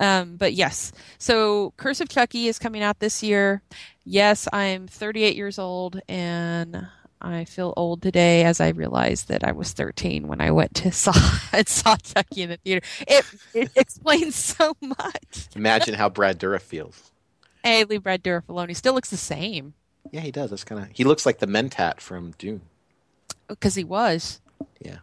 Um, 0.00 0.36
but 0.36 0.54
yes, 0.54 0.92
so 1.18 1.72
Curse 1.76 2.00
of 2.00 2.08
Chucky 2.08 2.48
is 2.48 2.58
coming 2.58 2.82
out 2.82 3.00
this 3.00 3.22
year. 3.22 3.62
Yes, 4.04 4.48
I'm 4.52 4.86
38 4.86 5.36
years 5.36 5.58
old 5.58 6.00
and 6.08 6.86
I 7.20 7.44
feel 7.44 7.74
old 7.76 8.00
today 8.00 8.44
as 8.44 8.60
I 8.60 8.68
realized 8.68 9.26
that 9.28 9.42
I 9.42 9.52
was 9.52 9.72
13 9.72 10.28
when 10.28 10.40
I 10.40 10.52
went 10.52 10.76
to 10.76 10.92
saw 10.92 11.12
and 11.52 11.68
saw 11.68 11.96
Chucky 11.96 12.42
in 12.42 12.50
the 12.50 12.56
theater. 12.58 12.86
It, 13.08 13.24
it 13.54 13.70
explains 13.74 14.34
so 14.56 14.74
much. 14.80 15.48
Imagine 15.56 15.94
how 15.94 16.08
Brad 16.08 16.38
Dourif 16.38 16.62
feels. 16.62 17.10
Hey, 17.64 17.84
Lee 17.84 17.98
Brad 17.98 18.22
Dourif 18.22 18.48
alone. 18.48 18.68
He 18.68 18.74
still 18.74 18.94
looks 18.94 19.10
the 19.10 19.16
same 19.16 19.74
Yeah, 20.10 20.20
he 20.20 20.30
does. 20.30 20.50
That's 20.50 20.64
kind 20.64 20.82
of. 20.82 20.88
He 20.92 21.04
looks 21.04 21.26
like 21.26 21.38
the 21.38 21.46
Mentat 21.46 22.00
from 22.00 22.32
Dune. 22.38 22.62
because 23.48 23.74
he 23.74 23.84
was. 23.84 24.40
Yeah. 24.80 24.98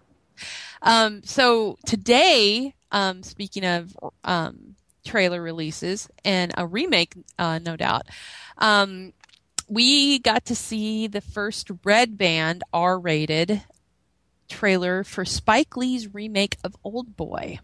Um, 0.82 1.24
so 1.24 1.78
today, 1.86 2.76
um, 2.92 3.24
speaking 3.24 3.66
of 3.66 3.98
um, 4.24 4.76
trailer 5.06 5.42
releases 5.42 6.08
and 6.24 6.54
a 6.58 6.66
remake, 6.68 7.14
uh, 7.40 7.60
no 7.60 7.76
doubt, 7.76 8.04
um, 8.58 9.14
we 9.68 10.20
got 10.20 10.46
to 10.46 10.56
see 10.56 11.08
the 11.08 11.22
first 11.22 11.70
Red 11.84 12.18
Band 12.18 12.64
R-rated 12.74 13.64
trailer 14.48 15.04
for 15.04 15.26
Spike 15.26 15.76
Lee's 15.76 16.14
remake 16.14 16.58
of 16.64 16.76
Old 16.84 17.16
Boy. 17.18 17.60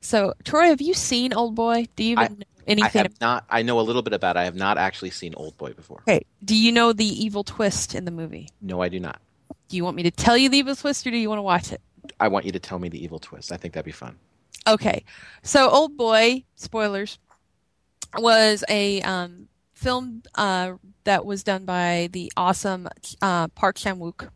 So, 0.00 0.34
Troy, 0.44 0.66
have 0.66 0.80
you 0.80 0.94
seen 0.94 1.32
Old 1.32 1.56
Boy? 1.56 1.86
Do 1.96 2.04
you 2.04 2.12
even 2.12 2.44
I- 2.44 2.55
know 2.74 2.82
I 2.82 2.86
anything? 2.86 3.02
have 3.02 3.20
not. 3.20 3.44
I 3.50 3.62
know 3.62 3.78
a 3.78 3.82
little 3.82 4.02
bit 4.02 4.12
about. 4.12 4.36
it. 4.36 4.40
I 4.40 4.44
have 4.44 4.54
not 4.56 4.78
actually 4.78 5.10
seen 5.10 5.34
Old 5.36 5.56
Boy 5.56 5.72
before. 5.72 6.00
okay. 6.08 6.24
Do 6.44 6.54
you 6.56 6.72
know 6.72 6.92
the 6.92 7.04
evil 7.06 7.44
twist 7.44 7.94
in 7.94 8.04
the 8.04 8.10
movie? 8.10 8.48
No, 8.60 8.82
I 8.82 8.88
do 8.88 9.00
not. 9.00 9.20
Do 9.68 9.76
you 9.76 9.84
want 9.84 9.96
me 9.96 10.02
to 10.04 10.10
tell 10.10 10.36
you 10.36 10.48
the 10.48 10.58
evil 10.58 10.76
twist, 10.76 11.06
or 11.06 11.10
do 11.10 11.16
you 11.16 11.28
want 11.28 11.38
to 11.38 11.42
watch 11.42 11.72
it? 11.72 11.80
I 12.20 12.28
want 12.28 12.44
you 12.46 12.52
to 12.52 12.60
tell 12.60 12.78
me 12.78 12.88
the 12.88 13.02
evil 13.02 13.18
twist. 13.18 13.50
I 13.52 13.56
think 13.56 13.74
that'd 13.74 13.84
be 13.84 13.90
fun. 13.92 14.16
Okay, 14.68 15.04
so 15.42 15.68
Old 15.70 15.96
Boy, 15.96 16.44
spoilers, 16.56 17.18
was 18.16 18.64
a 18.68 19.00
um, 19.02 19.48
film 19.74 20.22
uh, 20.34 20.72
that 21.04 21.24
was 21.24 21.42
done 21.44 21.64
by 21.64 22.08
the 22.12 22.32
awesome 22.36 22.88
uh, 23.22 23.46
Park 23.48 23.76
Chan 23.76 23.98
Wook, 23.98 24.28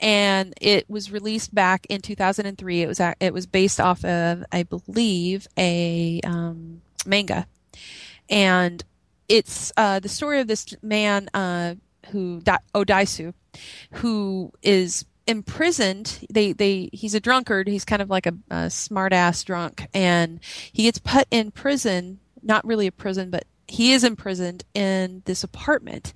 and 0.00 0.54
it 0.60 0.88
was 0.88 1.12
released 1.12 1.54
back 1.54 1.86
in 1.88 2.00
2003. 2.00 2.82
It 2.82 2.86
was 2.86 3.00
it 3.20 3.32
was 3.34 3.46
based 3.46 3.80
off 3.80 4.04
of, 4.04 4.44
I 4.50 4.62
believe, 4.64 5.46
a 5.56 6.20
um, 6.24 6.82
manga, 7.06 7.46
and 8.28 8.82
it's 9.28 9.72
uh, 9.76 10.00
the 10.00 10.08
story 10.08 10.40
of 10.40 10.48
this 10.48 10.66
man 10.82 11.28
uh, 11.34 11.74
who 12.10 12.40
Odaisu, 12.74 13.32
who 13.92 14.52
is 14.62 15.04
imprisoned. 15.26 16.26
They 16.30 16.52
they 16.52 16.90
he's 16.92 17.14
a 17.14 17.20
drunkard. 17.20 17.68
He's 17.68 17.84
kind 17.84 18.02
of 18.02 18.10
like 18.10 18.26
a, 18.26 18.34
a 18.50 18.70
smart 18.70 19.12
ass 19.12 19.42
drunk. 19.44 19.86
And 19.94 20.40
he 20.72 20.84
gets 20.84 20.98
put 20.98 21.26
in 21.30 21.50
prison 21.50 22.20
not 22.42 22.66
really 22.66 22.86
a 22.86 22.92
prison 22.92 23.28
but 23.28 23.44
he 23.68 23.92
is 23.92 24.02
imprisoned 24.02 24.64
in 24.74 25.22
this 25.26 25.44
apartment 25.44 26.12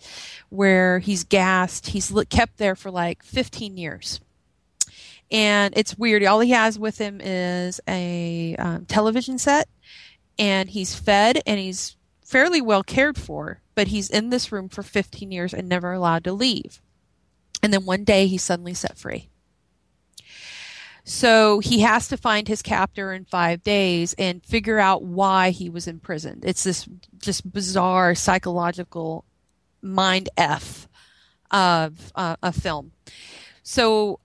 where 0.48 0.98
he's 0.98 1.22
gassed. 1.22 1.88
He's 1.88 2.12
kept 2.28 2.56
there 2.56 2.74
for 2.74 2.90
like 2.90 3.22
15 3.22 3.76
years. 3.76 4.20
And 5.30 5.72
it's 5.76 5.96
weird. 5.96 6.24
All 6.24 6.40
he 6.40 6.50
has 6.50 6.78
with 6.78 6.98
him 6.98 7.20
is 7.20 7.80
a 7.86 8.56
um, 8.58 8.86
television 8.86 9.38
set 9.38 9.68
and 10.38 10.70
he's 10.70 10.94
fed 10.94 11.40
and 11.46 11.58
he's 11.60 11.96
fairly 12.24 12.60
well 12.60 12.82
cared 12.82 13.18
for 13.18 13.60
but 13.74 13.88
he's 13.88 14.08
in 14.10 14.30
this 14.30 14.50
room 14.50 14.68
for 14.68 14.82
15 14.82 15.30
years 15.30 15.52
and 15.52 15.68
never 15.68 15.92
allowed 15.92 16.24
to 16.24 16.32
leave 16.32 16.80
and 17.64 17.72
then 17.72 17.86
one 17.86 18.04
day 18.04 18.26
he's 18.26 18.42
suddenly 18.42 18.74
set 18.74 18.98
free. 18.98 19.30
So 21.02 21.60
he 21.60 21.80
has 21.80 22.08
to 22.08 22.18
find 22.18 22.46
his 22.46 22.60
captor 22.60 23.10
in 23.10 23.24
five 23.24 23.62
days 23.62 24.14
and 24.18 24.44
figure 24.44 24.78
out 24.78 25.02
why 25.02 25.48
he 25.48 25.70
was 25.70 25.88
imprisoned. 25.88 26.44
It's 26.44 26.64
this 26.64 26.86
just 27.16 27.50
bizarre 27.50 28.14
psychological 28.14 29.24
mind 29.80 30.28
f 30.36 30.86
of 31.50 32.12
uh, 32.14 32.36
a 32.42 32.52
film. 32.52 32.92
So 33.62 34.20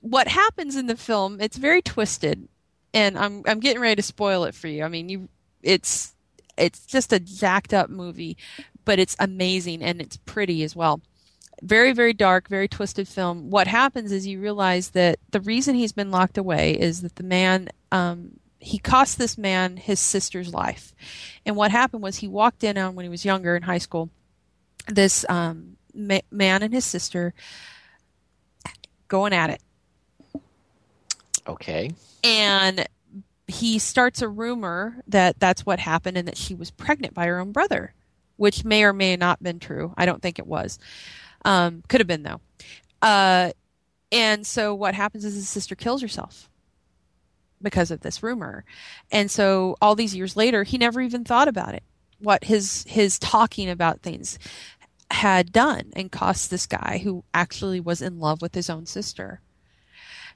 what 0.00 0.28
happens 0.28 0.76
in 0.76 0.86
the 0.86 0.96
film? 0.96 1.40
It's 1.40 1.56
very 1.56 1.82
twisted, 1.82 2.46
and 2.92 3.18
I'm 3.18 3.42
I'm 3.46 3.60
getting 3.60 3.80
ready 3.80 3.96
to 3.96 4.02
spoil 4.02 4.44
it 4.44 4.54
for 4.54 4.68
you. 4.68 4.84
I 4.84 4.88
mean, 4.88 5.08
you 5.08 5.28
it's 5.62 6.14
it's 6.56 6.86
just 6.86 7.12
a 7.12 7.20
jacked 7.20 7.72
up 7.72 7.90
movie, 7.90 8.36
but 8.84 8.98
it's 8.98 9.16
amazing 9.18 9.82
and 9.82 10.00
it's 10.00 10.16
pretty 10.18 10.62
as 10.62 10.74
well. 10.74 11.00
Very 11.62 11.92
very 11.92 12.12
dark 12.12 12.48
very 12.48 12.68
twisted 12.68 13.06
film. 13.08 13.50
What 13.50 13.66
happens 13.66 14.12
is 14.12 14.26
you 14.26 14.40
realize 14.40 14.90
that 14.90 15.18
the 15.30 15.40
reason 15.40 15.74
he's 15.74 15.92
been 15.92 16.10
locked 16.10 16.38
away 16.38 16.72
is 16.72 17.02
that 17.02 17.16
the 17.16 17.22
man 17.24 17.68
um, 17.92 18.32
he 18.58 18.78
cost 18.78 19.18
this 19.18 19.38
man 19.38 19.76
his 19.76 20.00
sister's 20.00 20.52
life. 20.52 20.94
And 21.46 21.56
what 21.56 21.70
happened 21.70 22.02
was 22.02 22.16
he 22.16 22.28
walked 22.28 22.64
in 22.64 22.76
on 22.76 22.94
when 22.94 23.04
he 23.04 23.10
was 23.10 23.24
younger 23.24 23.56
in 23.56 23.62
high 23.62 23.78
school 23.78 24.10
this 24.86 25.24
um, 25.28 25.76
ma- 25.94 26.20
man 26.30 26.62
and 26.62 26.72
his 26.72 26.84
sister 26.84 27.34
going 29.08 29.32
at 29.32 29.50
it 29.50 29.60
Okay. 31.50 31.90
and 32.24 32.86
he 33.46 33.78
starts 33.78 34.22
a 34.22 34.28
rumor 34.28 35.02
that 35.08 35.40
that's 35.40 35.66
what 35.66 35.80
happened 35.80 36.16
and 36.16 36.28
that 36.28 36.36
she 36.36 36.54
was 36.54 36.70
pregnant 36.70 37.14
by 37.14 37.26
her 37.26 37.38
own 37.40 37.52
brother 37.52 37.94
which 38.36 38.64
may 38.64 38.84
or 38.84 38.94
may 38.94 39.14
not 39.16 39.38
have 39.38 39.42
been 39.42 39.58
true. 39.58 39.92
I 39.98 40.06
don't 40.06 40.22
think 40.22 40.38
it 40.38 40.46
was. 40.46 40.78
Um, 41.44 41.82
could 41.88 42.00
have 42.00 42.06
been 42.06 42.22
though. 42.22 42.40
Uh, 43.02 43.50
and 44.10 44.46
so 44.46 44.74
what 44.74 44.94
happens 44.94 45.26
is 45.26 45.34
his 45.34 45.46
sister 45.46 45.74
kills 45.74 46.00
herself 46.00 46.48
because 47.60 47.90
of 47.90 48.00
this 48.00 48.22
rumor. 48.22 48.64
And 49.12 49.30
so 49.30 49.76
all 49.82 49.94
these 49.94 50.16
years 50.16 50.36
later 50.36 50.64
he 50.64 50.78
never 50.78 51.02
even 51.02 51.22
thought 51.22 51.48
about 51.48 51.74
it 51.74 51.82
what 52.18 52.44
his 52.44 52.84
his 52.88 53.18
talking 53.18 53.68
about 53.68 54.00
things 54.00 54.38
had 55.10 55.52
done 55.52 55.90
and 55.94 56.10
cost 56.10 56.50
this 56.50 56.66
guy 56.66 57.00
who 57.02 57.24
actually 57.34 57.80
was 57.80 58.00
in 58.00 58.18
love 58.20 58.40
with 58.40 58.54
his 58.54 58.70
own 58.70 58.86
sister. 58.86 59.42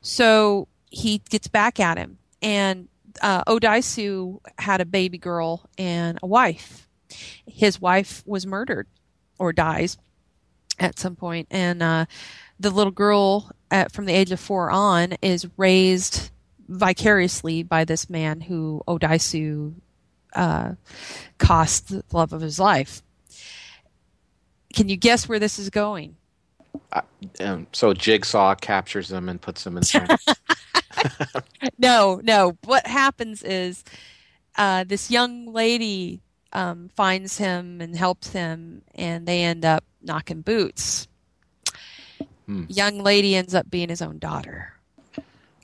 So 0.03 0.69
he 0.95 1.19
gets 1.29 1.49
back 1.49 1.81
at 1.81 1.99
him 1.99 2.19
and 2.43 2.89
uh, 3.23 3.45
Odaisu 3.45 4.41
had 4.59 4.81
a 4.81 4.85
baby 4.85 5.19
girl 5.19 5.69
and 5.79 6.19
a 6.23 6.27
wife. 6.27 6.89
His 7.47 7.81
wife 7.81 8.23
was 8.27 8.47
murdered 8.47 8.87
or 9.39 9.53
dies 9.53 9.97
at 10.79 10.99
some 10.99 11.17
point, 11.17 11.49
and 11.51 11.83
uh, 11.83 12.07
the 12.59 12.71
little 12.71 12.93
girl 12.93 13.51
at, 13.71 13.93
from 13.93 14.07
the 14.07 14.13
age 14.13 14.33
of 14.33 14.41
four 14.41 14.71
on 14.71 15.13
is 15.23 15.47
raised 15.57 16.31
vicariously 16.69 17.63
by 17.63 17.85
this 17.85 18.11
man 18.11 18.41
who 18.41 18.83
Odaisu 18.89 19.75
uh, 20.35 20.73
cost 21.39 21.89
the 21.89 22.05
love 22.13 22.33
of 22.33 22.41
his 22.41 22.59
life. 22.59 23.03
Can 24.75 24.89
you 24.89 24.97
guess 24.97 25.29
where 25.29 25.39
this 25.39 25.59
is 25.59 25.71
going? 25.71 26.17
Um, 27.41 27.67
so 27.73 27.93
Jigsaw 27.95 28.57
captures 28.57 29.09
them 29.09 29.29
and 29.29 29.41
puts 29.41 29.65
them 29.65 29.77
in. 29.77 29.83
no, 31.79 32.21
no. 32.23 32.57
What 32.65 32.87
happens 32.87 33.43
is 33.43 33.85
uh, 34.57 34.85
this 34.85 35.11
young 35.11 35.53
lady 35.53 36.21
um, 36.53 36.91
finds 36.97 37.39
him 37.39 37.81
and 37.81 37.97
helps 37.97 38.29
him, 38.31 38.83
and 38.95 39.27
they 39.27 39.43
end 39.43 39.65
up 39.65 39.85
knocking 40.03 40.43
boots. 40.43 41.09
Hmm. 42.47 42.65
Young 42.69 42.99
lady 42.99 43.35
ends 43.35 43.55
up 43.55 43.71
being 43.71 43.89
his 43.89 44.03
own 44.03 44.19
daughter. 44.19 44.75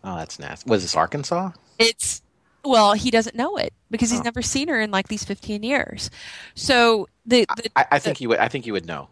oh, 0.03 0.17
that's 0.17 0.39
nasty. 0.39 0.69
Was 0.69 0.83
this 0.83 0.97
Arkansas? 0.97 1.51
It's 1.79 2.23
well, 2.65 2.93
he 2.93 3.11
doesn't 3.11 3.37
know 3.37 3.57
it 3.57 3.73
because 3.91 4.11
he's 4.11 4.21
Oh. 4.21 4.25
never 4.25 4.43
seen 4.43 4.69
her 4.69 4.81
in 4.81 4.91
like 4.91 5.09
these 5.09 5.25
fifteen 5.25 5.63
years. 5.63 6.11
So 6.55 7.09
the, 7.27 7.47
the 7.57 7.71
I, 7.77 7.87
I 7.93 7.99
think 7.99 8.21
you 8.21 8.29
would. 8.31 8.39
I 8.39 8.49
think 8.49 8.67
you 8.67 8.73
would 8.73 8.87
know. 8.87 9.09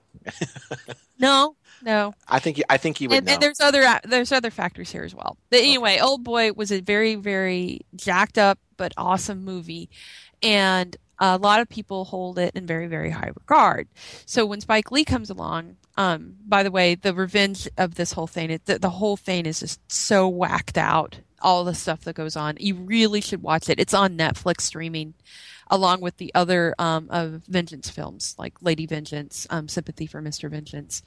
No, 1.19 1.57
no. 1.83 2.15
I 2.27 2.39
think 2.39 2.59
you. 2.59 2.65
I 2.69 2.77
think 2.77 3.01
you 3.01 3.09
would 3.09 3.19
and, 3.19 3.27
know. 3.27 3.33
and 3.35 3.43
there's 3.43 3.61
other 3.61 3.87
there's 4.05 4.33
other 4.33 4.51
factors 4.51 4.91
here 4.91 5.05
as 5.05 5.15
well. 5.15 5.37
But 5.51 5.61
anyway, 5.61 5.99
Old 6.01 6.25
Boy 6.25 6.53
was 6.53 6.73
a 6.73 6.81
very 6.81 7.15
very 7.15 7.81
jacked 7.95 8.39
up 8.39 8.59
but 8.77 8.93
awesome 8.97 9.45
movie, 9.45 9.91
and 10.43 10.97
a 11.19 11.37
lot 11.37 11.61
of 11.61 11.69
people 11.69 12.05
hold 12.05 12.39
it 12.39 12.55
in 12.55 12.67
very 12.67 12.87
very 12.87 13.11
high 13.11 13.31
regard. 13.35 13.89
So 14.27 14.47
when 14.47 14.61
Spike 14.61 14.91
Lee 14.91 15.05
comes 15.05 15.31
along, 15.31 15.77
um, 15.97 16.37
by 16.47 16.63
the 16.63 16.71
way, 16.71 16.95
the 16.95 17.13
revenge 17.13 17.69
of 17.77 17.97
this 17.97 18.13
whole 18.13 18.29
thing, 18.29 18.53
it, 18.53 18.67
the, 18.67 18.79
the 18.79 18.91
whole 18.91 19.17
thing 19.17 19.47
is 19.47 19.61
just 19.61 19.81
so 19.91 20.29
whacked 20.29 20.79
out. 20.79 21.21
All 21.41 21.65
the 21.65 21.75
stuff 21.75 22.01
that 22.03 22.17
goes 22.17 22.37
on, 22.37 22.57
you 22.59 22.75
really 22.75 23.21
should 23.21 23.43
watch 23.43 23.69
it. 23.69 23.79
It's 23.79 23.95
on 23.95 24.17
Netflix 24.17 24.63
streaming, 24.63 25.15
along 25.71 26.01
with 26.01 26.17
the 26.17 26.35
other 26.35 26.75
um, 26.79 27.09
of 27.11 27.43
Vengeance 27.47 27.91
films 27.91 28.35
like 28.39 28.55
Lady 28.63 28.87
Vengeance, 28.87 29.47
um, 29.51 29.69
Sympathy 29.69 30.07
for 30.07 30.23
Mr. 30.23 30.51
Vengeance 30.51 31.03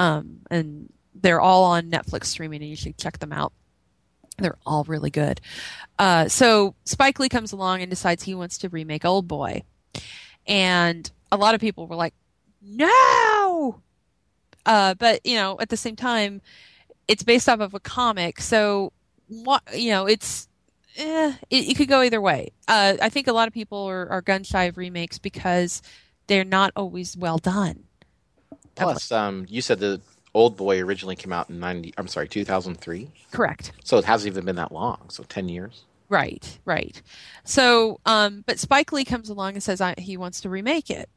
um, 0.00 0.40
and 0.50 0.92
they're 1.14 1.40
all 1.40 1.64
on 1.64 1.90
Netflix 1.90 2.26
streaming, 2.26 2.62
and 2.62 2.70
you 2.70 2.76
should 2.76 2.96
check 2.96 3.18
them 3.18 3.32
out. 3.32 3.52
They're 4.38 4.56
all 4.64 4.84
really 4.84 5.10
good. 5.10 5.40
Uh, 5.98 6.28
so 6.28 6.74
Spike 6.84 7.18
Lee 7.18 7.28
comes 7.28 7.52
along 7.52 7.82
and 7.82 7.90
decides 7.90 8.22
he 8.22 8.34
wants 8.34 8.58
to 8.58 8.70
remake 8.70 9.04
Old 9.04 9.28
Boy, 9.28 9.62
and 10.46 11.10
a 11.30 11.36
lot 11.36 11.54
of 11.54 11.60
people 11.60 11.86
were 11.86 11.96
like, 11.96 12.14
"No!" 12.62 13.80
Uh, 14.64 14.94
but 14.94 15.24
you 15.24 15.34
know, 15.34 15.58
at 15.60 15.68
the 15.68 15.76
same 15.76 15.96
time, 15.96 16.40
it's 17.06 17.22
based 17.22 17.48
off 17.48 17.60
of 17.60 17.74
a 17.74 17.80
comic, 17.80 18.40
so 18.40 18.92
what 19.28 19.62
you 19.74 19.90
know, 19.90 20.06
it's 20.06 20.48
eh, 21.00 21.32
it, 21.50 21.70
it 21.70 21.76
could 21.76 21.88
go 21.88 22.02
either 22.02 22.20
way. 22.20 22.50
Uh, 22.68 22.96
I 23.00 23.08
think 23.08 23.26
a 23.26 23.32
lot 23.32 23.48
of 23.48 23.54
people 23.54 23.88
are, 23.88 24.08
are 24.08 24.22
gun 24.22 24.44
shy 24.44 24.64
of 24.64 24.76
remakes 24.76 25.18
because 25.18 25.82
they're 26.26 26.44
not 26.44 26.72
always 26.76 27.16
well 27.16 27.38
done. 27.38 27.84
Plus, 28.74 29.10
um, 29.10 29.46
you 29.48 29.60
said 29.60 29.80
the 29.80 30.00
Old 30.32 30.56
Boy 30.56 30.80
originally 30.80 31.16
came 31.16 31.32
out 31.32 31.50
in 31.50 31.58
ninety. 31.58 31.92
I'm 31.98 32.08
sorry, 32.08 32.28
two 32.28 32.44
thousand 32.44 32.76
three. 32.76 33.10
Correct. 33.32 33.72
So 33.84 33.98
it 33.98 34.04
hasn't 34.04 34.32
even 34.32 34.44
been 34.44 34.56
that 34.56 34.72
long. 34.72 35.08
So 35.08 35.22
ten 35.24 35.48
years. 35.48 35.84
Right, 36.08 36.58
right. 36.64 37.00
So, 37.44 38.00
um, 38.04 38.42
but 38.44 38.58
Spike 38.58 38.90
Lee 38.92 39.04
comes 39.04 39.28
along 39.28 39.54
and 39.54 39.62
says 39.62 39.80
I, 39.80 39.94
he 39.96 40.16
wants 40.16 40.40
to 40.40 40.48
remake 40.48 40.90
it 40.90 41.08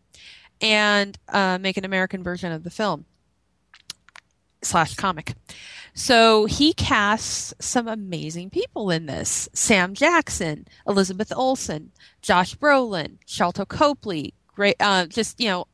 and 0.62 1.18
uh, 1.30 1.58
make 1.60 1.78
an 1.78 1.86
American 1.86 2.22
version 2.22 2.52
of 2.52 2.64
the 2.64 2.70
film 2.70 3.06
slash 4.64 4.96
comic. 4.96 5.36
So 5.94 6.46
he 6.46 6.74
casts 6.74 7.54
some 7.60 7.88
amazing 7.88 8.50
people 8.50 8.90
in 8.90 9.06
this: 9.06 9.48
Sam 9.54 9.94
Jackson, 9.94 10.68
Elizabeth 10.88 11.32
Olsen, 11.36 11.92
Josh 12.22 12.56
Brolin, 12.56 13.18
Sharlto 13.28 13.68
Copley. 13.68 14.34
Great, 14.56 14.76
uh, 14.80 15.06
just 15.08 15.40
you 15.40 15.50
know, 15.50 15.68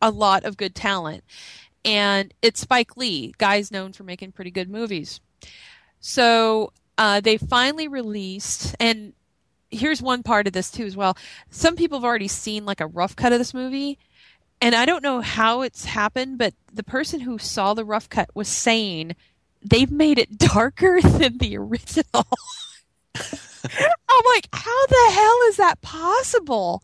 a 0.00 0.10
lot 0.10 0.44
of 0.44 0.56
good 0.56 0.74
talent. 0.74 1.24
And 1.84 2.32
it's 2.40 2.60
Spike 2.60 2.96
Lee, 2.96 3.34
guys 3.38 3.70
known 3.70 3.92
for 3.92 4.04
making 4.04 4.32
pretty 4.32 4.50
good 4.50 4.70
movies. 4.70 5.20
So 6.00 6.72
uh, 6.98 7.20
they 7.20 7.36
finally 7.36 7.88
released, 7.88 8.74
and 8.80 9.12
here's 9.70 10.00
one 10.00 10.22
part 10.22 10.46
of 10.46 10.52
this 10.52 10.70
too 10.70 10.84
as 10.84 10.96
well. 10.96 11.16
Some 11.50 11.76
people 11.76 11.98
have 11.98 12.04
already 12.04 12.28
seen 12.28 12.64
like 12.64 12.80
a 12.80 12.86
rough 12.86 13.16
cut 13.16 13.32
of 13.32 13.38
this 13.38 13.54
movie, 13.54 13.98
and 14.60 14.74
I 14.74 14.86
don't 14.86 15.02
know 15.02 15.20
how 15.20 15.62
it's 15.62 15.84
happened, 15.84 16.38
but 16.38 16.54
the 16.72 16.82
person 16.82 17.20
who 17.20 17.38
saw 17.38 17.74
the 17.74 17.84
rough 17.84 18.08
cut 18.08 18.30
was 18.34 18.48
saying 18.48 19.14
they've 19.62 19.90
made 19.90 20.18
it 20.18 20.38
darker 20.38 21.00
than 21.02 21.38
the 21.38 21.56
original. 21.56 22.26
I'm 23.16 24.24
like, 24.34 24.48
how 24.52 24.86
the 24.86 25.10
hell 25.12 25.38
is 25.48 25.56
that 25.56 25.80
possible? 25.80 26.82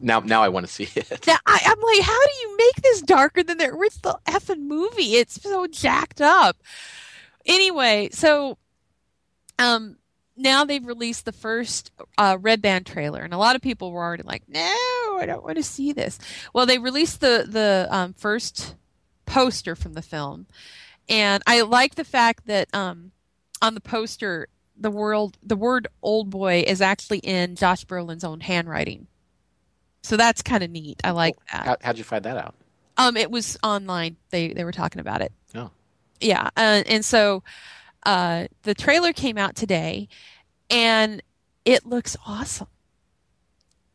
Now, 0.00 0.20
now 0.20 0.42
I 0.42 0.48
want 0.48 0.66
to 0.66 0.72
see 0.72 0.88
it. 0.94 1.26
Now, 1.26 1.38
I, 1.46 1.60
I'm 1.64 1.80
like, 1.80 2.02
how 2.02 2.26
do 2.26 2.32
you 2.40 2.56
make 2.56 2.76
this 2.82 3.02
darker 3.02 3.42
than 3.42 3.58
the 3.58 3.66
original 3.66 4.20
effing 4.26 4.62
movie? 4.62 5.16
It's 5.16 5.40
so 5.42 5.66
jacked 5.66 6.20
up. 6.20 6.56
Anyway, 7.46 8.10
so 8.12 8.58
um, 9.58 9.96
now 10.38 10.64
they've 10.64 10.84
released 10.84 11.24
the 11.24 11.32
first 11.32 11.90
uh, 12.16 12.38
Red 12.40 12.62
Band 12.62 12.86
trailer, 12.86 13.22
and 13.22 13.34
a 13.34 13.38
lot 13.38 13.56
of 13.56 13.62
people 13.62 13.92
were 13.92 14.02
already 14.02 14.22
like, 14.22 14.42
"No, 14.48 14.60
I 15.18 15.24
don't 15.26 15.44
want 15.44 15.56
to 15.56 15.62
see 15.62 15.92
this." 15.92 16.18
Well, 16.52 16.66
they 16.66 16.78
released 16.78 17.20
the 17.20 17.44
the 17.48 17.88
um, 17.90 18.14
first 18.14 18.76
poster 19.26 19.74
from 19.74 19.94
the 19.94 20.02
film, 20.02 20.46
and 21.08 21.42
I 21.46 21.62
like 21.62 21.96
the 21.96 22.04
fact 22.04 22.46
that 22.46 22.72
um, 22.74 23.12
on 23.60 23.74
the 23.74 23.80
poster 23.80 24.48
the 24.80 24.90
world 24.90 25.36
the 25.42 25.56
word 25.56 25.88
"old 26.02 26.30
boy" 26.30 26.64
is 26.66 26.80
actually 26.80 27.18
in 27.18 27.56
Josh 27.56 27.84
Brolin's 27.84 28.24
own 28.24 28.40
handwriting. 28.40 29.08
So 30.02 30.16
that's 30.16 30.42
kind 30.42 30.62
of 30.62 30.70
neat. 30.70 31.00
I 31.04 31.10
like 31.10 31.34
that. 31.52 31.66
How, 31.66 31.76
how'd 31.82 31.98
you 31.98 32.04
find 32.04 32.24
that 32.24 32.36
out? 32.36 32.54
Um, 32.96 33.16
it 33.16 33.30
was 33.30 33.58
online. 33.62 34.16
They 34.30 34.52
they 34.52 34.64
were 34.64 34.72
talking 34.72 35.00
about 35.00 35.20
it. 35.20 35.32
Oh. 35.54 35.70
Yeah, 36.20 36.50
uh, 36.56 36.82
and 36.86 37.04
so 37.04 37.42
uh, 38.04 38.46
the 38.62 38.74
trailer 38.74 39.12
came 39.12 39.38
out 39.38 39.54
today, 39.56 40.08
and 40.70 41.22
it 41.64 41.86
looks 41.86 42.16
awesome. 42.26 42.68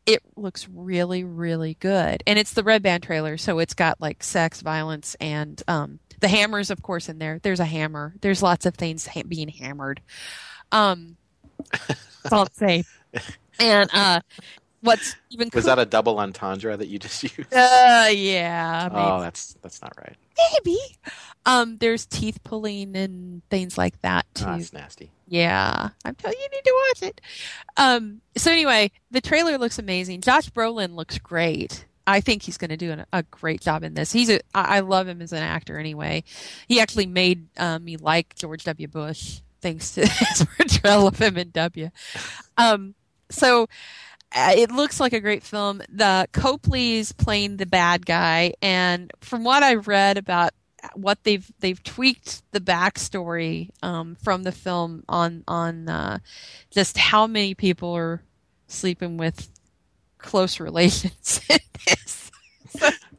It 0.06 0.22
looks 0.36 0.68
really 0.68 1.24
really 1.24 1.76
good, 1.80 2.22
and 2.26 2.38
it's 2.38 2.52
the 2.52 2.62
Red 2.62 2.82
Band 2.82 3.02
trailer, 3.02 3.36
so 3.36 3.58
it's 3.58 3.74
got 3.74 4.00
like 4.00 4.22
sex, 4.22 4.60
violence, 4.60 5.16
and 5.20 5.62
um, 5.66 5.98
The 6.20 6.28
hammer's, 6.28 6.70
of 6.70 6.82
course, 6.82 7.08
in 7.08 7.18
there. 7.18 7.38
There's 7.42 7.60
a 7.60 7.64
hammer. 7.66 8.14
There's 8.20 8.42
lots 8.42 8.66
of 8.66 8.74
things 8.74 9.06
ha- 9.06 9.22
being 9.28 9.48
hammered. 9.48 10.00
Um, 10.72 11.16
that's 11.70 12.32
all 12.32 12.46
I'm. 12.46 12.84
And 13.58 13.90
uh, 13.92 14.20
what's 14.84 15.16
even 15.30 15.50
Was 15.52 15.64
cool- 15.64 15.74
that 15.74 15.82
a 15.82 15.86
double 15.86 16.18
entendre 16.20 16.76
that 16.76 16.86
you 16.88 16.98
just 16.98 17.22
used? 17.24 17.52
Uh, 17.52 18.08
yeah, 18.12 18.88
maybe. 18.92 19.04
oh, 19.04 19.20
that's 19.20 19.54
that's 19.62 19.82
not 19.82 19.92
right. 19.98 20.16
maybe. 20.64 20.78
Um, 21.46 21.76
there's 21.78 22.06
teeth 22.06 22.38
pulling 22.44 22.96
and 22.96 23.42
things 23.50 23.76
like 23.76 24.00
that 24.02 24.26
too. 24.34 24.44
Oh, 24.46 24.52
that's 24.56 24.72
nasty. 24.72 25.10
Yeah, 25.28 25.90
I'm 26.04 26.14
telling 26.14 26.36
you, 26.38 26.44
you 26.44 26.50
need 26.56 26.64
to 26.64 26.84
watch 26.88 27.02
it. 27.02 27.20
Um, 27.76 28.20
so 28.36 28.50
anyway, 28.52 28.90
the 29.10 29.20
trailer 29.20 29.58
looks 29.58 29.78
amazing. 29.78 30.20
Josh 30.20 30.48
Brolin 30.50 30.94
looks 30.94 31.18
great. 31.18 31.84
I 32.06 32.20
think 32.20 32.42
he's 32.42 32.58
going 32.58 32.68
to 32.70 32.76
do 32.76 32.92
an, 32.92 33.06
a 33.14 33.22
great 33.24 33.62
job 33.62 33.82
in 33.82 33.94
this. 33.94 34.12
He's 34.12 34.28
a, 34.30 34.40
I 34.54 34.76
I 34.76 34.80
love 34.80 35.08
him 35.08 35.22
as 35.22 35.32
an 35.32 35.42
actor 35.42 35.78
anyway. 35.78 36.24
He 36.68 36.78
actually 36.80 37.06
made 37.06 37.46
um, 37.58 37.84
me 37.84 37.96
like 37.96 38.34
George 38.36 38.64
W. 38.64 38.88
Bush 38.88 39.40
thanks 39.62 39.92
to 39.94 40.06
his 40.06 40.46
portrayal 40.56 41.06
of 41.06 41.18
him 41.18 41.38
in 41.38 41.50
W. 41.50 41.90
Um, 42.58 42.94
so 43.30 43.68
it 44.34 44.70
looks 44.70 45.00
like 45.00 45.12
a 45.12 45.20
great 45.20 45.42
film. 45.42 45.82
The 45.88 46.28
Copley's 46.32 47.12
playing 47.12 47.56
the 47.56 47.66
bad 47.66 48.04
guy, 48.06 48.54
and 48.60 49.10
from 49.20 49.44
what 49.44 49.62
I've 49.62 49.88
read 49.88 50.18
about 50.18 50.52
what 50.94 51.22
they've 51.24 51.50
they've 51.60 51.82
tweaked 51.82 52.42
the 52.52 52.60
backstory 52.60 53.70
um, 53.82 54.16
from 54.16 54.42
the 54.42 54.52
film 54.52 55.04
on 55.08 55.44
on 55.48 55.88
uh, 55.88 56.18
just 56.70 56.98
how 56.98 57.26
many 57.26 57.54
people 57.54 57.92
are 57.94 58.22
sleeping 58.66 59.16
with 59.16 59.48
close 60.18 60.60
relations 60.60 61.40
in 61.48 61.58
this 61.86 62.30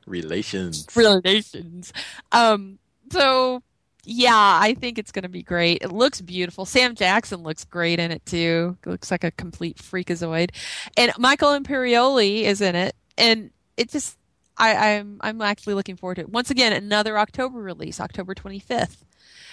Relations. 0.05 0.88
relations. 0.95 1.91
Um, 2.32 2.78
so 3.11 3.63
yeah, 4.06 4.60
I 4.62 4.76
think 4.76 4.97
it's 4.99 5.12
going 5.12 5.24
to 5.24 5.30
be 5.30 5.43
great. 5.43 5.80
It 5.82 5.91
looks 5.91 6.22
beautiful. 6.22 6.66
Sam 6.66 6.95
Jackson 6.95 7.43
looks 7.43 7.66
great 7.66 7.99
in 7.99 8.12
it 8.12 8.26
too. 8.26 8.78
Looks 8.86 9.12
like 9.12 9.24
a 9.24 9.32
complete 9.32 9.78
freakazoid, 9.78 10.51
and 10.97 11.12
Michael 11.18 11.49
Imperioli 11.49 12.43
is 12.43 12.62
in 12.62 12.76
it, 12.76 12.95
and 13.18 13.51
it 13.78 13.89
just. 13.89 14.18
I, 14.58 14.95
I'm 14.95 15.18
I'm 15.22 15.41
actually 15.41 15.74
looking 15.74 15.97
forward 15.97 16.16
to 16.16 16.22
it. 16.22 16.30
Once 16.30 16.49
again, 16.49 16.72
another 16.72 17.18
October 17.20 17.60
release, 17.60 17.99
October 17.99 18.34
25th. 18.34 19.03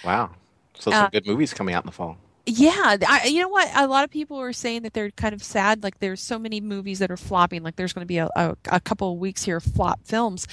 Wow. 0.03 0.31
So 0.79 0.91
some 0.91 1.05
Uh, 1.05 1.09
good 1.11 1.27
movies 1.27 1.53
coming 1.53 1.75
out 1.75 1.83
in 1.83 1.87
the 1.87 1.91
fall. 1.91 2.17
Yeah, 2.45 2.97
I, 3.07 3.27
you 3.27 3.41
know 3.41 3.49
what? 3.49 3.69
A 3.75 3.87
lot 3.87 4.03
of 4.03 4.09
people 4.09 4.37
are 4.39 4.53
saying 4.53 4.83
that 4.83 4.93
they're 4.93 5.11
kind 5.11 5.33
of 5.33 5.43
sad. 5.43 5.83
Like 5.83 5.99
there's 5.99 6.21
so 6.21 6.37
many 6.39 6.59
movies 6.61 6.99
that 6.99 7.11
are 7.11 7.17
flopping. 7.17 7.63
Like 7.63 7.75
there's 7.77 7.93
going 7.93 8.03
to 8.03 8.07
be 8.07 8.17
a, 8.17 8.29
a, 8.35 8.55
a 8.69 8.79
couple 8.81 9.13
of 9.13 9.19
weeks 9.19 9.43
here 9.43 9.57
of 9.57 9.63
flop 9.63 10.01
films, 10.05 10.47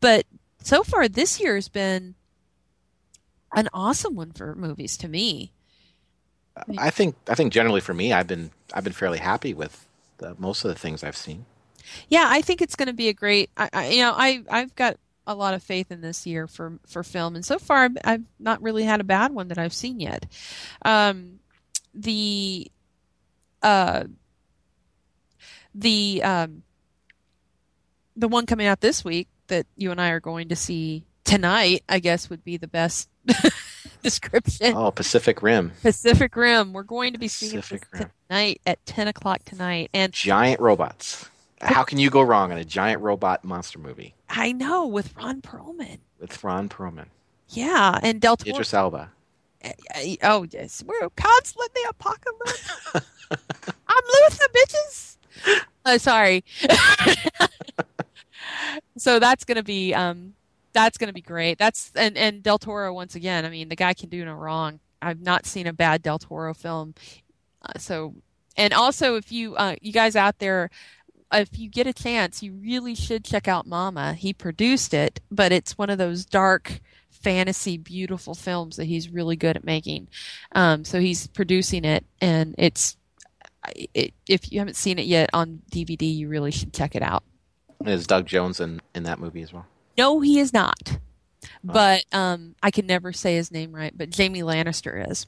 but 0.00 0.24
so 0.62 0.82
far 0.82 1.08
this 1.08 1.40
year 1.40 1.54
has 1.56 1.68
been 1.68 2.14
an 3.56 3.68
awesome 3.72 4.14
one 4.14 4.30
for 4.32 4.54
movies 4.54 4.96
to 4.98 5.08
me. 5.08 5.50
I 6.78 6.90
think 6.90 7.16
I 7.28 7.34
think 7.34 7.52
generally 7.52 7.80
for 7.80 7.92
me, 7.92 8.12
I've 8.12 8.26
been 8.26 8.50
I've 8.72 8.84
been 8.84 8.92
fairly 8.92 9.18
happy 9.18 9.52
with 9.52 9.86
the, 10.18 10.34
most 10.38 10.64
of 10.64 10.68
the 10.68 10.78
things 10.78 11.02
I've 11.02 11.16
seen. 11.16 11.44
Yeah, 12.08 12.26
I 12.28 12.40
think 12.40 12.62
it's 12.62 12.76
going 12.76 12.86
to 12.86 12.94
be 12.94 13.08
a 13.08 13.12
great. 13.12 13.50
I, 13.56 13.68
I, 13.72 13.88
you 13.88 14.00
know, 14.00 14.14
I 14.16 14.42
I've 14.48 14.74
got 14.74 14.96
a 15.26 15.34
lot 15.34 15.54
of 15.54 15.62
faith 15.62 15.90
in 15.90 16.00
this 16.00 16.26
year 16.26 16.46
for 16.46 16.78
for 16.86 17.02
film, 17.02 17.34
and 17.34 17.44
so 17.44 17.58
far 17.58 17.84
I've, 17.84 17.96
I've 18.04 18.24
not 18.38 18.62
really 18.62 18.84
had 18.84 19.00
a 19.00 19.04
bad 19.04 19.32
one 19.32 19.48
that 19.48 19.58
I've 19.58 19.74
seen 19.74 20.00
yet. 20.00 20.26
Um, 20.82 21.40
the 21.94 22.70
uh, 23.62 24.04
the 25.74 26.22
um, 26.22 26.62
the 28.16 28.28
one 28.28 28.46
coming 28.46 28.66
out 28.66 28.80
this 28.80 29.04
week 29.04 29.28
that 29.48 29.66
you 29.76 29.90
and 29.90 30.00
I 30.00 30.10
are 30.10 30.20
going 30.20 30.48
to 30.48 30.56
see 30.56 31.04
tonight, 31.24 31.84
I 31.88 31.98
guess, 31.98 32.30
would 32.30 32.44
be 32.44 32.56
the 32.56 32.68
best 32.68 33.08
description. 34.02 34.74
Oh, 34.76 34.90
Pacific 34.90 35.42
Rim, 35.42 35.72
Pacific 35.82 36.34
Rim. 36.36 36.72
We're 36.72 36.82
going 36.82 37.12
to 37.12 37.18
be 37.18 37.28
seeing 37.28 37.60
Pacific 37.60 37.86
Rim. 37.92 38.10
tonight 38.28 38.60
at 38.66 38.84
ten 38.86 39.08
o'clock 39.08 39.44
tonight, 39.44 39.90
and 39.94 40.12
giant 40.12 40.60
robots. 40.60 41.28
How 41.60 41.84
can 41.84 41.98
you 41.98 42.10
go 42.10 42.20
wrong 42.20 42.52
in 42.52 42.58
a 42.58 42.64
giant 42.64 43.00
robot 43.00 43.42
monster 43.42 43.78
movie 43.78 44.14
I 44.28 44.52
know 44.52 44.86
with 44.86 45.16
Ron 45.16 45.40
Perlman. 45.40 45.98
with 46.20 46.44
Ron 46.44 46.68
Perlman, 46.68 47.06
Yeah, 47.48 47.98
and 48.02 48.20
Del 48.20 48.36
Toro. 48.36 48.54
Idris 48.56 48.74
Elba? 48.74 49.10
Oh 50.22 50.46
yes, 50.50 50.84
we're 50.86 51.08
constantly 51.16 51.66
the 51.74 51.88
apocalypse. 51.88 52.70
I'm 53.88 54.02
Luther, 54.22 54.46
bitches. 54.54 55.16
Uh, 55.84 55.98
sorry. 55.98 56.44
so 58.96 59.18
that's 59.18 59.44
gonna 59.44 59.62
be 59.62 59.94
um, 59.94 60.34
that's 60.76 60.98
gonna 60.98 61.12
be 61.14 61.22
great. 61.22 61.56
That's 61.58 61.90
and 61.96 62.16
and 62.18 62.42
Del 62.42 62.58
Toro 62.58 62.92
once 62.92 63.14
again. 63.14 63.46
I 63.46 63.48
mean, 63.48 63.70
the 63.70 63.76
guy 63.76 63.94
can 63.94 64.10
do 64.10 64.24
no 64.24 64.34
wrong. 64.34 64.78
I've 65.00 65.22
not 65.22 65.46
seen 65.46 65.66
a 65.66 65.72
bad 65.72 66.02
Del 66.02 66.18
Toro 66.18 66.52
film. 66.52 66.94
Uh, 67.62 67.78
so, 67.78 68.14
and 68.56 68.74
also 68.74 69.16
if 69.16 69.32
you 69.32 69.56
uh, 69.56 69.76
you 69.80 69.92
guys 69.92 70.14
out 70.14 70.38
there. 70.38 70.70
If 71.32 71.58
you 71.58 71.68
get 71.68 71.88
a 71.88 71.92
chance, 71.92 72.40
you 72.40 72.52
really 72.52 72.94
should 72.94 73.24
check 73.24 73.48
out 73.48 73.66
Mama. 73.66 74.14
He 74.14 74.32
produced 74.32 74.94
it, 74.94 75.18
but 75.28 75.50
it's 75.50 75.76
one 75.76 75.90
of 75.90 75.98
those 75.98 76.24
dark, 76.24 76.78
fantasy, 77.10 77.76
beautiful 77.76 78.36
films 78.36 78.76
that 78.76 78.84
he's 78.84 79.10
really 79.10 79.34
good 79.34 79.56
at 79.56 79.64
making. 79.64 80.06
Um, 80.52 80.84
so 80.84 81.00
he's 81.00 81.26
producing 81.26 81.84
it, 81.84 82.04
and 82.20 82.54
it's 82.58 82.96
it, 83.92 84.14
if 84.28 84.52
you 84.52 84.60
haven't 84.60 84.76
seen 84.76 85.00
it 85.00 85.06
yet 85.06 85.28
on 85.32 85.62
DVD, 85.72 86.02
you 86.14 86.28
really 86.28 86.52
should 86.52 86.72
check 86.72 86.94
it 86.94 87.02
out. 87.02 87.24
Is 87.84 88.06
Doug 88.06 88.26
Jones 88.26 88.60
in, 88.60 88.80
in 88.94 89.02
that 89.02 89.18
movie 89.18 89.42
as 89.42 89.52
well? 89.52 89.66
No, 89.98 90.20
he 90.20 90.38
is 90.38 90.52
not, 90.52 90.98
but 91.64 92.04
um, 92.12 92.54
I 92.62 92.70
can 92.70 92.86
never 92.86 93.12
say 93.12 93.36
his 93.36 93.50
name 93.50 93.74
right. 93.74 93.96
But 93.96 94.10
Jamie 94.10 94.42
Lannister 94.42 95.10
is. 95.10 95.26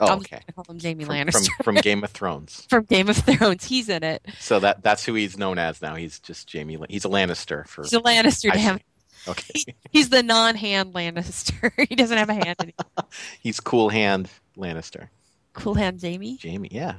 Oh, 0.00 0.16
okay. 0.16 0.40
gonna 0.40 0.52
call 0.54 0.74
him 0.74 0.80
Jamie 0.80 1.04
From, 1.04 1.14
Lannister 1.14 1.48
from 1.58 1.64
from 1.64 1.74
Game 1.76 2.02
of 2.02 2.10
Thrones. 2.10 2.66
from 2.70 2.84
Game 2.84 3.08
of 3.08 3.16
Thrones. 3.16 3.64
He's 3.64 3.88
in 3.88 4.02
it. 4.02 4.24
So 4.40 4.58
that 4.60 4.82
that's 4.82 5.04
who 5.04 5.14
he's 5.14 5.38
known 5.38 5.58
as 5.58 5.80
now. 5.80 5.94
He's 5.94 6.18
just 6.18 6.48
Jamie. 6.48 6.76
He's 6.88 7.04
a 7.04 7.08
Lannister 7.08 7.66
for. 7.68 7.82
He's 7.82 7.92
a 7.92 8.00
Lannister. 8.00 8.50
I 8.50 8.56
see. 8.56 8.82
Okay. 9.28 9.64
He's 9.90 10.08
the 10.08 10.22
non-hand 10.22 10.94
Lannister. 10.94 11.70
he 11.88 11.94
doesn't 11.94 12.16
have 12.16 12.28
a 12.28 12.34
hand. 12.34 12.56
Anymore. 12.60 13.08
He's 13.40 13.60
Cool 13.60 13.88
Hand 13.88 14.28
Lannister. 14.56 15.08
Cool 15.52 15.74
hand 15.74 16.00
Jamie. 16.00 16.38
Jamie, 16.38 16.70
yeah. 16.72 16.94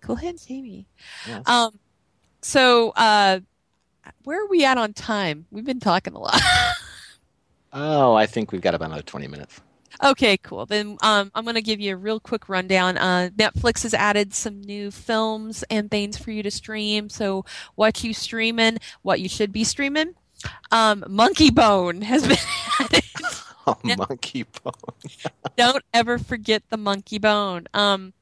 Cool 0.00 0.16
hand 0.16 0.40
Jamie. 0.44 0.86
yeah. 1.28 1.42
Um, 1.46 1.78
so 2.40 2.90
uh, 2.96 3.40
where 4.24 4.42
are 4.42 4.48
we 4.48 4.64
at 4.64 4.78
on 4.78 4.92
time? 4.92 5.46
We've 5.50 5.64
been 5.64 5.80
talking 5.80 6.14
a 6.14 6.18
lot. 6.18 6.40
oh, 7.72 8.14
I 8.14 8.26
think 8.26 8.52
we've 8.52 8.60
got 8.60 8.74
about 8.74 8.86
another 8.86 9.02
twenty 9.02 9.28
minutes. 9.28 9.60
Okay, 10.02 10.36
cool. 10.36 10.64
Then 10.66 10.96
um, 11.02 11.30
I'm 11.34 11.44
going 11.44 11.56
to 11.56 11.62
give 11.62 11.80
you 11.80 11.94
a 11.94 11.96
real 11.96 12.20
quick 12.20 12.48
rundown. 12.48 12.96
Uh, 12.96 13.30
Netflix 13.36 13.82
has 13.82 13.94
added 13.94 14.32
some 14.32 14.60
new 14.60 14.90
films 14.90 15.64
and 15.70 15.90
things 15.90 16.16
for 16.16 16.30
you 16.30 16.42
to 16.44 16.50
stream. 16.50 17.08
So, 17.08 17.44
what 17.74 18.04
you 18.04 18.14
streaming? 18.14 18.78
What 19.02 19.20
you 19.20 19.28
should 19.28 19.52
be 19.52 19.64
streaming? 19.64 20.14
Um, 20.70 21.04
Monkey 21.08 21.50
Bone 21.50 22.02
has 22.02 22.26
been 22.28 22.38
added. 22.80 23.04
Oh, 23.70 23.76
Monkey 23.84 24.44
Bone. 24.44 24.72
Don't 25.58 25.84
ever 25.92 26.18
forget 26.18 26.62
the 26.70 26.78
Monkey 26.78 27.18
Bone. 27.18 27.66
Um, 27.74 28.14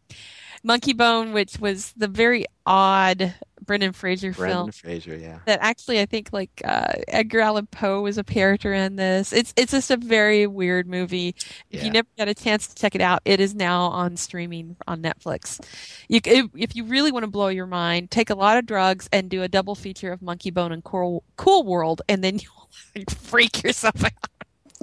Monkey 0.64 0.92
Bone, 0.92 1.32
which 1.32 1.60
was 1.60 1.92
the 1.96 2.08
very 2.08 2.46
odd 2.66 3.36
Brendan 3.66 3.92
Fraser 3.92 4.32
film 4.32 4.46
Brendan 4.46 4.72
Fraser, 4.72 5.16
yeah. 5.16 5.38
that 5.46 5.58
actually 5.60 6.00
I 6.00 6.06
think 6.06 6.30
like 6.32 6.50
uh, 6.64 6.92
Edgar 7.08 7.40
Allan 7.40 7.66
Poe 7.66 8.00
was 8.02 8.16
a 8.18 8.24
character 8.24 8.72
in 8.72 8.96
this. 8.96 9.32
It's 9.32 9.52
it's 9.56 9.72
just 9.72 9.90
a 9.90 9.96
very 9.96 10.46
weird 10.46 10.86
movie. 10.86 11.34
If 11.38 11.54
Yeah. 11.70 11.84
you 11.84 11.90
never 11.90 12.08
got 12.16 12.28
a 12.28 12.34
chance 12.34 12.68
to 12.68 12.74
check 12.74 12.94
it 12.94 13.00
out, 13.00 13.20
it 13.24 13.40
is 13.40 13.54
now 13.54 13.82
on 13.86 14.16
streaming 14.16 14.76
on 14.86 15.02
Netflix. 15.02 15.60
You, 16.08 16.20
if, 16.24 16.46
if 16.54 16.76
you 16.76 16.84
really 16.84 17.10
want 17.12 17.24
to 17.24 17.30
blow 17.30 17.48
your 17.48 17.66
mind, 17.66 18.10
take 18.10 18.30
a 18.30 18.34
lot 18.34 18.56
of 18.58 18.66
drugs 18.66 19.08
and 19.12 19.28
do 19.28 19.42
a 19.42 19.48
double 19.48 19.74
feature 19.74 20.12
of 20.12 20.22
Monkey 20.22 20.50
Bone 20.50 20.72
and 20.72 20.84
Cool, 20.84 21.24
cool 21.36 21.64
World, 21.64 22.02
and 22.08 22.22
then 22.22 22.38
you'll 22.96 23.04
freak 23.10 23.62
yourself 23.62 24.04
out. 24.04 24.12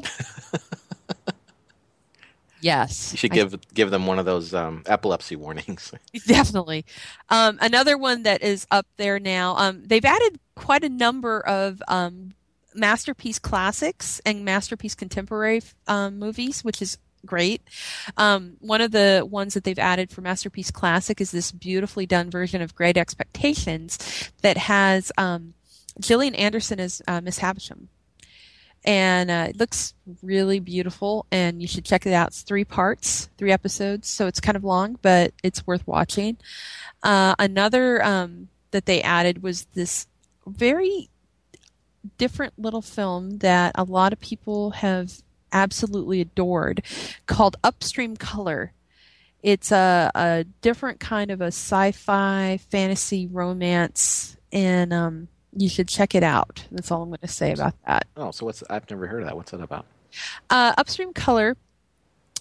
yes, 2.63 3.11
You 3.11 3.17
should 3.17 3.31
I 3.33 3.35
give 3.35 3.73
give 3.73 3.91
them 3.91 4.07
one 4.07 4.19
of 4.19 4.25
those 4.25 4.53
um, 4.53 4.83
epilepsy 4.85 5.35
warnings. 5.35 5.91
Definitely. 6.27 6.85
Um, 7.29 7.57
another 7.61 7.97
one 7.97 8.23
that 8.23 8.41
is 8.41 8.65
up 8.71 8.87
there 8.97 9.19
now. 9.19 9.55
Um, 9.57 9.83
they've 9.85 10.05
added 10.05 10.39
quite 10.55 10.83
a 10.83 10.89
number 10.89 11.39
of 11.41 11.81
um, 11.87 12.33
masterpiece 12.75 13.39
classics 13.39 14.21
and 14.25 14.45
masterpiece 14.45 14.95
contemporary 14.95 15.61
um, 15.87 16.17
movies, 16.17 16.63
which 16.63 16.81
is 16.81 16.97
great. 17.25 17.61
Um, 18.17 18.57
one 18.59 18.81
of 18.81 18.91
the 18.91 19.27
ones 19.29 19.53
that 19.53 19.63
they've 19.63 19.79
added 19.79 20.11
for 20.11 20.21
masterpiece 20.21 20.71
classic 20.71 21.21
is 21.21 21.31
this 21.31 21.51
beautifully 21.51 22.05
done 22.05 22.29
version 22.29 22.61
of 22.61 22.75
Great 22.75 22.97
Expectations 22.97 24.31
that 24.41 24.57
has 24.57 25.11
um, 25.17 25.53
Gillian 25.99 26.35
Anderson 26.35 26.79
as 26.79 27.01
uh, 27.07 27.21
Miss 27.21 27.39
Havisham. 27.39 27.89
And 28.85 29.31
uh, 29.31 29.45
it 29.49 29.57
looks 29.57 29.93
really 30.21 30.59
beautiful, 30.59 31.25
and 31.31 31.61
you 31.61 31.67
should 31.69 31.85
check 31.85 32.05
it 32.05 32.11
out. 32.11 32.27
It's 32.27 32.41
three 32.41 32.65
parts, 32.65 33.29
three 33.37 33.51
episodes, 33.51 34.09
so 34.09 34.27
it's 34.27 34.41
kind 34.41 34.57
of 34.57 34.63
long, 34.65 34.99
but 35.01 35.33
it's 35.41 35.65
worth 35.65 35.87
watching. 35.87 36.37
Uh, 37.01 37.33
another 37.39 38.03
um, 38.03 38.49
that 38.71 38.85
they 38.85 39.01
added 39.01 39.41
was 39.41 39.65
this 39.73 40.07
very 40.45 41.09
different 42.17 42.53
little 42.57 42.81
film 42.81 43.37
that 43.37 43.71
a 43.75 43.85
lot 43.85 44.11
of 44.11 44.19
people 44.19 44.71
have 44.71 45.13
absolutely 45.53 46.19
adored 46.19 46.83
called 47.25 47.55
Upstream 47.63 48.17
Color. 48.17 48.73
It's 49.41 49.71
a, 49.71 50.11
a 50.13 50.45
different 50.61 50.99
kind 50.99 51.31
of 51.31 51.39
a 51.39 51.47
sci-fi 51.47 52.59
fantasy 52.69 53.27
romance, 53.27 54.35
and 54.51 54.91
um, 54.91 55.27
you 55.55 55.69
should 55.69 55.87
check 55.87 56.15
it 56.15 56.23
out. 56.23 56.65
That's 56.71 56.91
all 56.91 57.03
I'm 57.03 57.09
going 57.09 57.19
to 57.19 57.27
say 57.27 57.51
about 57.51 57.75
that. 57.85 58.07
Oh, 58.17 58.31
so 58.31 58.45
what's? 58.45 58.63
I've 58.69 58.89
never 58.89 59.07
heard 59.07 59.21
of 59.21 59.27
that. 59.27 59.35
What's 59.35 59.51
that 59.51 59.61
about? 59.61 59.85
Uh, 60.49 60.73
upstream 60.77 61.13
color 61.13 61.57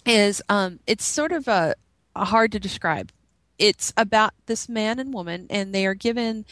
is 0.05 0.41
um, 0.49 0.79
it's 0.87 1.05
sort 1.05 1.31
of 1.31 1.47
a, 1.47 1.75
a 2.15 2.25
hard 2.25 2.51
to 2.53 2.59
describe. 2.59 3.11
It's 3.59 3.93
about 3.95 4.33
this 4.47 4.67
man 4.67 4.99
and 4.99 5.13
woman, 5.13 5.47
and 5.49 5.73
they 5.73 5.85
are 5.85 5.93
given. 5.93 6.45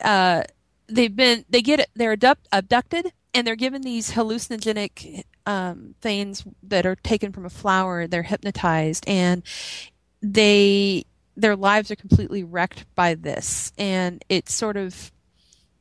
Uh, 0.00 0.42
they've 0.88 1.14
been 1.14 1.44
they 1.48 1.62
get 1.62 1.80
it. 1.80 1.90
They're 1.94 2.12
abduct, 2.12 2.48
abducted, 2.52 3.12
and 3.34 3.46
they're 3.46 3.56
given 3.56 3.82
these 3.82 4.12
hallucinogenic 4.12 5.24
um, 5.46 5.94
things 6.00 6.44
that 6.62 6.86
are 6.86 6.96
taken 6.96 7.32
from 7.32 7.44
a 7.44 7.50
flower. 7.50 8.06
They're 8.06 8.22
hypnotized, 8.22 9.04
and 9.06 9.42
they 10.22 11.04
their 11.36 11.54
lives 11.54 11.90
are 11.90 11.96
completely 11.96 12.42
wrecked 12.42 12.84
by 12.94 13.14
this. 13.14 13.72
And 13.78 14.24
it's 14.28 14.52
sort 14.52 14.76
of 14.76 15.12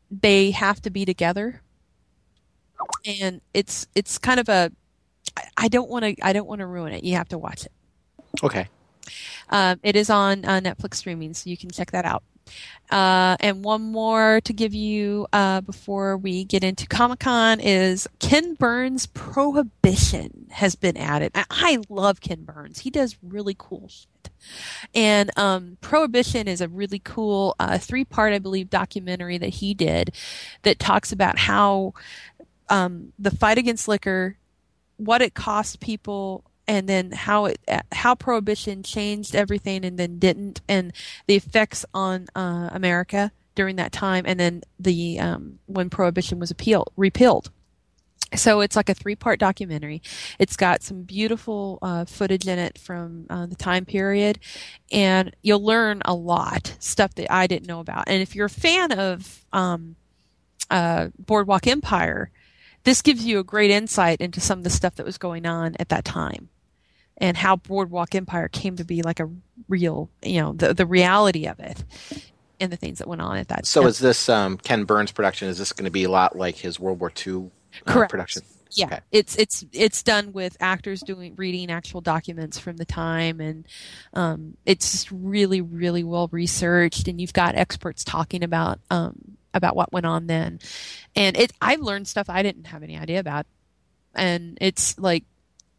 they 0.09 0.51
have 0.51 0.81
to 0.81 0.89
be 0.89 1.05
together 1.05 1.61
and 3.05 3.41
it's 3.53 3.87
it's 3.95 4.17
kind 4.17 4.39
of 4.39 4.47
a 4.47 4.71
i 5.57 5.67
don't 5.67 5.89
want 5.89 6.05
to 6.05 6.15
I 6.21 6.33
don't 6.33 6.47
want 6.47 6.59
to 6.59 6.67
ruin 6.67 6.93
it. 6.93 7.03
You 7.03 7.15
have 7.15 7.29
to 7.29 7.37
watch 7.37 7.65
it. 7.65 7.71
Okay. 8.43 8.67
Um, 9.49 9.79
it 9.83 9.95
is 9.95 10.09
on 10.09 10.43
uh, 10.45 10.59
Netflix 10.59 10.95
streaming, 10.95 11.33
so 11.33 11.49
you 11.49 11.57
can 11.57 11.69
check 11.69 11.91
that 11.91 12.05
out. 12.05 12.23
Uh, 12.89 13.35
and 13.39 13.63
one 13.63 13.81
more 13.81 14.39
to 14.41 14.53
give 14.53 14.73
you 14.73 15.27
uh, 15.33 15.61
before 15.61 16.17
we 16.17 16.45
get 16.45 16.63
into 16.63 16.87
Comic 16.87 17.19
Con 17.19 17.59
is 17.59 18.07
Ken 18.19 18.53
Burns' 18.55 19.05
Prohibition 19.05 20.47
has 20.51 20.75
been 20.75 20.95
added. 20.97 21.31
I, 21.35 21.45
I 21.49 21.77
love 21.89 22.21
Ken 22.21 22.43
Burns. 22.43 22.79
He 22.79 22.89
does 22.89 23.17
really 23.21 23.55
cool 23.57 23.87
shit. 23.87 24.07
And 24.93 25.31
um, 25.37 25.77
Prohibition 25.81 26.47
is 26.47 26.61
a 26.61 26.67
really 26.67 26.99
cool 26.99 27.55
uh, 27.59 27.77
three 27.77 28.05
part, 28.05 28.33
I 28.33 28.39
believe, 28.39 28.69
documentary 28.69 29.37
that 29.37 29.49
he 29.49 29.73
did 29.73 30.15
that 30.63 30.79
talks 30.79 31.11
about 31.11 31.37
how 31.39 31.93
um, 32.69 33.13
the 33.17 33.31
fight 33.31 33.57
against 33.57 33.87
liquor, 33.87 34.37
what 34.97 35.21
it 35.21 35.33
cost 35.33 35.79
people, 35.79 36.43
and 36.67 36.87
then 36.89 37.11
how 37.11 37.45
it 37.45 37.59
how 37.93 38.13
prohibition 38.13 38.83
changed 38.83 39.35
everything 39.35 39.85
and 39.85 39.97
then 39.97 40.19
didn't, 40.19 40.61
and 40.67 40.91
the 41.27 41.35
effects 41.35 41.85
on 41.93 42.27
uh, 42.35 42.69
America 42.73 43.31
during 43.55 43.77
that 43.77 43.91
time, 43.91 44.23
and 44.27 44.39
then 44.39 44.61
the 44.79 45.19
um, 45.19 45.59
when 45.65 45.89
prohibition 45.89 46.39
was 46.39 46.51
appealed 46.51 46.89
repealed. 46.97 47.51
So 48.35 48.59
it's 48.61 48.75
like 48.75 48.89
a 48.89 48.93
three 48.93 49.15
part 49.15 49.39
documentary. 49.39 50.01
It's 50.37 50.57
got 50.57 50.83
some 50.83 51.03
beautiful 51.03 51.79
uh, 51.81 52.05
footage 52.05 52.47
in 52.47 52.59
it 52.59 52.77
from 52.77 53.25
uh, 53.29 53.45
the 53.45 53.55
time 53.55 53.85
period, 53.85 54.39
and 54.91 55.35
you'll 55.41 55.63
learn 55.63 56.01
a 56.05 56.13
lot 56.13 56.75
stuff 56.79 57.15
that 57.15 57.31
I 57.31 57.47
didn't 57.47 57.67
know 57.67 57.79
about. 57.79 58.05
And 58.07 58.21
if 58.21 58.35
you're 58.35 58.47
a 58.47 58.49
fan 58.49 58.91
of 58.91 59.45
um, 59.53 59.95
uh, 60.69 61.07
Boardwalk 61.17 61.67
Empire, 61.67 62.31
this 62.83 63.01
gives 63.01 63.25
you 63.25 63.39
a 63.39 63.43
great 63.43 63.71
insight 63.71 64.19
into 64.19 64.41
some 64.41 64.59
of 64.59 64.63
the 64.63 64.69
stuff 64.69 64.95
that 64.95 65.05
was 65.05 65.17
going 65.17 65.45
on 65.45 65.75
at 65.79 65.89
that 65.89 66.03
time 66.03 66.49
and 67.17 67.37
how 67.37 67.55
Boardwalk 67.55 68.13
Empire 68.13 68.47
came 68.47 68.75
to 68.75 68.83
be 68.83 69.01
like 69.01 69.19
a 69.19 69.29
real, 69.67 70.09
you 70.21 70.41
know, 70.41 70.53
the 70.53 70.73
the 70.73 70.85
reality 70.85 71.47
of 71.47 71.59
it 71.59 71.83
and 72.59 72.71
the 72.71 72.77
things 72.77 72.99
that 72.99 73.07
went 73.07 73.21
on 73.21 73.37
at 73.37 73.47
that. 73.49 73.55
Time. 73.55 73.63
So 73.65 73.87
is 73.87 73.99
this 73.99 74.29
um, 74.29 74.57
Ken 74.57 74.83
Burns 74.83 75.11
production? 75.11 75.47
Is 75.47 75.57
this 75.57 75.73
going 75.73 75.85
to 75.85 75.91
be 75.91 76.03
a 76.03 76.09
lot 76.09 76.35
like 76.37 76.57
his 76.57 76.79
World 76.79 76.99
War 76.99 77.11
II 77.25 77.51
uh, 77.85 77.93
Correct. 77.93 78.11
production? 78.11 78.43
yeah, 78.71 78.85
Okay. 78.87 78.99
it's 79.11 79.35
it's 79.37 79.65
it's 79.71 80.03
done 80.03 80.33
with 80.33 80.57
actors 80.59 81.01
doing 81.01 81.35
reading 81.35 81.71
actual 81.71 82.01
documents 82.01 82.59
from 82.59 82.77
the 82.77 82.85
time, 82.85 83.39
and 83.39 83.65
um, 84.13 84.57
it's 84.65 84.91
just 84.91 85.11
really 85.11 85.61
really 85.61 86.03
well 86.03 86.27
researched, 86.31 87.07
and 87.07 87.19
you've 87.21 87.33
got 87.33 87.55
experts 87.55 88.03
talking 88.03 88.43
about 88.43 88.79
um, 88.89 89.37
about 89.53 89.75
what 89.75 89.93
went 89.93 90.05
on 90.05 90.27
then, 90.27 90.59
and 91.15 91.37
it 91.37 91.53
I've 91.61 91.79
learned 91.79 92.07
stuff 92.07 92.29
I 92.29 92.43
didn't 92.43 92.67
have 92.67 92.83
any 92.83 92.97
idea 92.97 93.19
about, 93.19 93.45
and 94.13 94.57
it's 94.59 94.97
like 94.99 95.23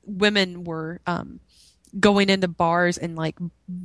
women 0.07 0.65
were 0.65 1.01
um, 1.07 1.41
going 2.01 2.31
into 2.31 2.49
bars 2.49 2.97
and 2.97 3.17
like 3.17 3.37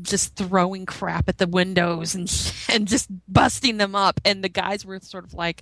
just 0.01 0.35
throwing 0.35 0.85
crap 0.85 1.27
at 1.27 1.37
the 1.39 1.47
windows 1.47 2.15
and 2.15 2.53
and 2.69 2.87
just 2.87 3.09
busting 3.31 3.77
them 3.77 3.95
up, 3.95 4.21
and 4.23 4.43
the 4.43 4.49
guys 4.49 4.85
were 4.85 4.99
sort 5.01 5.25
of 5.25 5.33
like, 5.33 5.61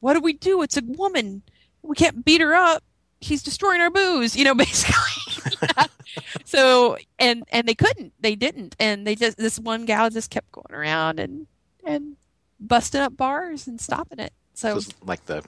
"What 0.00 0.14
do 0.14 0.20
we 0.20 0.32
do? 0.32 0.62
It's 0.62 0.78
a 0.78 0.82
woman." 0.82 1.42
We 1.86 1.94
can't 1.96 2.24
beat 2.24 2.40
her 2.40 2.54
up. 2.54 2.82
She's 3.22 3.42
destroying 3.42 3.80
our 3.80 3.90
booze, 3.90 4.36
you 4.36 4.44
know, 4.44 4.54
basically. 4.66 5.56
so 6.44 6.96
and 7.18 7.44
and 7.50 7.66
they 7.66 7.74
couldn't, 7.74 8.12
they 8.20 8.34
didn't, 8.34 8.76
and 8.78 9.06
they 9.06 9.14
just 9.14 9.36
this 9.38 9.58
one 9.58 9.84
gal 9.84 10.10
just 10.10 10.30
kept 10.30 10.50
going 10.52 10.72
around 10.72 11.18
and 11.18 11.46
and 11.84 12.16
busting 12.60 13.00
up 13.00 13.16
bars 13.16 13.66
and 13.66 13.80
stopping 13.80 14.18
it. 14.18 14.32
So 14.54 14.72
So 14.72 14.76
it's 14.78 14.94
like 15.02 15.24
the 15.26 15.44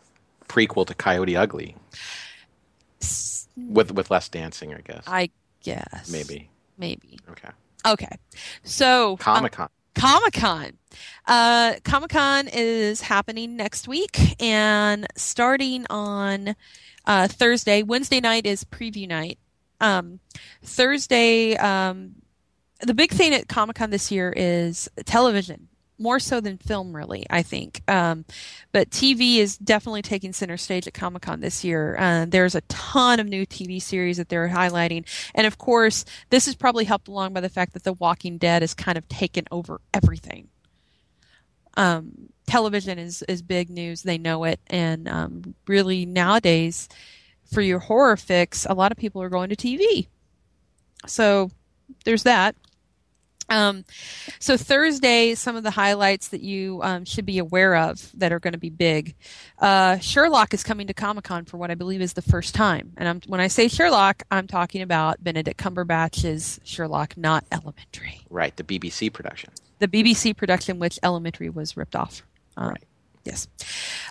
prequel 0.48 0.86
to 0.86 0.94
Coyote 0.94 1.36
Ugly 1.36 1.76
with 3.56 3.92
with 3.92 4.10
less 4.10 4.28
dancing, 4.28 4.74
I 4.74 4.80
guess. 4.80 5.04
I 5.06 5.30
guess 5.62 6.10
Maybe. 6.10 6.48
maybe 6.78 7.18
Okay. 7.30 7.48
okay. 7.86 8.16
So 8.62 9.16
Comic 9.18 9.52
Con. 9.52 9.68
Comic 9.98 10.34
Con. 10.34 10.78
Uh, 11.26 11.74
Comic 11.82 12.10
Con 12.10 12.48
is 12.52 13.00
happening 13.00 13.56
next 13.56 13.88
week, 13.88 14.40
and 14.40 15.06
starting 15.16 15.86
on 15.90 16.54
uh, 17.04 17.26
Thursday, 17.26 17.82
Wednesday 17.82 18.20
night 18.20 18.46
is 18.46 18.62
preview 18.64 19.08
night. 19.08 19.38
Um, 19.80 20.20
Thursday, 20.62 21.56
um, 21.56 22.14
the 22.80 22.94
big 22.94 23.10
thing 23.10 23.34
at 23.34 23.48
Comic 23.48 23.76
Con 23.76 23.90
this 23.90 24.12
year 24.12 24.32
is 24.36 24.88
television, 25.04 25.67
more 25.98 26.18
so 26.20 26.40
than 26.40 26.58
film, 26.58 26.94
really, 26.94 27.26
I 27.28 27.42
think. 27.42 27.82
Um, 27.88 28.24
but 28.72 28.90
TV 28.90 29.36
is 29.36 29.56
definitely 29.58 30.02
taking 30.02 30.32
center 30.32 30.56
stage 30.56 30.86
at 30.86 30.94
Comic 30.94 31.22
Con 31.22 31.40
this 31.40 31.64
year. 31.64 31.96
Uh, 31.98 32.26
there's 32.26 32.54
a 32.54 32.60
ton 32.62 33.20
of 33.20 33.26
new 33.26 33.44
TV 33.44 33.80
series 33.82 34.16
that 34.16 34.28
they're 34.28 34.48
highlighting. 34.48 35.04
And 35.34 35.46
of 35.46 35.58
course, 35.58 36.04
this 36.30 36.46
is 36.46 36.54
probably 36.54 36.84
helped 36.84 37.08
along 37.08 37.32
by 37.32 37.40
the 37.40 37.48
fact 37.48 37.74
that 37.74 37.84
The 37.84 37.94
Walking 37.94 38.38
Dead 38.38 38.62
has 38.62 38.74
kind 38.74 38.96
of 38.98 39.08
taken 39.08 39.44
over 39.50 39.80
everything. 39.92 40.48
Um, 41.76 42.30
television 42.46 42.98
is, 42.98 43.22
is 43.28 43.42
big 43.42 43.70
news. 43.70 44.02
They 44.02 44.18
know 44.18 44.44
it. 44.44 44.60
And 44.68 45.08
um, 45.08 45.54
really, 45.66 46.06
nowadays, 46.06 46.88
for 47.52 47.60
your 47.60 47.78
horror 47.78 48.16
fix, 48.16 48.66
a 48.68 48.74
lot 48.74 48.92
of 48.92 48.98
people 48.98 49.22
are 49.22 49.28
going 49.28 49.50
to 49.50 49.56
TV. 49.56 50.08
So 51.06 51.50
there's 52.04 52.24
that. 52.24 52.56
Um, 53.48 53.84
so 54.38 54.56
Thursday, 54.56 55.34
some 55.34 55.56
of 55.56 55.62
the 55.62 55.70
highlights 55.70 56.28
that 56.28 56.42
you 56.42 56.80
um, 56.82 57.04
should 57.04 57.24
be 57.26 57.38
aware 57.38 57.76
of 57.76 58.10
that 58.18 58.32
are 58.32 58.38
going 58.38 58.52
to 58.52 58.58
be 58.58 58.70
big. 58.70 59.14
Uh, 59.58 59.98
Sherlock 59.98 60.52
is 60.54 60.62
coming 60.62 60.86
to 60.88 60.94
Comic 60.94 61.24
Con 61.24 61.44
for 61.44 61.56
what 61.56 61.70
I 61.70 61.74
believe 61.74 62.00
is 62.00 62.12
the 62.12 62.22
first 62.22 62.54
time, 62.54 62.92
and 62.96 63.08
I'm, 63.08 63.20
when 63.26 63.40
I 63.40 63.48
say 63.48 63.68
Sherlock, 63.68 64.22
I'm 64.30 64.46
talking 64.46 64.82
about 64.82 65.22
Benedict 65.22 65.58
Cumberbatch's 65.58 66.60
Sherlock, 66.64 67.16
not 67.16 67.44
Elementary, 67.50 68.20
Right, 68.30 68.54
the 68.56 68.64
BBC 68.64 69.12
production. 69.12 69.50
the 69.78 69.88
BBC 69.88 70.36
production 70.36 70.78
which 70.78 70.98
Elementary 71.02 71.48
was 71.48 71.76
ripped 71.76 71.96
off. 71.96 72.22
Um, 72.56 72.68
Right. 72.70 72.84
Yes. 73.28 73.46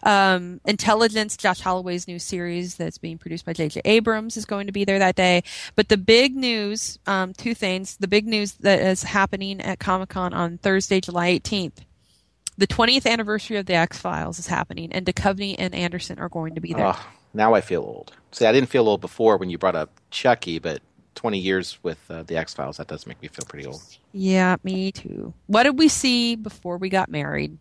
Um, 0.03 0.61
Intelligence, 0.65 1.35
Josh 1.37 1.59
Holloway's 1.59 2.07
new 2.07 2.19
series 2.19 2.75
that's 2.75 2.99
being 2.99 3.17
produced 3.17 3.45
by 3.45 3.53
J.J. 3.53 3.81
Abrams 3.83 4.37
is 4.37 4.45
going 4.45 4.67
to 4.67 4.73
be 4.73 4.85
there 4.85 4.99
that 4.99 5.15
day. 5.15 5.43
But 5.75 5.89
the 5.89 5.97
big 5.97 6.35
news, 6.35 6.99
um, 7.07 7.33
two 7.33 7.55
things. 7.55 7.97
The 7.97 8.07
big 8.07 8.27
news 8.27 8.53
that 8.53 8.79
is 8.79 9.03
happening 9.03 9.59
at 9.59 9.79
Comic 9.79 10.09
Con 10.09 10.33
on 10.33 10.59
Thursday, 10.59 11.01
July 11.01 11.31
18th. 11.39 11.79
The 12.59 12.67
20th 12.67 13.05
anniversary 13.05 13.57
of 13.57 13.65
the 13.65 13.75
X 13.75 13.97
Files 13.97 14.39
is 14.39 14.47
happening, 14.47 14.91
and 14.91 15.05
Duchovny 15.05 15.55
and 15.57 15.73
Anderson 15.73 16.19
are 16.19 16.29
going 16.29 16.55
to 16.55 16.61
be 16.61 16.73
there. 16.73 16.87
Oh, 16.87 17.07
now 17.33 17.53
I 17.53 17.61
feel 17.61 17.81
old. 17.81 18.13
See, 18.31 18.45
I 18.45 18.51
didn't 18.51 18.69
feel 18.69 18.87
old 18.87 19.01
before 19.01 19.37
when 19.37 19.49
you 19.49 19.57
brought 19.57 19.75
up 19.75 19.91
Chucky, 20.09 20.59
but 20.59 20.81
20 21.15 21.39
years 21.39 21.77
with 21.83 21.99
uh, 22.09 22.23
the 22.23 22.37
X 22.37 22.53
Files, 22.53 22.77
that 22.77 22.87
does 22.87 23.07
make 23.07 23.21
me 23.21 23.27
feel 23.27 23.45
pretty 23.47 23.67
old. 23.67 23.81
Yeah, 24.11 24.57
me 24.63 24.91
too. 24.91 25.33
What 25.47 25.63
did 25.63 25.77
we 25.77 25.87
see 25.87 26.35
before 26.35 26.77
we 26.77 26.89
got 26.89 27.09
married? 27.09 27.57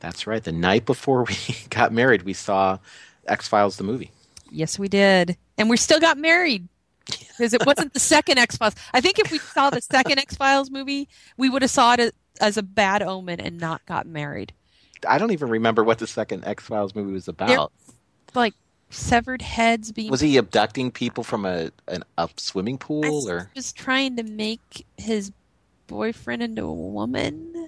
That's 0.00 0.26
right. 0.26 0.42
The 0.42 0.52
night 0.52 0.86
before 0.86 1.24
we 1.24 1.36
got 1.70 1.92
married, 1.92 2.22
we 2.22 2.32
saw 2.32 2.78
X 3.26 3.48
Files 3.48 3.76
the 3.76 3.84
movie. 3.84 4.10
Yes, 4.50 4.78
we 4.78 4.88
did. 4.88 5.36
And 5.56 5.70
we 5.70 5.76
still 5.76 6.00
got 6.00 6.18
married. 6.18 6.68
Because 7.38 7.54
it 7.54 7.64
wasn't 7.64 7.94
the 7.94 8.00
second 8.00 8.38
X 8.38 8.58
Files. 8.58 8.74
I 8.92 9.00
think 9.00 9.18
if 9.18 9.32
we 9.32 9.38
saw 9.38 9.70
the 9.70 9.80
second 9.80 10.18
X 10.18 10.36
Files 10.36 10.70
movie, 10.70 11.08
we 11.38 11.48
would 11.48 11.62
have 11.62 11.70
saw 11.70 11.94
it 11.94 12.14
as- 12.38 12.56
a 12.58 12.62
bad 12.62 13.00
omen 13.02 13.40
and 13.40 13.58
not 13.58 13.84
got 13.86 14.06
married. 14.06 14.52
I 15.08 15.16
don't 15.16 15.30
even 15.30 15.48
remember 15.48 15.82
what 15.82 15.98
the 15.98 16.06
second 16.06 16.44
X 16.44 16.64
Files 16.64 16.94
movie 16.94 17.12
was 17.12 17.28
about. 17.28 17.72
Like 18.34 18.52
severed 18.90 19.40
heads 19.40 19.90
being. 19.90 20.10
Was 20.10 20.20
he 20.20 20.36
abducting 20.36 20.90
people 20.90 21.24
from 21.24 21.46
a 21.46 21.70
an, 21.88 22.04
a 22.18 22.28
swimming 22.36 22.76
pool, 22.76 23.28
or 23.30 23.50
was 23.56 23.72
trying 23.72 24.16
to 24.16 24.22
make 24.22 24.84
his 24.98 25.32
boyfriend 25.86 26.42
into 26.42 26.64
a 26.64 26.72
woman. 26.74 27.59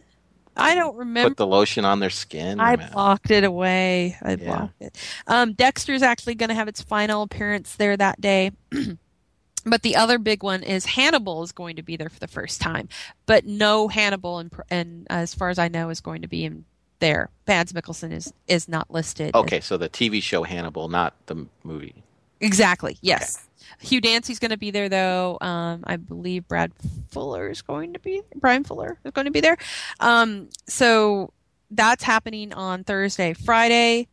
I 0.57 0.75
don't 0.75 0.97
remember. 0.97 1.31
Put 1.31 1.37
the 1.39 1.47
lotion 1.47 1.85
on 1.85 2.01
their 2.01 2.11
skin. 2.11 2.61
I 2.61 2.77
man. 2.77 2.93
blocked 2.93 3.31
it 3.31 3.45
away. 3.45 4.17
I 4.23 4.33
Yeah. 4.33 4.37
blocked 4.45 4.81
it. 4.83 4.97
Um, 5.27 5.53
Dexter's 5.55 6.03
actually 6.03 6.35
going 6.35 6.49
to 6.51 6.55
have 6.55 6.69
its 6.69 6.83
final 6.83 7.23
appearance 7.23 7.77
there 7.77 7.97
that 7.97 8.21
day. 8.21 8.53
but 9.65 9.83
the 9.83 9.97
other 9.97 10.19
big 10.19 10.43
one 10.43 10.63
is 10.63 10.85
Hannibal 10.87 11.43
is 11.43 11.53
going 11.53 11.77
to 11.77 11.83
be 11.83 11.97
there 11.97 12.09
for 12.09 12.19
the 12.19 12.29
first 12.29 12.61
time, 12.61 12.89
but 13.27 13.47
no 13.47 13.89
Hannibal, 13.89 14.39
and, 14.39 14.53
and 14.71 15.07
as 15.11 15.35
far 15.35 15.49
as 15.49 15.59
I 15.59 15.69
know, 15.69 15.89
is 15.91 16.01
going 16.01 16.23
to 16.23 16.29
be 16.29 16.45
in 16.45 16.65
there. 16.99 17.31
Mads 17.47 17.73
Mikkelsen 17.73 18.13
is 18.13 18.33
is 18.47 18.69
not 18.69 18.91
listed. 18.91 19.35
Okay, 19.35 19.61
so 19.61 19.77
the 19.77 19.89
TV 19.89 20.23
show 20.23 20.43
Hannibal, 20.43 20.89
not 20.89 21.15
the 21.27 21.47
movie. 21.65 21.95
Exactly. 22.41 22.99
Yes. 23.03 23.47
Hugh 23.81 24.01
Dancy's 24.01 24.39
going 24.39 24.51
to 24.51 24.57
be 24.57 24.71
there, 24.71 24.89
though. 24.89 25.39
Um, 25.41 25.85
I 25.87 25.97
believe 25.97 26.47
Brad 26.49 26.73
Fuller 27.11 27.51
is 27.51 27.63
going 27.63 27.93
to 27.93 27.99
be 27.99 28.23
Bryan 28.37 28.65
Fuller 28.65 28.99
is 29.05 29.13
going 29.13 29.27
to 29.27 29.31
be 29.31 29.41
there. 29.41 29.57
Um, 30.01 30.49
so 30.67 31.33
that's 31.71 32.05
happening 32.05 32.53
on 32.53 32.85
Thursday. 32.85 33.35
Friday, 33.35 34.09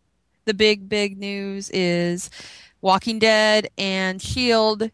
the 0.45 0.53
big 0.53 0.89
big 0.89 1.18
news 1.18 1.70
is 1.72 2.30
Walking 2.82 3.20
Dead 3.20 3.70
and 3.78 4.22
Shield, 4.22 4.89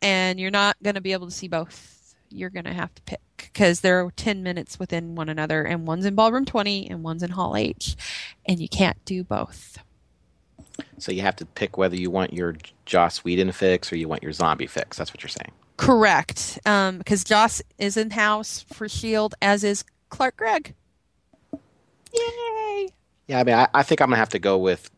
and 0.00 0.40
you're 0.40 0.50
not 0.50 0.76
going 0.82 0.94
to 0.94 1.00
be 1.00 1.12
able 1.12 1.26
to 1.26 1.32
see 1.32 1.48
both. 1.48 2.14
You're 2.30 2.50
going 2.50 2.64
to 2.64 2.72
have 2.72 2.94
to 2.94 3.02
pick 3.02 3.20
because 3.36 3.80
they're 3.80 4.10
10 4.14 4.42
minutes 4.42 4.78
within 4.78 5.14
one 5.16 5.28
another, 5.28 5.62
and 5.62 5.86
one's 5.86 6.06
in 6.06 6.14
Ballroom 6.14 6.44
20 6.44 6.88
and 6.88 7.02
one's 7.02 7.22
in 7.22 7.30
Hall 7.30 7.56
H, 7.56 7.96
and 8.46 8.60
you 8.60 8.68
can't 8.68 9.04
do 9.04 9.24
both. 9.24 9.78
So 10.98 11.12
you 11.12 11.22
have 11.22 11.36
to 11.36 11.46
pick 11.46 11.78
whether 11.78 11.96
you 11.96 12.10
want 12.10 12.32
your 12.32 12.56
Joss 12.86 13.24
Whedon 13.24 13.52
fix 13.52 13.92
or 13.92 13.96
you 13.96 14.08
want 14.08 14.22
your 14.22 14.32
zombie 14.32 14.66
fix. 14.66 14.96
That's 14.96 15.12
what 15.12 15.22
you're 15.22 15.28
saying. 15.28 15.52
Correct. 15.76 16.58
Um, 16.66 16.98
because 16.98 17.24
Joss 17.24 17.62
is 17.78 17.96
in 17.96 18.10
house 18.10 18.64
for 18.72 18.88
Shield, 18.88 19.34
as 19.40 19.64
is 19.64 19.84
Clark 20.10 20.36
Gregg. 20.36 20.74
Yay! 22.12 22.88
Yeah, 23.28 23.40
I 23.40 23.44
mean, 23.44 23.54
I, 23.54 23.68
I 23.72 23.82
think 23.82 24.00
I'm 24.00 24.08
gonna 24.08 24.16
have 24.16 24.28
to 24.30 24.38
go 24.38 24.58
with 24.58 24.90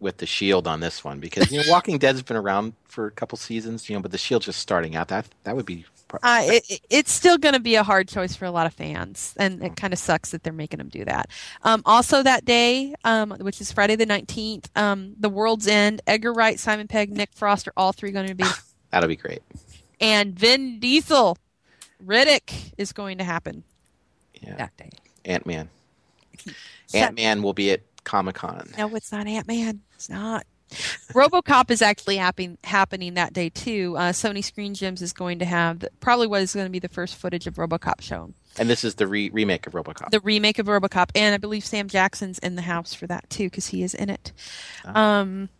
with 0.00 0.18
the 0.18 0.26
Shield 0.26 0.66
on 0.66 0.80
this 0.80 1.04
one 1.04 1.20
because 1.20 1.50
you 1.50 1.58
know 1.58 1.64
Walking 1.68 1.98
Dead's 1.98 2.22
been 2.22 2.36
around 2.36 2.72
for 2.84 3.06
a 3.06 3.10
couple 3.10 3.38
seasons, 3.38 3.88
you 3.88 3.96
know, 3.96 4.02
but 4.02 4.10
the 4.10 4.18
Shield 4.18 4.42
just 4.42 4.60
starting 4.60 4.96
out. 4.96 5.08
That 5.08 5.26
that 5.44 5.56
would 5.56 5.66
be. 5.66 5.84
Uh, 6.22 6.42
it- 6.44 6.80
it's 6.88 7.10
still 7.12 7.36
going 7.38 7.54
to 7.54 7.60
be 7.60 7.74
a 7.74 7.82
hard 7.82 8.08
choice 8.08 8.36
for 8.36 8.44
a 8.44 8.50
lot 8.50 8.66
of 8.66 8.72
fans, 8.74 9.34
and 9.36 9.62
it 9.62 9.76
kind 9.76 9.92
of 9.92 9.98
sucks 9.98 10.30
that 10.30 10.42
they're 10.44 10.52
making 10.52 10.78
them 10.78 10.88
do 10.88 11.04
that. 11.04 11.30
Um, 11.62 11.82
also, 11.84 12.22
that 12.22 12.44
day, 12.44 12.94
um, 13.04 13.30
which 13.40 13.60
is 13.60 13.72
Friday 13.72 13.96
the 13.96 14.06
19th, 14.06 14.66
um, 14.76 15.14
The 15.18 15.28
World's 15.28 15.66
End, 15.66 16.00
Edgar 16.06 16.32
Wright, 16.32 16.58
Simon 16.60 16.86
Pegg, 16.88 17.10
Nick 17.10 17.30
Frost 17.34 17.66
are 17.68 17.72
all 17.76 17.92
three 17.92 18.12
going 18.12 18.28
to 18.28 18.34
be, 18.34 18.44
That'll 18.90 19.08
be 19.08 19.16
great. 19.16 19.42
and 20.00 20.38
Vin 20.38 20.78
Diesel, 20.78 21.36
Riddick 22.04 22.72
is 22.78 22.92
going 22.92 23.18
to 23.18 23.24
happen 23.24 23.64
Yeah, 24.40 24.56
that 24.56 24.76
day. 24.76 24.90
Ant 25.24 25.44
Man. 25.46 25.68
Ant 26.94 27.16
Man 27.16 27.42
will 27.42 27.52
be 27.54 27.72
at 27.72 27.80
Comic 28.04 28.36
Con. 28.36 28.70
No, 28.78 28.94
it's 28.94 29.10
not 29.10 29.26
Ant 29.26 29.48
Man. 29.48 29.80
It's 29.94 30.08
not. 30.08 30.46
RoboCop 30.70 31.70
is 31.70 31.82
actually 31.82 32.16
happen, 32.16 32.58
happening 32.64 33.14
that 33.14 33.32
day 33.32 33.48
too. 33.48 33.94
Uh, 33.96 34.12
Sony 34.12 34.42
Screen 34.42 34.74
Gems 34.74 35.02
is 35.02 35.12
going 35.12 35.38
to 35.38 35.44
have 35.44 35.80
the, 35.80 35.90
probably 36.00 36.26
what 36.26 36.42
is 36.42 36.54
going 36.54 36.66
to 36.66 36.70
be 36.70 36.78
the 36.78 36.88
first 36.88 37.16
footage 37.16 37.46
of 37.46 37.54
RoboCop 37.54 38.00
shown. 38.00 38.34
And 38.58 38.68
this 38.68 38.84
is 38.84 38.96
the 38.96 39.06
re- 39.06 39.30
remake 39.30 39.66
of 39.66 39.74
RoboCop. 39.74 40.10
The 40.10 40.20
remake 40.20 40.58
of 40.58 40.66
RoboCop, 40.66 41.10
and 41.14 41.34
I 41.34 41.38
believe 41.38 41.64
Sam 41.64 41.88
Jackson's 41.88 42.38
in 42.38 42.56
the 42.56 42.62
house 42.62 42.94
for 42.94 43.06
that 43.06 43.28
too 43.30 43.44
because 43.44 43.68
he 43.68 43.82
is 43.82 43.94
in 43.94 44.10
it. 44.10 44.32
Um, 44.84 45.50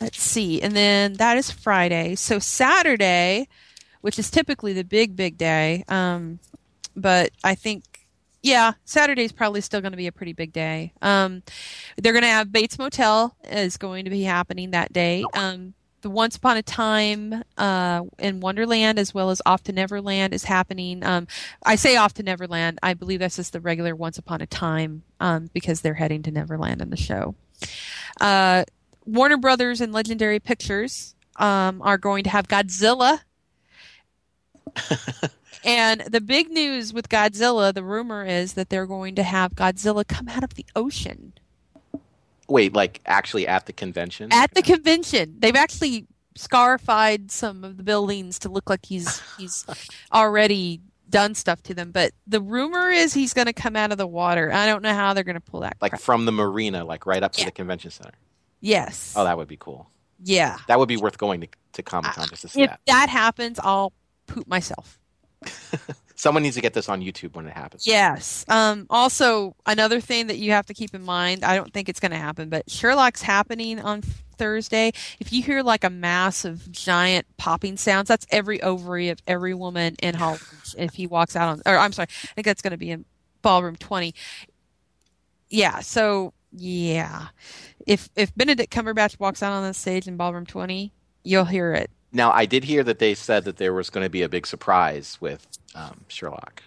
let's 0.00 0.20
see, 0.20 0.62
and 0.62 0.74
then 0.74 1.14
that 1.14 1.36
is 1.36 1.50
Friday. 1.50 2.14
So 2.14 2.38
Saturday, 2.38 3.48
which 4.02 4.18
is 4.18 4.30
typically 4.30 4.72
the 4.72 4.84
big 4.84 5.16
big 5.16 5.36
day, 5.36 5.84
um, 5.88 6.38
but 6.94 7.30
I 7.42 7.54
think 7.54 7.97
yeah, 8.42 8.72
Saturday's 8.84 9.32
probably 9.32 9.60
still 9.60 9.80
going 9.80 9.92
to 9.92 9.96
be 9.96 10.06
a 10.06 10.12
pretty 10.12 10.32
big 10.32 10.52
day. 10.52 10.92
Um, 11.02 11.42
they're 11.96 12.12
going 12.12 12.22
to 12.22 12.28
have 12.28 12.52
Bates 12.52 12.78
Motel 12.78 13.36
is 13.44 13.76
going 13.76 14.04
to 14.04 14.10
be 14.10 14.22
happening 14.22 14.70
that 14.70 14.92
day. 14.92 15.24
Um, 15.34 15.74
the 16.02 16.10
Once 16.10 16.36
Upon 16.36 16.56
a 16.56 16.62
Time 16.62 17.42
uh, 17.56 18.02
in 18.18 18.40
Wonderland, 18.40 18.98
as 18.98 19.12
well 19.12 19.30
as 19.30 19.42
Off 19.44 19.64
to 19.64 19.72
Neverland, 19.72 20.32
is 20.32 20.44
happening. 20.44 21.04
Um, 21.04 21.26
I 21.64 21.74
say 21.74 21.96
Off 21.96 22.14
to 22.14 22.22
Neverland. 22.22 22.78
I 22.82 22.94
believe 22.94 23.18
that's 23.18 23.36
just 23.36 23.52
the 23.52 23.60
regular 23.60 23.96
Once 23.96 24.18
Upon 24.18 24.40
a 24.40 24.46
Time 24.46 25.02
um, 25.18 25.50
because 25.52 25.80
they're 25.80 25.94
heading 25.94 26.22
to 26.22 26.30
Neverland 26.30 26.80
in 26.80 26.90
the 26.90 26.96
show. 26.96 27.34
Uh, 28.20 28.64
Warner 29.04 29.38
Brothers 29.38 29.80
and 29.80 29.92
Legendary 29.92 30.38
Pictures 30.38 31.16
um, 31.36 31.82
are 31.82 31.98
going 31.98 32.24
to 32.24 32.30
have 32.30 32.46
Godzilla. 32.46 33.20
And 35.64 36.00
the 36.02 36.20
big 36.20 36.50
news 36.50 36.92
with 36.92 37.08
Godzilla, 37.08 37.72
the 37.74 37.82
rumor 37.82 38.24
is 38.24 38.54
that 38.54 38.68
they're 38.70 38.86
going 38.86 39.14
to 39.16 39.22
have 39.22 39.54
Godzilla 39.54 40.06
come 40.06 40.28
out 40.28 40.44
of 40.44 40.54
the 40.54 40.66
ocean 40.76 41.32
Wait, 42.48 42.72
like 42.72 43.00
actually 43.04 43.46
at 43.46 43.66
the 43.66 43.72
convention? 43.74 44.32
at 44.32 44.54
the 44.54 44.62
convention. 44.62 45.36
They've 45.38 45.54
actually 45.56 46.06
scarified 46.34 47.30
some 47.30 47.62
of 47.62 47.76
the 47.76 47.82
buildings 47.82 48.38
to 48.38 48.48
look 48.48 48.70
like 48.70 48.86
he's 48.86 49.20
he's 49.36 49.66
already 50.14 50.80
done 51.10 51.34
stuff 51.34 51.62
to 51.64 51.74
them. 51.74 51.90
But 51.90 52.12
the 52.26 52.40
rumor 52.40 52.88
is 52.90 53.12
he's 53.12 53.34
going 53.34 53.48
to 53.48 53.52
come 53.52 53.76
out 53.76 53.92
of 53.92 53.98
the 53.98 54.06
water. 54.06 54.50
I 54.50 54.64
don't 54.64 54.82
know 54.82 54.94
how 54.94 55.12
they're 55.12 55.24
going 55.24 55.34
to 55.34 55.40
pull 55.42 55.60
that. 55.60 55.76
like 55.82 55.92
crap. 55.92 56.00
from 56.00 56.24
the 56.24 56.32
marina, 56.32 56.84
like 56.86 57.04
right 57.04 57.22
up 57.22 57.32
to 57.32 57.40
Yeah. 57.40 57.46
the 57.46 57.52
convention 57.52 57.90
center. 57.90 58.14
yes, 58.62 59.12
Oh, 59.14 59.24
that 59.24 59.36
would 59.36 59.48
be 59.48 59.58
cool. 59.58 59.90
yeah. 60.24 60.56
That 60.68 60.78
would 60.78 60.88
be 60.88 60.96
worth 60.96 61.18
going 61.18 61.42
to, 61.42 61.48
to 61.74 61.82
Comic 61.82 62.12
Con 62.12 62.28
just 62.30 62.42
to 62.42 62.48
see 62.48 62.62
If 62.62 62.70
that. 62.70 62.80
that 62.86 63.08
happens, 63.10 63.58
I'll 63.62 63.92
poop 64.28 64.46
myself. 64.46 65.00
Someone 66.14 66.42
needs 66.42 66.56
to 66.56 66.62
get 66.62 66.74
this 66.74 66.88
on 66.88 67.00
YouTube 67.00 67.34
when 67.36 67.46
it 67.46 67.52
happens. 67.52 67.86
Yes. 67.86 68.44
Um, 68.48 68.86
also, 68.90 69.54
another 69.66 70.00
thing 70.00 70.26
that 70.26 70.38
you 70.38 70.50
have 70.50 70.66
to 70.66 70.74
keep 70.74 70.92
in 70.94 71.04
mind, 71.04 71.44
I 71.44 71.54
don't 71.54 71.72
think 71.72 71.88
it's 71.88 72.00
going 72.00 72.10
to 72.10 72.18
happen, 72.18 72.48
but 72.48 72.68
Sherlock's 72.68 73.22
happening 73.22 73.78
on 73.78 74.02
Thursday. 74.02 74.92
If 75.20 75.32
you 75.32 75.44
hear 75.44 75.62
like 75.62 75.84
a 75.84 75.90
mass 75.90 76.44
of 76.44 76.70
giant 76.72 77.26
popping 77.36 77.76
sounds, 77.76 78.08
that's 78.08 78.26
every 78.30 78.60
ovary 78.62 79.10
of 79.10 79.20
every 79.28 79.54
woman 79.54 79.94
in 80.02 80.16
Hollywood. 80.16 80.42
if 80.76 80.94
he 80.94 81.06
walks 81.06 81.36
out 81.36 81.50
on, 81.50 81.62
or 81.64 81.78
I'm 81.78 81.92
sorry, 81.92 82.08
I 82.24 82.32
think 82.34 82.46
that's 82.46 82.62
going 82.62 82.72
to 82.72 82.78
be 82.78 82.90
in 82.90 83.04
Ballroom 83.42 83.76
20. 83.76 84.12
Yeah. 85.50 85.78
So, 85.80 86.32
yeah. 86.50 87.28
If, 87.86 88.08
if 88.16 88.34
Benedict 88.34 88.72
Cumberbatch 88.72 89.20
walks 89.20 89.40
out 89.40 89.52
on 89.52 89.62
the 89.62 89.72
stage 89.72 90.08
in 90.08 90.16
Ballroom 90.16 90.46
20, 90.46 90.92
you'll 91.22 91.44
hear 91.44 91.74
it. 91.74 91.92
Now, 92.12 92.32
I 92.32 92.46
did 92.46 92.64
hear 92.64 92.82
that 92.84 92.98
they 92.98 93.14
said 93.14 93.44
that 93.44 93.56
there 93.58 93.74
was 93.74 93.90
going 93.90 94.04
to 94.04 94.10
be 94.10 94.22
a 94.22 94.28
big 94.28 94.46
surprise 94.46 95.18
with 95.20 95.46
um, 95.74 96.04
Sherlock. 96.08 96.62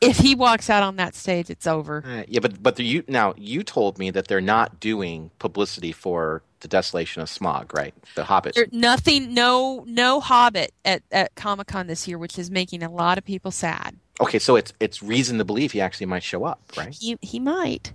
If 0.00 0.18
he 0.18 0.34
walks 0.34 0.68
out 0.68 0.82
on 0.82 0.96
that 0.96 1.14
stage, 1.14 1.48
it's 1.48 1.66
over. 1.66 2.04
Uh, 2.06 2.24
yeah, 2.28 2.40
but 2.40 2.62
but 2.62 2.76
the, 2.76 2.84
you 2.84 3.04
now 3.08 3.32
you 3.38 3.62
told 3.62 3.98
me 3.98 4.10
that 4.10 4.28
they're 4.28 4.42
not 4.42 4.78
doing 4.78 5.30
publicity 5.38 5.92
for 5.92 6.42
the 6.60 6.68
Desolation 6.68 7.22
of 7.22 7.28
Smaug, 7.28 7.72
right? 7.72 7.94
The 8.14 8.24
Hobbit. 8.24 8.54
There, 8.54 8.66
nothing, 8.70 9.32
no, 9.32 9.84
no 9.86 10.20
Hobbit 10.20 10.72
at, 10.84 11.02
at 11.10 11.34
Comic 11.36 11.68
Con 11.68 11.86
this 11.86 12.06
year, 12.06 12.18
which 12.18 12.38
is 12.38 12.50
making 12.50 12.82
a 12.82 12.90
lot 12.90 13.16
of 13.16 13.24
people 13.24 13.50
sad. 13.50 13.96
Okay, 14.20 14.38
so 14.38 14.56
it's 14.56 14.74
it's 14.78 15.02
reason 15.02 15.38
to 15.38 15.44
believe 15.44 15.72
he 15.72 15.80
actually 15.80 16.06
might 16.06 16.22
show 16.22 16.44
up, 16.44 16.60
right? 16.76 16.94
He 16.94 17.16
he 17.22 17.40
might, 17.40 17.94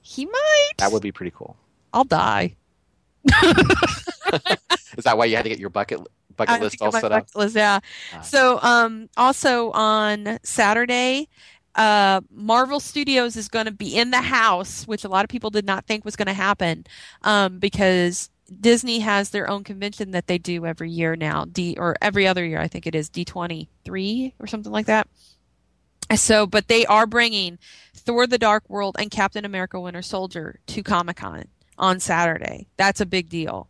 he 0.00 0.26
might. 0.26 0.72
That 0.78 0.92
would 0.92 1.02
be 1.02 1.12
pretty 1.12 1.32
cool. 1.34 1.56
I'll 1.92 2.04
die. 2.04 2.54
Is 4.96 5.04
that 5.04 5.18
why 5.18 5.24
you 5.24 5.36
had 5.36 5.42
to 5.42 5.48
get 5.48 5.58
your 5.58 5.70
bucket 5.70 6.00
bucket 6.38 6.54
I 6.54 6.60
list 6.60 6.78
think 6.78 6.94
all 6.94 6.98
set 6.98 7.12
up? 7.12 7.26
list, 7.34 7.54
yeah. 7.54 7.80
Ah. 8.14 8.20
So, 8.22 8.58
um, 8.62 9.10
also 9.18 9.70
on 9.72 10.38
Saturday, 10.42 11.28
uh, 11.74 12.22
Marvel 12.32 12.80
Studios 12.80 13.36
is 13.36 13.48
going 13.48 13.66
to 13.66 13.72
be 13.72 13.94
in 13.94 14.10
the 14.10 14.22
house, 14.22 14.86
which 14.86 15.04
a 15.04 15.08
lot 15.08 15.24
of 15.24 15.28
people 15.28 15.50
did 15.50 15.66
not 15.66 15.84
think 15.86 16.04
was 16.04 16.16
going 16.16 16.26
to 16.26 16.32
happen, 16.32 16.86
um, 17.22 17.58
because 17.58 18.30
Disney 18.60 19.00
has 19.00 19.30
their 19.30 19.50
own 19.50 19.62
convention 19.62 20.12
that 20.12 20.26
they 20.26 20.38
do 20.38 20.64
every 20.64 20.90
year 20.90 21.14
now, 21.16 21.44
D 21.44 21.76
or 21.78 21.96
every 22.00 22.26
other 22.26 22.44
year, 22.44 22.60
I 22.60 22.68
think 22.68 22.86
it 22.86 22.94
is 22.94 23.10
D 23.10 23.24
twenty 23.24 23.68
three 23.84 24.32
or 24.38 24.46
something 24.46 24.72
like 24.72 24.86
that. 24.86 25.06
So, 26.16 26.46
but 26.46 26.68
they 26.68 26.86
are 26.86 27.06
bringing 27.06 27.58
Thor: 27.94 28.26
The 28.26 28.38
Dark 28.38 28.64
World 28.70 28.96
and 28.98 29.10
Captain 29.10 29.44
America: 29.44 29.78
Winter 29.78 30.00
Soldier 30.00 30.60
to 30.68 30.82
Comic 30.82 31.18
Con 31.18 31.44
on 31.76 32.00
Saturday. 32.00 32.66
That's 32.78 33.02
a 33.02 33.06
big 33.06 33.28
deal. 33.28 33.68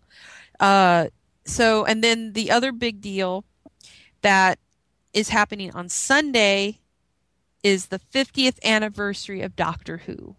Uh, 0.60 1.08
so, 1.48 1.84
and 1.84 2.02
then 2.02 2.32
the 2.32 2.50
other 2.50 2.72
big 2.72 3.00
deal 3.00 3.44
that 4.22 4.58
is 5.12 5.30
happening 5.30 5.72
on 5.74 5.88
Sunday 5.88 6.80
is 7.62 7.86
the 7.86 7.98
50th 7.98 8.62
anniversary 8.62 9.40
of 9.40 9.56
Doctor 9.56 9.98
Who. 9.98 10.36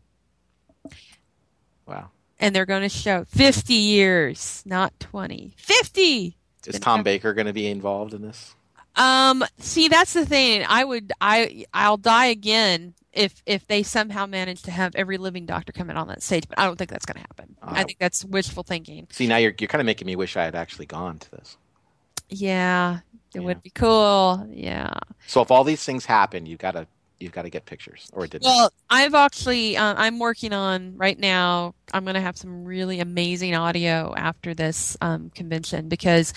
Wow. 1.85 2.11
And 2.39 2.55
they're 2.55 2.65
going 2.65 2.83
to 2.83 2.89
show 2.89 3.25
50 3.25 3.73
years, 3.73 4.63
not 4.65 4.97
20. 4.99 5.53
50! 5.57 6.37
Is 6.67 6.79
Tom 6.79 7.03
Baker 7.03 7.33
going 7.33 7.47
to 7.47 7.53
be 7.53 7.67
involved 7.67 8.13
in 8.13 8.21
this? 8.21 8.55
Um, 8.95 9.43
see, 9.57 9.87
that's 9.87 10.13
the 10.13 10.25
thing. 10.25 10.65
I 10.67 10.83
would, 10.83 11.11
I, 11.19 11.65
I'll 11.73 11.97
die 11.97 12.27
again 12.27 12.93
if, 13.13 13.41
if 13.45 13.67
they 13.67 13.83
somehow 13.83 14.25
manage 14.25 14.61
to 14.63 14.71
have 14.71 14.95
every 14.95 15.17
living 15.17 15.45
doctor 15.45 15.71
come 15.71 15.89
in 15.89 15.97
on 15.97 16.07
that 16.09 16.23
stage, 16.23 16.47
but 16.47 16.59
I 16.59 16.65
don't 16.65 16.77
think 16.77 16.89
that's 16.91 17.05
going 17.05 17.15
to 17.15 17.21
happen. 17.21 17.57
I 17.75 17.83
Uh, 17.83 17.85
think 17.85 17.99
that's 17.99 18.25
wishful 18.25 18.63
thinking. 18.63 19.07
See, 19.11 19.27
now 19.27 19.37
you're 19.37 19.53
you're 19.59 19.67
kind 19.67 19.81
of 19.81 19.85
making 19.85 20.05
me 20.07 20.15
wish 20.15 20.35
I 20.37 20.45
had 20.45 20.55
actually 20.55 20.85
gone 20.87 21.19
to 21.19 21.31
this. 21.31 21.57
Yeah, 22.29 22.99
it 23.33 23.39
Yeah. 23.39 23.43
would 23.43 23.61
be 23.61 23.71
cool. 23.71 24.47
Yeah. 24.51 24.93
So 25.25 25.41
if 25.41 25.51
all 25.51 25.63
these 25.63 25.83
things 25.83 26.05
happen, 26.05 26.45
you 26.45 26.57
got 26.57 26.71
to 26.71 26.87
you've 27.19 27.31
got 27.31 27.43
to 27.43 27.49
get 27.49 27.65
pictures, 27.65 28.09
or 28.13 28.25
it 28.25 28.31
didn't. 28.31 28.55
Well, 28.55 28.71
I've 28.89 29.13
actually 29.15 29.75
uh, 29.77 29.95
I'm 29.97 30.17
working 30.19 30.53
on 30.53 30.95
right 30.97 31.17
now. 31.19 31.75
I'm 31.93 32.03
going 32.05 32.13
to 32.15 32.21
have 32.21 32.37
some 32.37 32.63
really 32.63 32.99
amazing 33.01 33.53
audio 33.55 34.13
after 34.15 34.53
this 34.53 34.95
um, 35.01 35.29
convention 35.31 35.89
because 35.89 36.33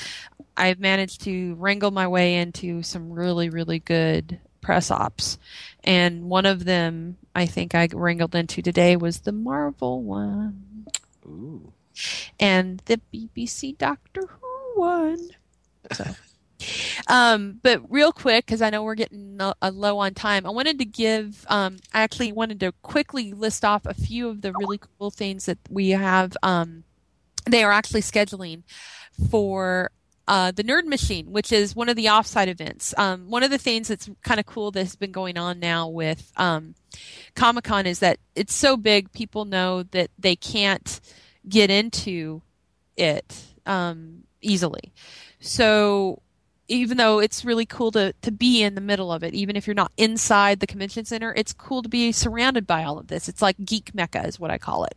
I've 0.56 0.80
managed 0.80 1.22
to 1.24 1.54
wrangle 1.56 1.90
my 1.92 2.08
way 2.08 2.36
into 2.36 2.82
some 2.82 3.12
really 3.12 3.50
really 3.50 3.80
good 3.80 4.40
press 4.62 4.90
ops, 4.90 5.38
and 5.84 6.30
one 6.30 6.46
of 6.46 6.64
them 6.64 7.18
I 7.34 7.46
think 7.46 7.74
I 7.74 7.88
wrangled 7.92 8.34
into 8.34 8.62
today 8.62 8.96
was 8.96 9.20
the 9.20 9.32
Marvel 9.32 10.02
one 10.02 10.86
Ooh. 11.26 11.72
and 12.40 12.80
the 12.86 13.00
BBC 13.12 13.76
Doctor 13.76 14.22
Who 14.22 14.80
one. 14.80 15.28
So. 15.92 16.04
Um, 17.08 17.58
but 17.62 17.82
real 17.90 18.12
quick, 18.12 18.46
because 18.46 18.62
I 18.62 18.70
know 18.70 18.82
we're 18.82 18.94
getting 18.94 19.40
uh, 19.40 19.54
uh, 19.60 19.70
low 19.72 19.98
on 19.98 20.14
time, 20.14 20.46
I 20.46 20.50
wanted 20.50 20.78
to 20.78 20.84
give. 20.84 21.44
Um, 21.48 21.78
I 21.92 22.02
actually 22.02 22.32
wanted 22.32 22.60
to 22.60 22.72
quickly 22.82 23.32
list 23.32 23.64
off 23.64 23.84
a 23.84 23.94
few 23.94 24.28
of 24.28 24.42
the 24.42 24.52
really 24.52 24.78
cool 24.78 25.10
things 25.10 25.46
that 25.46 25.58
we 25.68 25.90
have. 25.90 26.36
Um, 26.42 26.84
they 27.46 27.64
are 27.64 27.72
actually 27.72 28.02
scheduling 28.02 28.62
for 29.30 29.90
uh, 30.28 30.52
the 30.52 30.64
Nerd 30.64 30.84
Machine, 30.84 31.32
which 31.32 31.52
is 31.52 31.74
one 31.74 31.88
of 31.88 31.96
the 31.96 32.06
offsite 32.06 32.48
events. 32.48 32.94
Um, 32.96 33.28
one 33.28 33.42
of 33.42 33.50
the 33.50 33.58
things 33.58 33.88
that's 33.88 34.08
kind 34.22 34.38
of 34.38 34.46
cool 34.46 34.70
that 34.70 34.80
has 34.80 34.96
been 34.96 35.12
going 35.12 35.36
on 35.36 35.58
now 35.58 35.88
with 35.88 36.32
um, 36.36 36.74
Comic 37.34 37.64
Con 37.64 37.86
is 37.86 37.98
that 37.98 38.18
it's 38.34 38.54
so 38.54 38.76
big, 38.76 39.12
people 39.12 39.44
know 39.44 39.82
that 39.82 40.10
they 40.18 40.36
can't 40.36 41.00
get 41.48 41.70
into 41.70 42.42
it 42.96 43.42
um, 43.66 44.24
easily. 44.40 44.92
So 45.40 46.22
even 46.68 46.96
though 46.96 47.18
it's 47.18 47.44
really 47.44 47.66
cool 47.66 47.90
to, 47.90 48.14
to 48.22 48.30
be 48.30 48.62
in 48.62 48.74
the 48.74 48.80
middle 48.80 49.12
of 49.12 49.22
it, 49.22 49.34
even 49.34 49.56
if 49.56 49.66
you're 49.66 49.74
not 49.74 49.92
inside 49.96 50.60
the 50.60 50.66
convention 50.66 51.04
center, 51.04 51.34
it's 51.34 51.52
cool 51.52 51.82
to 51.82 51.88
be 51.88 52.12
surrounded 52.12 52.66
by 52.66 52.84
all 52.84 52.98
of 52.98 53.08
this. 53.08 53.28
It's 53.28 53.42
like 53.42 53.56
geek 53.64 53.94
mecca 53.94 54.26
is 54.26 54.38
what 54.38 54.50
I 54.50 54.58
call 54.58 54.84
it. 54.84 54.94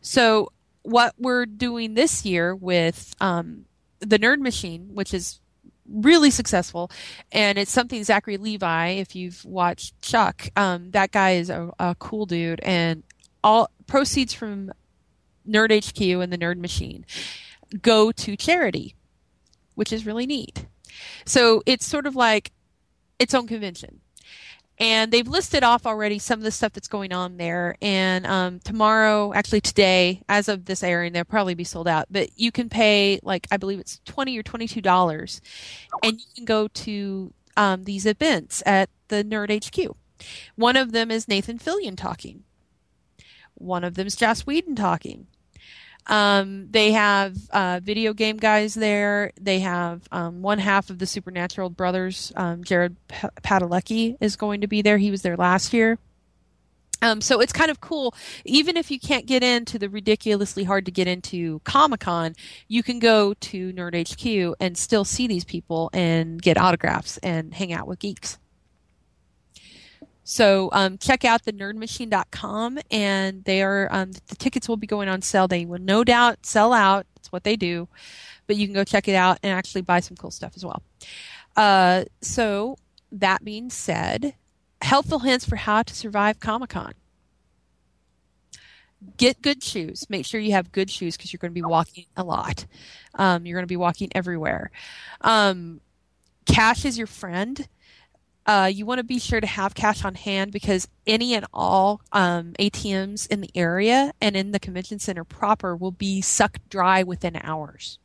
So 0.00 0.52
what 0.82 1.14
we're 1.18 1.46
doing 1.46 1.94
this 1.94 2.24
year 2.24 2.54
with 2.54 3.14
um, 3.20 3.64
the 4.00 4.18
Nerd 4.18 4.40
Machine, 4.40 4.90
which 4.94 5.14
is 5.14 5.40
really 5.88 6.30
successful, 6.30 6.90
and 7.32 7.58
it's 7.58 7.70
something 7.70 8.02
Zachary 8.02 8.36
Levi, 8.36 8.88
if 8.88 9.14
you've 9.14 9.44
watched 9.44 10.00
Chuck, 10.02 10.48
um, 10.56 10.90
that 10.90 11.12
guy 11.12 11.32
is 11.32 11.50
a, 11.50 11.70
a 11.78 11.94
cool 11.98 12.26
dude, 12.26 12.60
and 12.62 13.02
all 13.44 13.70
proceeds 13.86 14.32
from 14.32 14.72
Nerd 15.48 15.70
HQ 15.70 16.00
and 16.22 16.32
the 16.32 16.38
Nerd 16.38 16.58
Machine 16.58 17.06
go 17.82 18.12
to 18.12 18.36
charity, 18.36 18.94
which 19.74 19.92
is 19.92 20.06
really 20.06 20.26
neat. 20.26 20.66
So 21.24 21.62
it's 21.66 21.86
sort 21.86 22.06
of 22.06 22.16
like 22.16 22.52
its 23.18 23.34
own 23.34 23.46
convention. 23.46 24.00
And 24.78 25.10
they've 25.10 25.26
listed 25.26 25.64
off 25.64 25.86
already 25.86 26.18
some 26.18 26.38
of 26.38 26.44
the 26.44 26.50
stuff 26.50 26.72
that's 26.72 26.88
going 26.88 27.12
on 27.12 27.38
there. 27.38 27.76
And 27.80 28.26
um, 28.26 28.60
tomorrow, 28.60 29.32
actually 29.32 29.62
today, 29.62 30.22
as 30.28 30.48
of 30.48 30.66
this 30.66 30.82
airing, 30.82 31.12
they'll 31.12 31.24
probably 31.24 31.54
be 31.54 31.64
sold 31.64 31.88
out. 31.88 32.06
But 32.10 32.30
you 32.36 32.52
can 32.52 32.68
pay 32.68 33.18
like 33.22 33.46
I 33.50 33.56
believe 33.56 33.80
it's 33.80 34.00
twenty 34.04 34.36
or 34.38 34.42
twenty-two 34.42 34.82
dollars, 34.82 35.40
and 36.02 36.20
you 36.20 36.26
can 36.34 36.44
go 36.44 36.68
to 36.68 37.32
um, 37.56 37.84
these 37.84 38.04
events 38.04 38.62
at 38.66 38.90
the 39.08 39.24
Nerd 39.24 39.50
HQ. 39.50 39.96
One 40.56 40.76
of 40.76 40.92
them 40.92 41.10
is 41.10 41.28
Nathan 41.28 41.58
Fillion 41.58 41.96
talking. 41.96 42.44
One 43.54 43.84
of 43.84 43.94
them 43.94 44.06
is 44.06 44.16
Joss 44.16 44.46
Whedon 44.46 44.76
talking. 44.76 45.26
Um, 46.06 46.68
they 46.70 46.92
have 46.92 47.36
uh, 47.50 47.80
video 47.82 48.12
game 48.12 48.36
guys 48.36 48.74
there. 48.74 49.32
They 49.40 49.60
have 49.60 50.06
um, 50.12 50.42
one 50.42 50.58
half 50.58 50.90
of 50.90 50.98
the 50.98 51.06
Supernatural 51.06 51.70
brothers. 51.70 52.32
Um, 52.36 52.62
Jared 52.62 52.96
P- 53.08 53.28
Padalecki 53.42 54.16
is 54.20 54.36
going 54.36 54.60
to 54.60 54.66
be 54.66 54.82
there. 54.82 54.98
He 54.98 55.10
was 55.10 55.22
there 55.22 55.36
last 55.36 55.72
year. 55.72 55.98
Um, 57.02 57.20
so 57.20 57.40
it's 57.40 57.52
kind 57.52 57.70
of 57.70 57.80
cool. 57.80 58.14
Even 58.44 58.76
if 58.76 58.90
you 58.90 58.98
can't 58.98 59.26
get 59.26 59.42
into 59.42 59.78
the 59.78 59.88
ridiculously 59.88 60.64
hard 60.64 60.86
to 60.86 60.90
get 60.90 61.06
into 61.06 61.60
Comic 61.64 62.00
Con, 62.00 62.34
you 62.68 62.82
can 62.82 62.98
go 62.98 63.34
to 63.34 63.72
Nerd 63.72 63.94
HQ 63.94 64.56
and 64.60 64.78
still 64.78 65.04
see 65.04 65.26
these 65.26 65.44
people 65.44 65.90
and 65.92 66.40
get 66.40 66.56
autographs 66.56 67.18
and 67.18 67.52
hang 67.52 67.72
out 67.72 67.86
with 67.86 67.98
geeks. 67.98 68.38
So 70.28 70.70
um, 70.72 70.98
check 70.98 71.24
out 71.24 71.44
the 71.44 71.52
nerdmachine.com 71.52 72.80
and 72.90 73.44
they 73.44 73.62
are 73.62 73.86
um, 73.92 74.10
the 74.10 74.34
tickets 74.34 74.68
will 74.68 74.76
be 74.76 74.86
going 74.88 75.08
on 75.08 75.22
sale. 75.22 75.46
They 75.46 75.64
will 75.64 75.78
no 75.78 76.02
doubt 76.02 76.44
sell 76.44 76.72
out. 76.72 77.06
It's 77.14 77.30
what 77.30 77.44
they 77.44 77.54
do, 77.54 77.86
but 78.48 78.56
you 78.56 78.66
can 78.66 78.74
go 78.74 78.82
check 78.82 79.06
it 79.06 79.14
out 79.14 79.38
and 79.44 79.52
actually 79.52 79.82
buy 79.82 80.00
some 80.00 80.16
cool 80.16 80.32
stuff 80.32 80.54
as 80.56 80.64
well. 80.64 80.82
Uh, 81.56 82.06
so 82.22 82.76
that 83.12 83.44
being 83.44 83.70
said, 83.70 84.34
helpful 84.82 85.20
hints 85.20 85.44
for 85.44 85.54
how 85.54 85.84
to 85.84 85.94
survive 85.94 86.40
Comic 86.40 86.70
Con. 86.70 86.94
Get 89.18 89.42
good 89.42 89.62
shoes. 89.62 90.10
Make 90.10 90.26
sure 90.26 90.40
you 90.40 90.52
have 90.52 90.72
good 90.72 90.90
shoes 90.90 91.16
because 91.16 91.32
you're 91.32 91.38
going 91.38 91.52
to 91.52 91.54
be 91.54 91.62
walking 91.62 92.06
a 92.16 92.24
lot. 92.24 92.66
Um, 93.14 93.46
you're 93.46 93.56
going 93.56 93.62
to 93.62 93.68
be 93.68 93.76
walking 93.76 94.10
everywhere. 94.12 94.72
Um, 95.20 95.80
cash 96.46 96.84
is 96.84 96.98
your 96.98 97.06
friend. 97.06 97.68
Uh, 98.46 98.70
you 98.72 98.86
want 98.86 98.98
to 98.98 99.04
be 99.04 99.18
sure 99.18 99.40
to 99.40 99.46
have 99.46 99.74
cash 99.74 100.04
on 100.04 100.14
hand 100.14 100.52
because 100.52 100.86
any 101.04 101.34
and 101.34 101.44
all 101.52 102.00
um, 102.12 102.52
ATMs 102.60 103.26
in 103.26 103.40
the 103.40 103.50
area 103.56 104.12
and 104.20 104.36
in 104.36 104.52
the 104.52 104.60
convention 104.60 105.00
center 105.00 105.24
proper 105.24 105.74
will 105.74 105.90
be 105.90 106.20
sucked 106.20 106.68
dry 106.68 107.02
within 107.02 107.36
hours. 107.42 107.98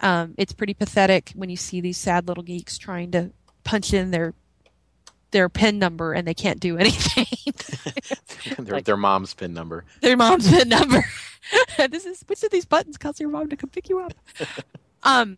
Um, 0.00 0.34
it's 0.38 0.52
pretty 0.52 0.74
pathetic 0.74 1.32
when 1.34 1.50
you 1.50 1.56
see 1.56 1.80
these 1.80 1.98
sad 1.98 2.28
little 2.28 2.42
geeks 2.42 2.78
trying 2.78 3.10
to 3.12 3.30
punch 3.64 3.92
in 3.92 4.10
their 4.10 4.34
their 5.32 5.48
pin 5.48 5.78
number 5.78 6.12
and 6.12 6.26
they 6.26 6.34
can't 6.34 6.60
do 6.60 6.78
anything. 6.78 7.26
their, 8.64 8.80
their 8.80 8.96
mom's 8.96 9.34
pin 9.34 9.52
number. 9.52 9.84
their 10.00 10.16
mom's 10.16 10.48
pin 10.50 10.68
number. 10.68 11.04
this 11.90 12.06
is 12.06 12.22
which 12.26 12.42
of 12.42 12.50
these 12.50 12.64
buttons 12.64 12.96
cause 12.96 13.20
your 13.20 13.28
mom 13.28 13.48
to 13.50 13.56
come 13.56 13.68
pick 13.68 13.88
you 13.90 13.98
up. 13.98 14.14
um, 15.02 15.36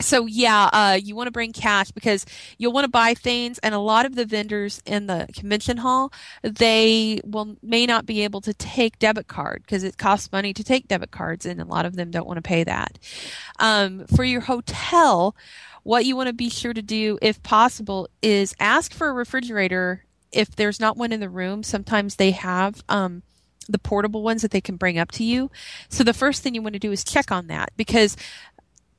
so 0.00 0.26
yeah, 0.26 0.68
uh, 0.72 0.98
you 1.02 1.16
want 1.16 1.26
to 1.26 1.32
bring 1.32 1.52
cash 1.52 1.90
because 1.90 2.26
you'll 2.58 2.72
want 2.72 2.84
to 2.84 2.90
buy 2.90 3.14
things, 3.14 3.58
and 3.60 3.74
a 3.74 3.78
lot 3.78 4.04
of 4.06 4.14
the 4.14 4.24
vendors 4.24 4.82
in 4.84 5.06
the 5.06 5.26
convention 5.34 5.78
hall 5.78 6.12
they 6.42 7.20
will 7.24 7.56
may 7.62 7.86
not 7.86 8.06
be 8.06 8.22
able 8.22 8.40
to 8.42 8.54
take 8.54 8.98
debit 8.98 9.28
card 9.28 9.62
because 9.62 9.84
it 9.84 9.96
costs 9.96 10.30
money 10.32 10.52
to 10.52 10.62
take 10.62 10.88
debit 10.88 11.10
cards, 11.10 11.46
and 11.46 11.60
a 11.60 11.64
lot 11.64 11.86
of 11.86 11.96
them 11.96 12.10
don't 12.10 12.26
want 12.26 12.36
to 12.36 12.42
pay 12.42 12.64
that. 12.64 12.98
Um, 13.58 14.06
for 14.06 14.24
your 14.24 14.42
hotel, 14.42 15.34
what 15.82 16.04
you 16.04 16.16
want 16.16 16.28
to 16.28 16.34
be 16.34 16.50
sure 16.50 16.74
to 16.74 16.82
do, 16.82 17.18
if 17.22 17.42
possible, 17.42 18.08
is 18.22 18.54
ask 18.60 18.92
for 18.92 19.08
a 19.08 19.12
refrigerator. 19.12 20.04
If 20.32 20.54
there's 20.56 20.80
not 20.80 20.96
one 20.96 21.12
in 21.12 21.20
the 21.20 21.30
room, 21.30 21.62
sometimes 21.62 22.16
they 22.16 22.32
have. 22.32 22.82
Um, 22.88 23.22
the 23.68 23.78
portable 23.78 24.22
ones 24.22 24.42
that 24.42 24.52
they 24.52 24.60
can 24.60 24.76
bring 24.76 24.96
up 24.96 25.10
to 25.10 25.24
you. 25.24 25.50
So 25.88 26.04
the 26.04 26.14
first 26.14 26.40
thing 26.42 26.54
you 26.54 26.62
want 26.62 26.74
to 26.74 26.78
do 26.78 26.92
is 26.92 27.02
check 27.02 27.32
on 27.32 27.48
that 27.48 27.72
because 27.76 28.16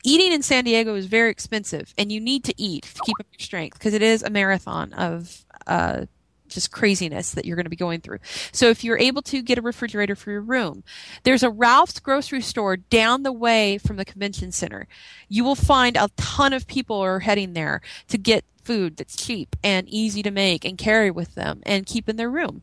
eating 0.04 0.32
in 0.32 0.42
San 0.42 0.64
Diego 0.64 0.96
is 0.96 1.06
very 1.06 1.30
expensive, 1.30 1.94
and 1.98 2.12
you 2.12 2.20
need 2.20 2.44
to 2.46 2.54
eat 2.58 2.84
to 2.84 3.02
keep 3.02 3.20
up 3.20 3.28
your 3.32 3.44
strength 3.44 3.78
because 3.78 3.94
it 3.94 4.02
is 4.02 4.24
a 4.24 4.30
marathon 4.30 4.94
of 4.94 5.46
uh, 5.66 6.06
just 6.48 6.72
craziness 6.72 7.32
that 7.32 7.46
you're 7.46 7.56
going 7.56 7.66
to 7.66 7.70
be 7.70 7.76
going 7.76 8.02
through. 8.02 8.20
So 8.52 8.70
if 8.70 8.84
you're 8.84 8.98
able 8.98 9.22
to 9.24 9.42
get 9.42 9.58
a 9.58 9.62
refrigerator 9.62 10.16
for 10.16 10.32
your 10.32 10.42
room, 10.42 10.84
there's 11.24 11.44
a 11.44 11.50
Ralph's 11.50 12.00
grocery 12.00 12.42
store 12.42 12.78
down 12.78 13.24
the 13.24 13.32
way 13.32 13.78
from 13.78 13.98
the 13.98 14.06
convention 14.06 14.52
center. 14.52 14.88
You 15.28 15.44
will 15.44 15.56
find 15.56 15.98
a 15.98 16.10
ton 16.18 16.54
of 16.54 16.68
people 16.68 16.98
are 16.98 17.20
heading 17.20 17.54
there 17.54 17.82
to 18.08 18.18
get 18.18 18.46
food 18.64 18.98
that's 18.98 19.16
cheap 19.16 19.56
and 19.64 19.88
easy 19.88 20.22
to 20.24 20.32
make 20.32 20.66
and 20.66 20.78
carry 20.78 21.12
with 21.12 21.36
them 21.36 21.62
and 21.66 21.86
keep 21.86 22.10
in 22.10 22.18
their 22.18 22.30
room. 22.30 22.62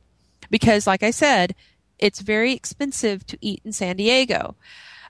Because 0.51 0.87
like 0.87 1.03
I 1.03 1.11
said, 1.11 1.55
it's 1.99 2.20
very 2.20 2.53
expensive 2.53 3.26
to 3.26 3.39
eat 3.41 3.62
in 3.64 3.72
San 3.72 3.97
Diego. 3.97 4.57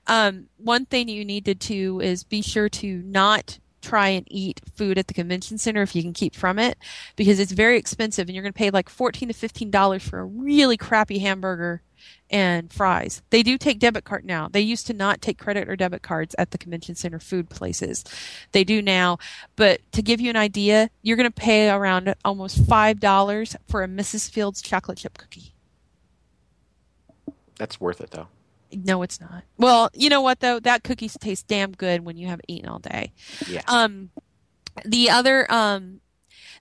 Um, 0.06 0.48
one 0.56 0.86
thing 0.86 1.08
you 1.08 1.24
need 1.24 1.44
to 1.46 1.54
do 1.54 2.00
is 2.00 2.24
be 2.24 2.42
sure 2.42 2.68
to 2.68 3.02
not 3.04 3.58
try 3.84 4.08
and 4.08 4.26
eat 4.30 4.60
food 4.74 4.96
at 4.96 5.08
the 5.08 5.14
convention 5.14 5.58
center 5.58 5.82
if 5.82 5.94
you 5.94 6.02
can 6.02 6.14
keep 6.14 6.34
from 6.34 6.58
it 6.58 6.78
because 7.16 7.38
it's 7.38 7.52
very 7.52 7.76
expensive 7.76 8.28
and 8.28 8.34
you're 8.34 8.42
going 8.42 8.52
to 8.52 8.58
pay 8.58 8.70
like 8.70 8.88
14 8.88 9.28
to 9.28 9.34
15 9.34 9.70
dollars 9.70 10.02
for 10.02 10.20
a 10.20 10.24
really 10.24 10.76
crappy 10.78 11.18
hamburger 11.18 11.82
and 12.30 12.72
fries. 12.72 13.22
They 13.30 13.42
do 13.42 13.56
take 13.58 13.78
debit 13.78 14.04
card 14.04 14.24
now. 14.24 14.48
They 14.48 14.60
used 14.60 14.86
to 14.88 14.92
not 14.92 15.22
take 15.22 15.38
credit 15.38 15.68
or 15.68 15.76
debit 15.76 16.02
cards 16.02 16.34
at 16.38 16.50
the 16.50 16.58
convention 16.58 16.94
center 16.94 17.18
food 17.18 17.48
places. 17.48 18.04
They 18.52 18.64
do 18.64 18.82
now, 18.82 19.18
but 19.56 19.80
to 19.92 20.02
give 20.02 20.20
you 20.20 20.30
an 20.30 20.36
idea, 20.36 20.90
you're 21.02 21.16
going 21.16 21.30
to 21.30 21.40
pay 21.40 21.70
around 21.70 22.14
almost 22.24 22.62
$5 22.64 23.56
for 23.68 23.82
a 23.82 23.88
Mrs. 23.88 24.30
Fields 24.30 24.62
chocolate 24.62 24.98
chip 24.98 25.18
cookie. 25.18 25.54
That's 27.56 27.80
worth 27.80 28.00
it 28.00 28.10
though. 28.10 28.28
No, 28.82 29.02
it's 29.02 29.20
not. 29.20 29.44
Well, 29.58 29.90
you 29.94 30.08
know 30.08 30.20
what 30.20 30.40
though? 30.40 30.60
That 30.60 30.82
cookie 30.84 31.08
tastes 31.08 31.44
damn 31.44 31.72
good 31.72 32.04
when 32.04 32.16
you 32.16 32.26
haven't 32.26 32.46
eaten 32.48 32.68
all 32.68 32.78
day. 32.78 33.12
Yeah. 33.48 33.62
Um, 33.68 34.10
the 34.84 35.10
other 35.10 35.50
um, 35.52 36.00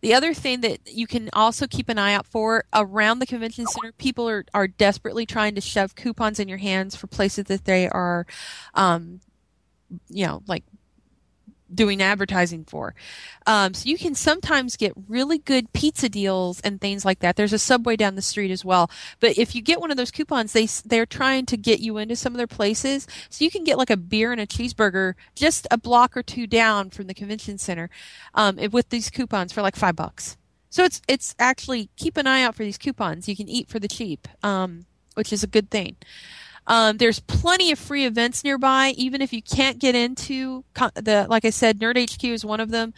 the 0.01 0.13
other 0.13 0.33
thing 0.33 0.61
that 0.61 0.79
you 0.85 1.07
can 1.07 1.29
also 1.33 1.65
keep 1.65 1.89
an 1.89 1.97
eye 1.97 2.13
out 2.13 2.27
for 2.27 2.65
around 2.73 3.19
the 3.19 3.25
convention 3.25 3.65
center, 3.65 3.93
people 3.93 4.29
are 4.29 4.45
are 4.53 4.67
desperately 4.67 5.25
trying 5.25 5.55
to 5.55 5.61
shove 5.61 5.95
coupons 5.95 6.39
in 6.39 6.47
your 6.47 6.57
hands 6.57 6.95
for 6.95 7.07
places 7.07 7.45
that 7.45 7.65
they 7.65 7.87
are, 7.87 8.25
um, 8.73 9.21
you 10.09 10.27
know, 10.27 10.43
like 10.45 10.63
doing 11.73 12.01
advertising 12.01 12.65
for. 12.65 12.95
Um, 13.45 13.73
so 13.73 13.89
you 13.89 13.97
can 13.97 14.15
sometimes 14.15 14.77
get 14.77 14.93
really 15.07 15.37
good 15.37 15.71
pizza 15.73 16.09
deals 16.09 16.59
and 16.61 16.79
things 16.79 17.05
like 17.05 17.19
that. 17.19 17.35
There's 17.35 17.53
a 17.53 17.59
Subway 17.59 17.95
down 17.95 18.15
the 18.15 18.21
street 18.21 18.51
as 18.51 18.63
well. 18.63 18.89
But 19.19 19.37
if 19.37 19.55
you 19.55 19.61
get 19.61 19.81
one 19.81 19.91
of 19.91 19.97
those 19.97 20.11
coupons, 20.11 20.53
they 20.53 20.67
they're 20.85 21.05
trying 21.05 21.45
to 21.47 21.57
get 21.57 21.79
you 21.79 21.97
into 21.97 22.15
some 22.15 22.33
of 22.33 22.37
their 22.37 22.47
places, 22.47 23.07
so 23.29 23.43
you 23.43 23.51
can 23.51 23.63
get 23.63 23.77
like 23.77 23.89
a 23.89 23.97
beer 23.97 24.31
and 24.31 24.41
a 24.41 24.47
cheeseburger 24.47 25.13
just 25.35 25.67
a 25.71 25.77
block 25.77 26.15
or 26.15 26.23
two 26.23 26.47
down 26.47 26.89
from 26.89 27.07
the 27.07 27.13
convention 27.13 27.57
center, 27.57 27.89
um, 28.33 28.57
with 28.71 28.89
these 28.89 29.09
coupons 29.09 29.51
for 29.51 29.61
like 29.61 29.75
five 29.75 29.95
bucks. 29.95 30.37
So 30.69 30.83
it's 30.83 31.01
it's 31.07 31.35
actually 31.37 31.89
keep 31.97 32.17
an 32.17 32.27
eye 32.27 32.43
out 32.43 32.55
for 32.55 32.63
these 32.63 32.77
coupons. 32.79 33.27
You 33.27 33.35
can 33.35 33.47
eat 33.47 33.69
for 33.69 33.79
the 33.79 33.87
cheap, 33.87 34.27
um, 34.43 34.85
which 35.13 35.31
is 35.31 35.43
a 35.43 35.47
good 35.47 35.69
thing. 35.69 35.97
Um, 36.65 36.97
there's 36.97 37.19
plenty 37.19 37.71
of 37.71 37.79
free 37.79 38.05
events 38.05 38.43
nearby, 38.43 38.93
even 38.97 39.21
if 39.21 39.33
you 39.33 39.41
can't 39.41 39.79
get 39.79 39.95
into 39.95 40.63
the. 40.95 41.27
Like 41.29 41.45
I 41.45 41.49
said, 41.49 41.79
Nerd 41.79 41.97
HQ 41.97 42.23
is 42.23 42.45
one 42.45 42.59
of 42.59 42.69
them. 42.71 42.93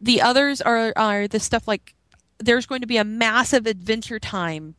The 0.00 0.22
others 0.22 0.60
are 0.60 0.92
are 0.96 1.26
the 1.26 1.40
stuff 1.40 1.66
like 1.66 1.94
there's 2.38 2.66
going 2.66 2.80
to 2.82 2.86
be 2.86 2.96
a 2.96 3.04
massive 3.04 3.66
Adventure 3.66 4.20
Time 4.20 4.76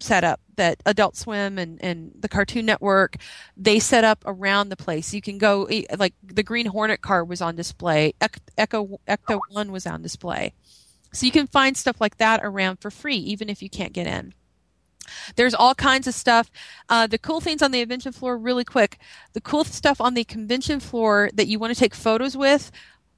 setup 0.00 0.40
that 0.56 0.80
Adult 0.86 1.16
Swim 1.16 1.58
and, 1.58 1.82
and 1.82 2.12
the 2.18 2.28
Cartoon 2.28 2.64
Network 2.66 3.16
they 3.56 3.78
set 3.78 4.04
up 4.04 4.22
around 4.26 4.68
the 4.68 4.76
place. 4.76 5.14
You 5.14 5.20
can 5.20 5.38
go 5.38 5.68
like 5.96 6.14
the 6.22 6.42
Green 6.42 6.66
Hornet 6.66 7.00
car 7.00 7.24
was 7.24 7.40
on 7.40 7.56
display. 7.56 8.14
Echo 8.56 9.00
Ecto 9.06 9.40
One 9.50 9.72
was 9.72 9.86
on 9.86 10.02
display. 10.02 10.52
So 11.12 11.26
you 11.26 11.32
can 11.32 11.46
find 11.46 11.76
stuff 11.76 12.00
like 12.00 12.18
that 12.18 12.40
around 12.42 12.80
for 12.80 12.90
free, 12.90 13.16
even 13.16 13.48
if 13.48 13.62
you 13.62 13.70
can't 13.70 13.92
get 13.92 14.06
in. 14.06 14.34
There's 15.36 15.54
all 15.54 15.74
kinds 15.74 16.06
of 16.06 16.14
stuff. 16.14 16.50
Uh, 16.88 17.06
the 17.06 17.18
cool 17.18 17.40
things 17.40 17.62
on 17.62 17.70
the 17.70 17.80
convention 17.80 18.12
floor, 18.12 18.38
really 18.38 18.64
quick. 18.64 18.98
The 19.32 19.40
cool 19.40 19.64
stuff 19.64 20.00
on 20.00 20.14
the 20.14 20.24
convention 20.24 20.80
floor 20.80 21.30
that 21.34 21.46
you 21.46 21.58
want 21.58 21.74
to 21.74 21.78
take 21.78 21.94
photos 21.94 22.36
with, 22.36 22.70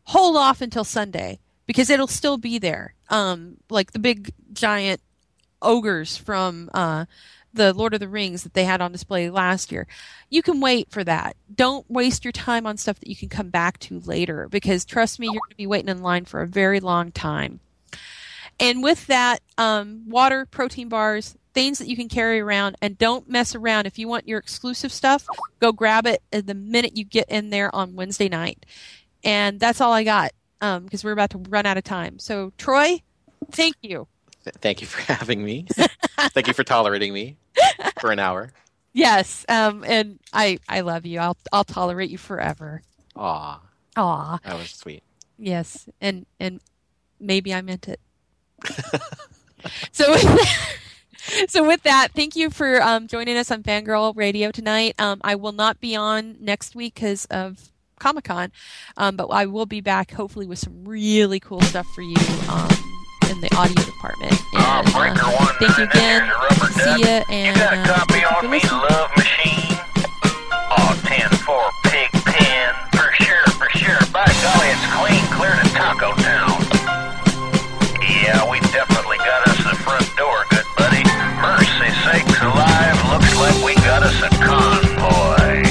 hold 0.05 0.37
off 0.37 0.61
until 0.61 0.85
Sunday 0.85 1.39
because 1.67 1.91
it'll 1.91 2.07
still 2.07 2.37
be 2.37 2.59
there. 2.59 2.95
Um, 3.09 3.59
like 3.69 3.93
the 3.93 3.99
big 3.99 4.33
giant 4.53 5.01
ogres 5.63 6.17
from 6.17 6.71
uh, 6.75 7.05
the 7.53 7.73
Lord 7.73 7.95
of 7.95 8.01
the 8.01 8.09
Rings 8.09 8.43
that 8.43 8.55
they 8.55 8.65
had 8.65 8.81
on 8.81 8.93
display 8.93 9.31
last 9.31 9.73
year. 9.73 9.87
You 10.29 10.43
can 10.43 10.61
wait 10.61 10.91
for 10.91 11.05
that. 11.05 11.37
Don't 11.55 11.89
waste 11.91 12.25
your 12.25 12.33
time 12.33 12.67
on 12.67 12.77
stuff 12.77 13.01
that 13.01 13.09
you 13.09 13.17
can 13.17 13.29
come 13.29 13.51
back 13.51 13.79
to 13.81 14.01
later 14.01 14.49
because 14.49 14.85
trust 14.85 15.19
me, 15.19 15.27
you're 15.27 15.35
going 15.35 15.51
to 15.51 15.57
be 15.57 15.67
waiting 15.67 15.89
in 15.89 16.03
line 16.03 16.25
for 16.25 16.41
a 16.41 16.47
very 16.47 16.81
long 16.81 17.11
time. 17.13 17.61
And 18.59 18.83
with 18.83 19.07
that, 19.07 19.41
um, 19.57 20.03
water, 20.07 20.47
protein 20.47 20.89
bars, 20.89 21.37
things 21.53 21.79
that 21.79 21.89
you 21.89 21.97
can 21.97 22.09
carry 22.09 22.41
around, 22.41 22.77
and 22.81 22.97
don't 22.99 23.29
mess 23.29 23.55
around. 23.55 23.87
If 23.87 23.99
you 23.99 24.09
want 24.09 24.29
your 24.29 24.39
exclusive 24.39 24.93
stuff, 24.93 25.27
go 25.61 25.73
grab 25.73 26.07
it 26.07 26.23
the 26.31 26.55
minute 26.55 26.97
you 26.97 27.05
get 27.05 27.29
in 27.31 27.51
there 27.51 27.75
on 27.75 27.95
Wednesday 27.95 28.29
night. 28.29 28.65
And 29.25 29.61
that's 29.61 29.81
all 29.81 29.93
I 29.93 30.05
got 30.05 30.33
because 30.61 31.05
um, 31.05 31.07
we're 31.07 31.13
about 31.13 31.31
to 31.31 31.39
run 31.39 31.67
out 31.67 31.77
of 31.77 31.85
time. 31.85 32.19
So, 32.19 32.53
Troy, 32.59 33.03
thank 33.51 33.77
you. 33.83 34.07
Thank 34.43 34.81
you 34.81 34.87
for 34.87 35.01
having 35.13 35.45
me. 35.45 35.67
thank 36.33 36.47
you 36.47 36.55
for 36.55 36.65
tolerating 36.65 37.13
me 37.13 37.37
for 38.01 38.13
an 38.13 38.19
hour. 38.19 38.53
Yes, 38.93 39.45
um, 39.49 39.85
and 39.87 40.19
I 40.33 40.59
I 40.69 40.81
love 40.81 41.07
you. 41.07 41.21
I'll 41.21 41.37
I'll 41.53 41.65
tolerate 41.65 42.11
you 42.11 42.19
forever. 42.19 42.83
Aw. 43.17 43.61
Aw. 43.97 44.39
That 44.45 44.57
was 44.57 44.71
sweet. 44.71 45.03
Yes, 45.39 45.89
and 46.01 46.27
and 46.41 46.61
maybe 47.21 47.55
I 47.55 47.63
meant 47.63 47.89
it. 47.89 48.01
so 49.93 50.11
with 50.11 50.23
that, 50.23 50.77
so 51.49 51.67
with 51.67 51.83
that, 51.83 52.09
thank 52.15 52.37
you 52.37 52.51
for 52.51 52.83
um, 52.83 53.07
joining 53.07 53.37
us 53.37 53.51
on 53.51 53.63
Fangirl 53.63 54.17
Radio 54.17 54.51
tonight. 54.51 54.95
Um, 54.99 55.21
I 55.23 55.35
will 55.35 55.53
not 55.53 55.81
be 55.81 55.97
on 55.97 56.37
next 56.41 56.75
week 56.75 56.95
because 56.95 57.25
of 57.27 57.71
Comic 57.99 58.25
Con, 58.25 58.51
um, 58.97 59.17
but 59.17 59.27
I 59.27 59.47
will 59.47 59.67
be 59.67 59.81
back 59.81 60.13
hopefully 60.13 60.47
with 60.47 60.59
some 60.59 60.85
really 60.85 61.41
cool 61.41 61.61
stuff 61.63 61.87
for 61.95 62.03
you 62.03 62.17
um, 62.49 62.71
in 63.31 63.41
the 63.41 63.55
audio 63.57 63.85
department. 63.85 64.33
And, 64.55 65.19
uh, 65.19 65.47
thank 65.59 65.79
you 65.79 65.85
again. 65.85 66.31
See 66.73 67.03
ya, 67.03 67.25
and 67.31 67.57
you 67.57 67.63
got 67.63 67.75
a 67.75 67.83
copy 67.85 68.25
uh, 68.25 68.37
on 68.37 68.51
me, 68.51 68.61
Love 68.71 69.11
Machine. 69.17 69.77
Oh, 70.73 71.01
10 71.05 71.29
for 71.45 71.71
Pig 71.91 72.11
Pen. 72.25 72.75
For 72.93 73.13
sure, 73.23 73.47
for 73.59 73.69
sure. 73.77 73.99
By 74.13 74.25
golly, 74.43 74.69
it's 74.71 74.87
clean 74.97 75.25
clear 75.37 75.53
to 75.53 75.69
Taco 75.75 76.15
Town. 76.23 76.61
Yeah, 78.01 78.51
we 78.51 78.61
like 83.41 83.65
we 83.65 83.75
got 83.77 84.03
us 84.03 84.21
a 84.21 84.29
convoy. 84.45 85.65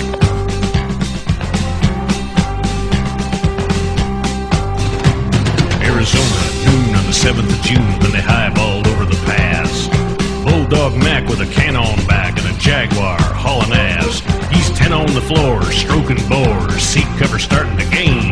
Arizona, 5.86 6.42
noon 6.66 6.96
on 6.96 7.06
the 7.06 7.14
7th 7.14 7.46
of 7.46 7.62
June, 7.62 7.92
when 8.02 8.12
they 8.12 8.26
highballed 8.26 8.88
over 8.88 9.06
the 9.06 9.22
pass. 9.26 9.88
Bulldog 10.44 10.98
Mac 10.98 11.30
with 11.30 11.42
a 11.42 11.54
cannon 11.54 11.96
back 12.08 12.40
and 12.40 12.48
a 12.48 12.60
Jaguar 12.60 13.20
hauling 13.22 13.74
ass. 13.74 14.22
He's 14.52 14.70
10 14.72 14.92
on 14.92 15.14
the 15.14 15.22
floor, 15.22 15.62
stroking 15.66 16.28
bores, 16.28 16.82
seat 16.82 17.08
cover 17.20 17.38
starting 17.38 17.78
to 17.78 17.86
gain. 17.92 18.32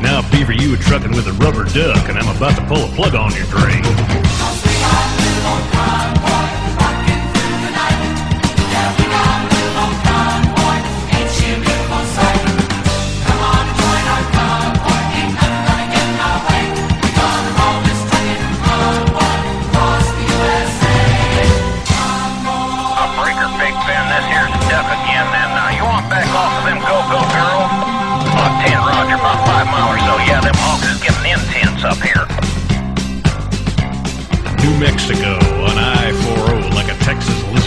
Now, 0.00 0.22
Beaver, 0.30 0.52
you 0.52 0.70
were 0.70 0.78
trucking 0.78 1.10
with 1.10 1.26
a 1.26 1.32
rubber 1.32 1.64
duck, 1.64 2.08
and 2.08 2.16
I'm 2.18 2.34
about 2.34 2.56
to 2.56 2.64
pull 2.66 2.84
a 2.84 2.88
plug 2.96 3.14
on 3.14 3.34
your 3.34 3.46
drain. 3.46 4.27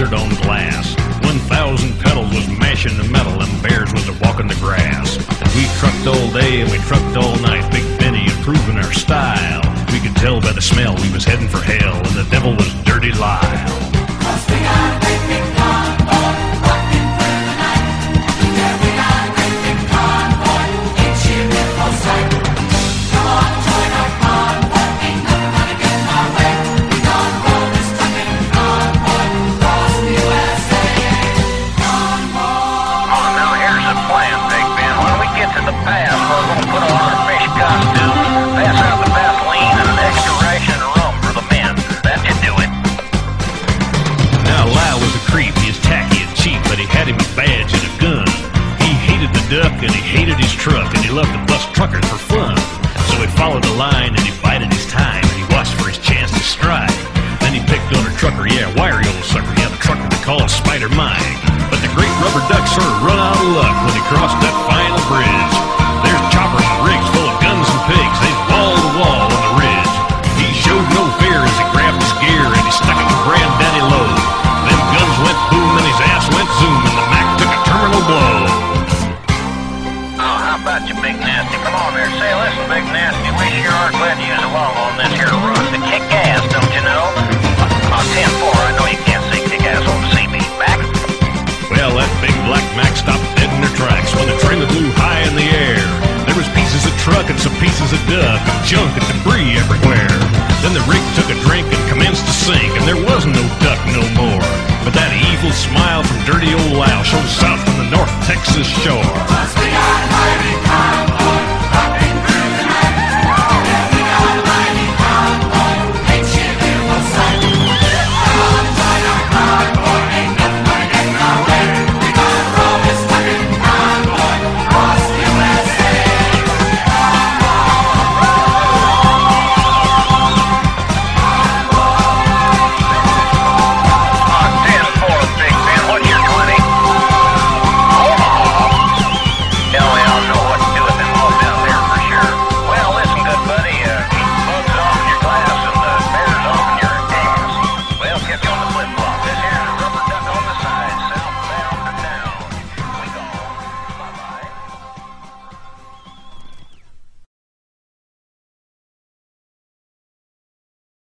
Lizard 0.02 0.18
on 0.18 0.30
glass. 0.42 0.96
1,000 1.24 2.00
pedals 2.00 2.34
was 2.34 2.48
mashing 2.58 2.98
the 2.98 3.04
metal 3.04 3.40
and 3.40 3.62
bears 3.62 3.94
was 3.94 4.08
a 4.10 4.14
walking 4.24 4.48
the 4.48 4.56
grass. 4.56 5.18
We 5.56 5.66
trucked 5.78 6.08
all 6.08 6.32
day 6.32 6.62
and 6.62 6.72
we 6.72 6.78
trucked 6.80 7.16
all 7.18 7.38
night, 7.40 7.72
Big 7.72 7.86
Benny 8.00 8.26
improving 8.26 8.78
our 8.78 8.94
style. 8.94 9.62
We 9.92 10.00
could 10.00 10.16
tell 10.16 10.42
by 10.42 10.54
the 10.54 10.62
smell 10.62 10.96
we 10.96 11.12
was 11.12 11.24
heading 11.24 11.48
for 11.48 11.60
hell 11.60 11.98
and 11.98 12.16
the 12.16 12.28
devil 12.32 12.56
was 12.56 12.74
Dirty 12.84 13.12
Lyle. 13.12 15.01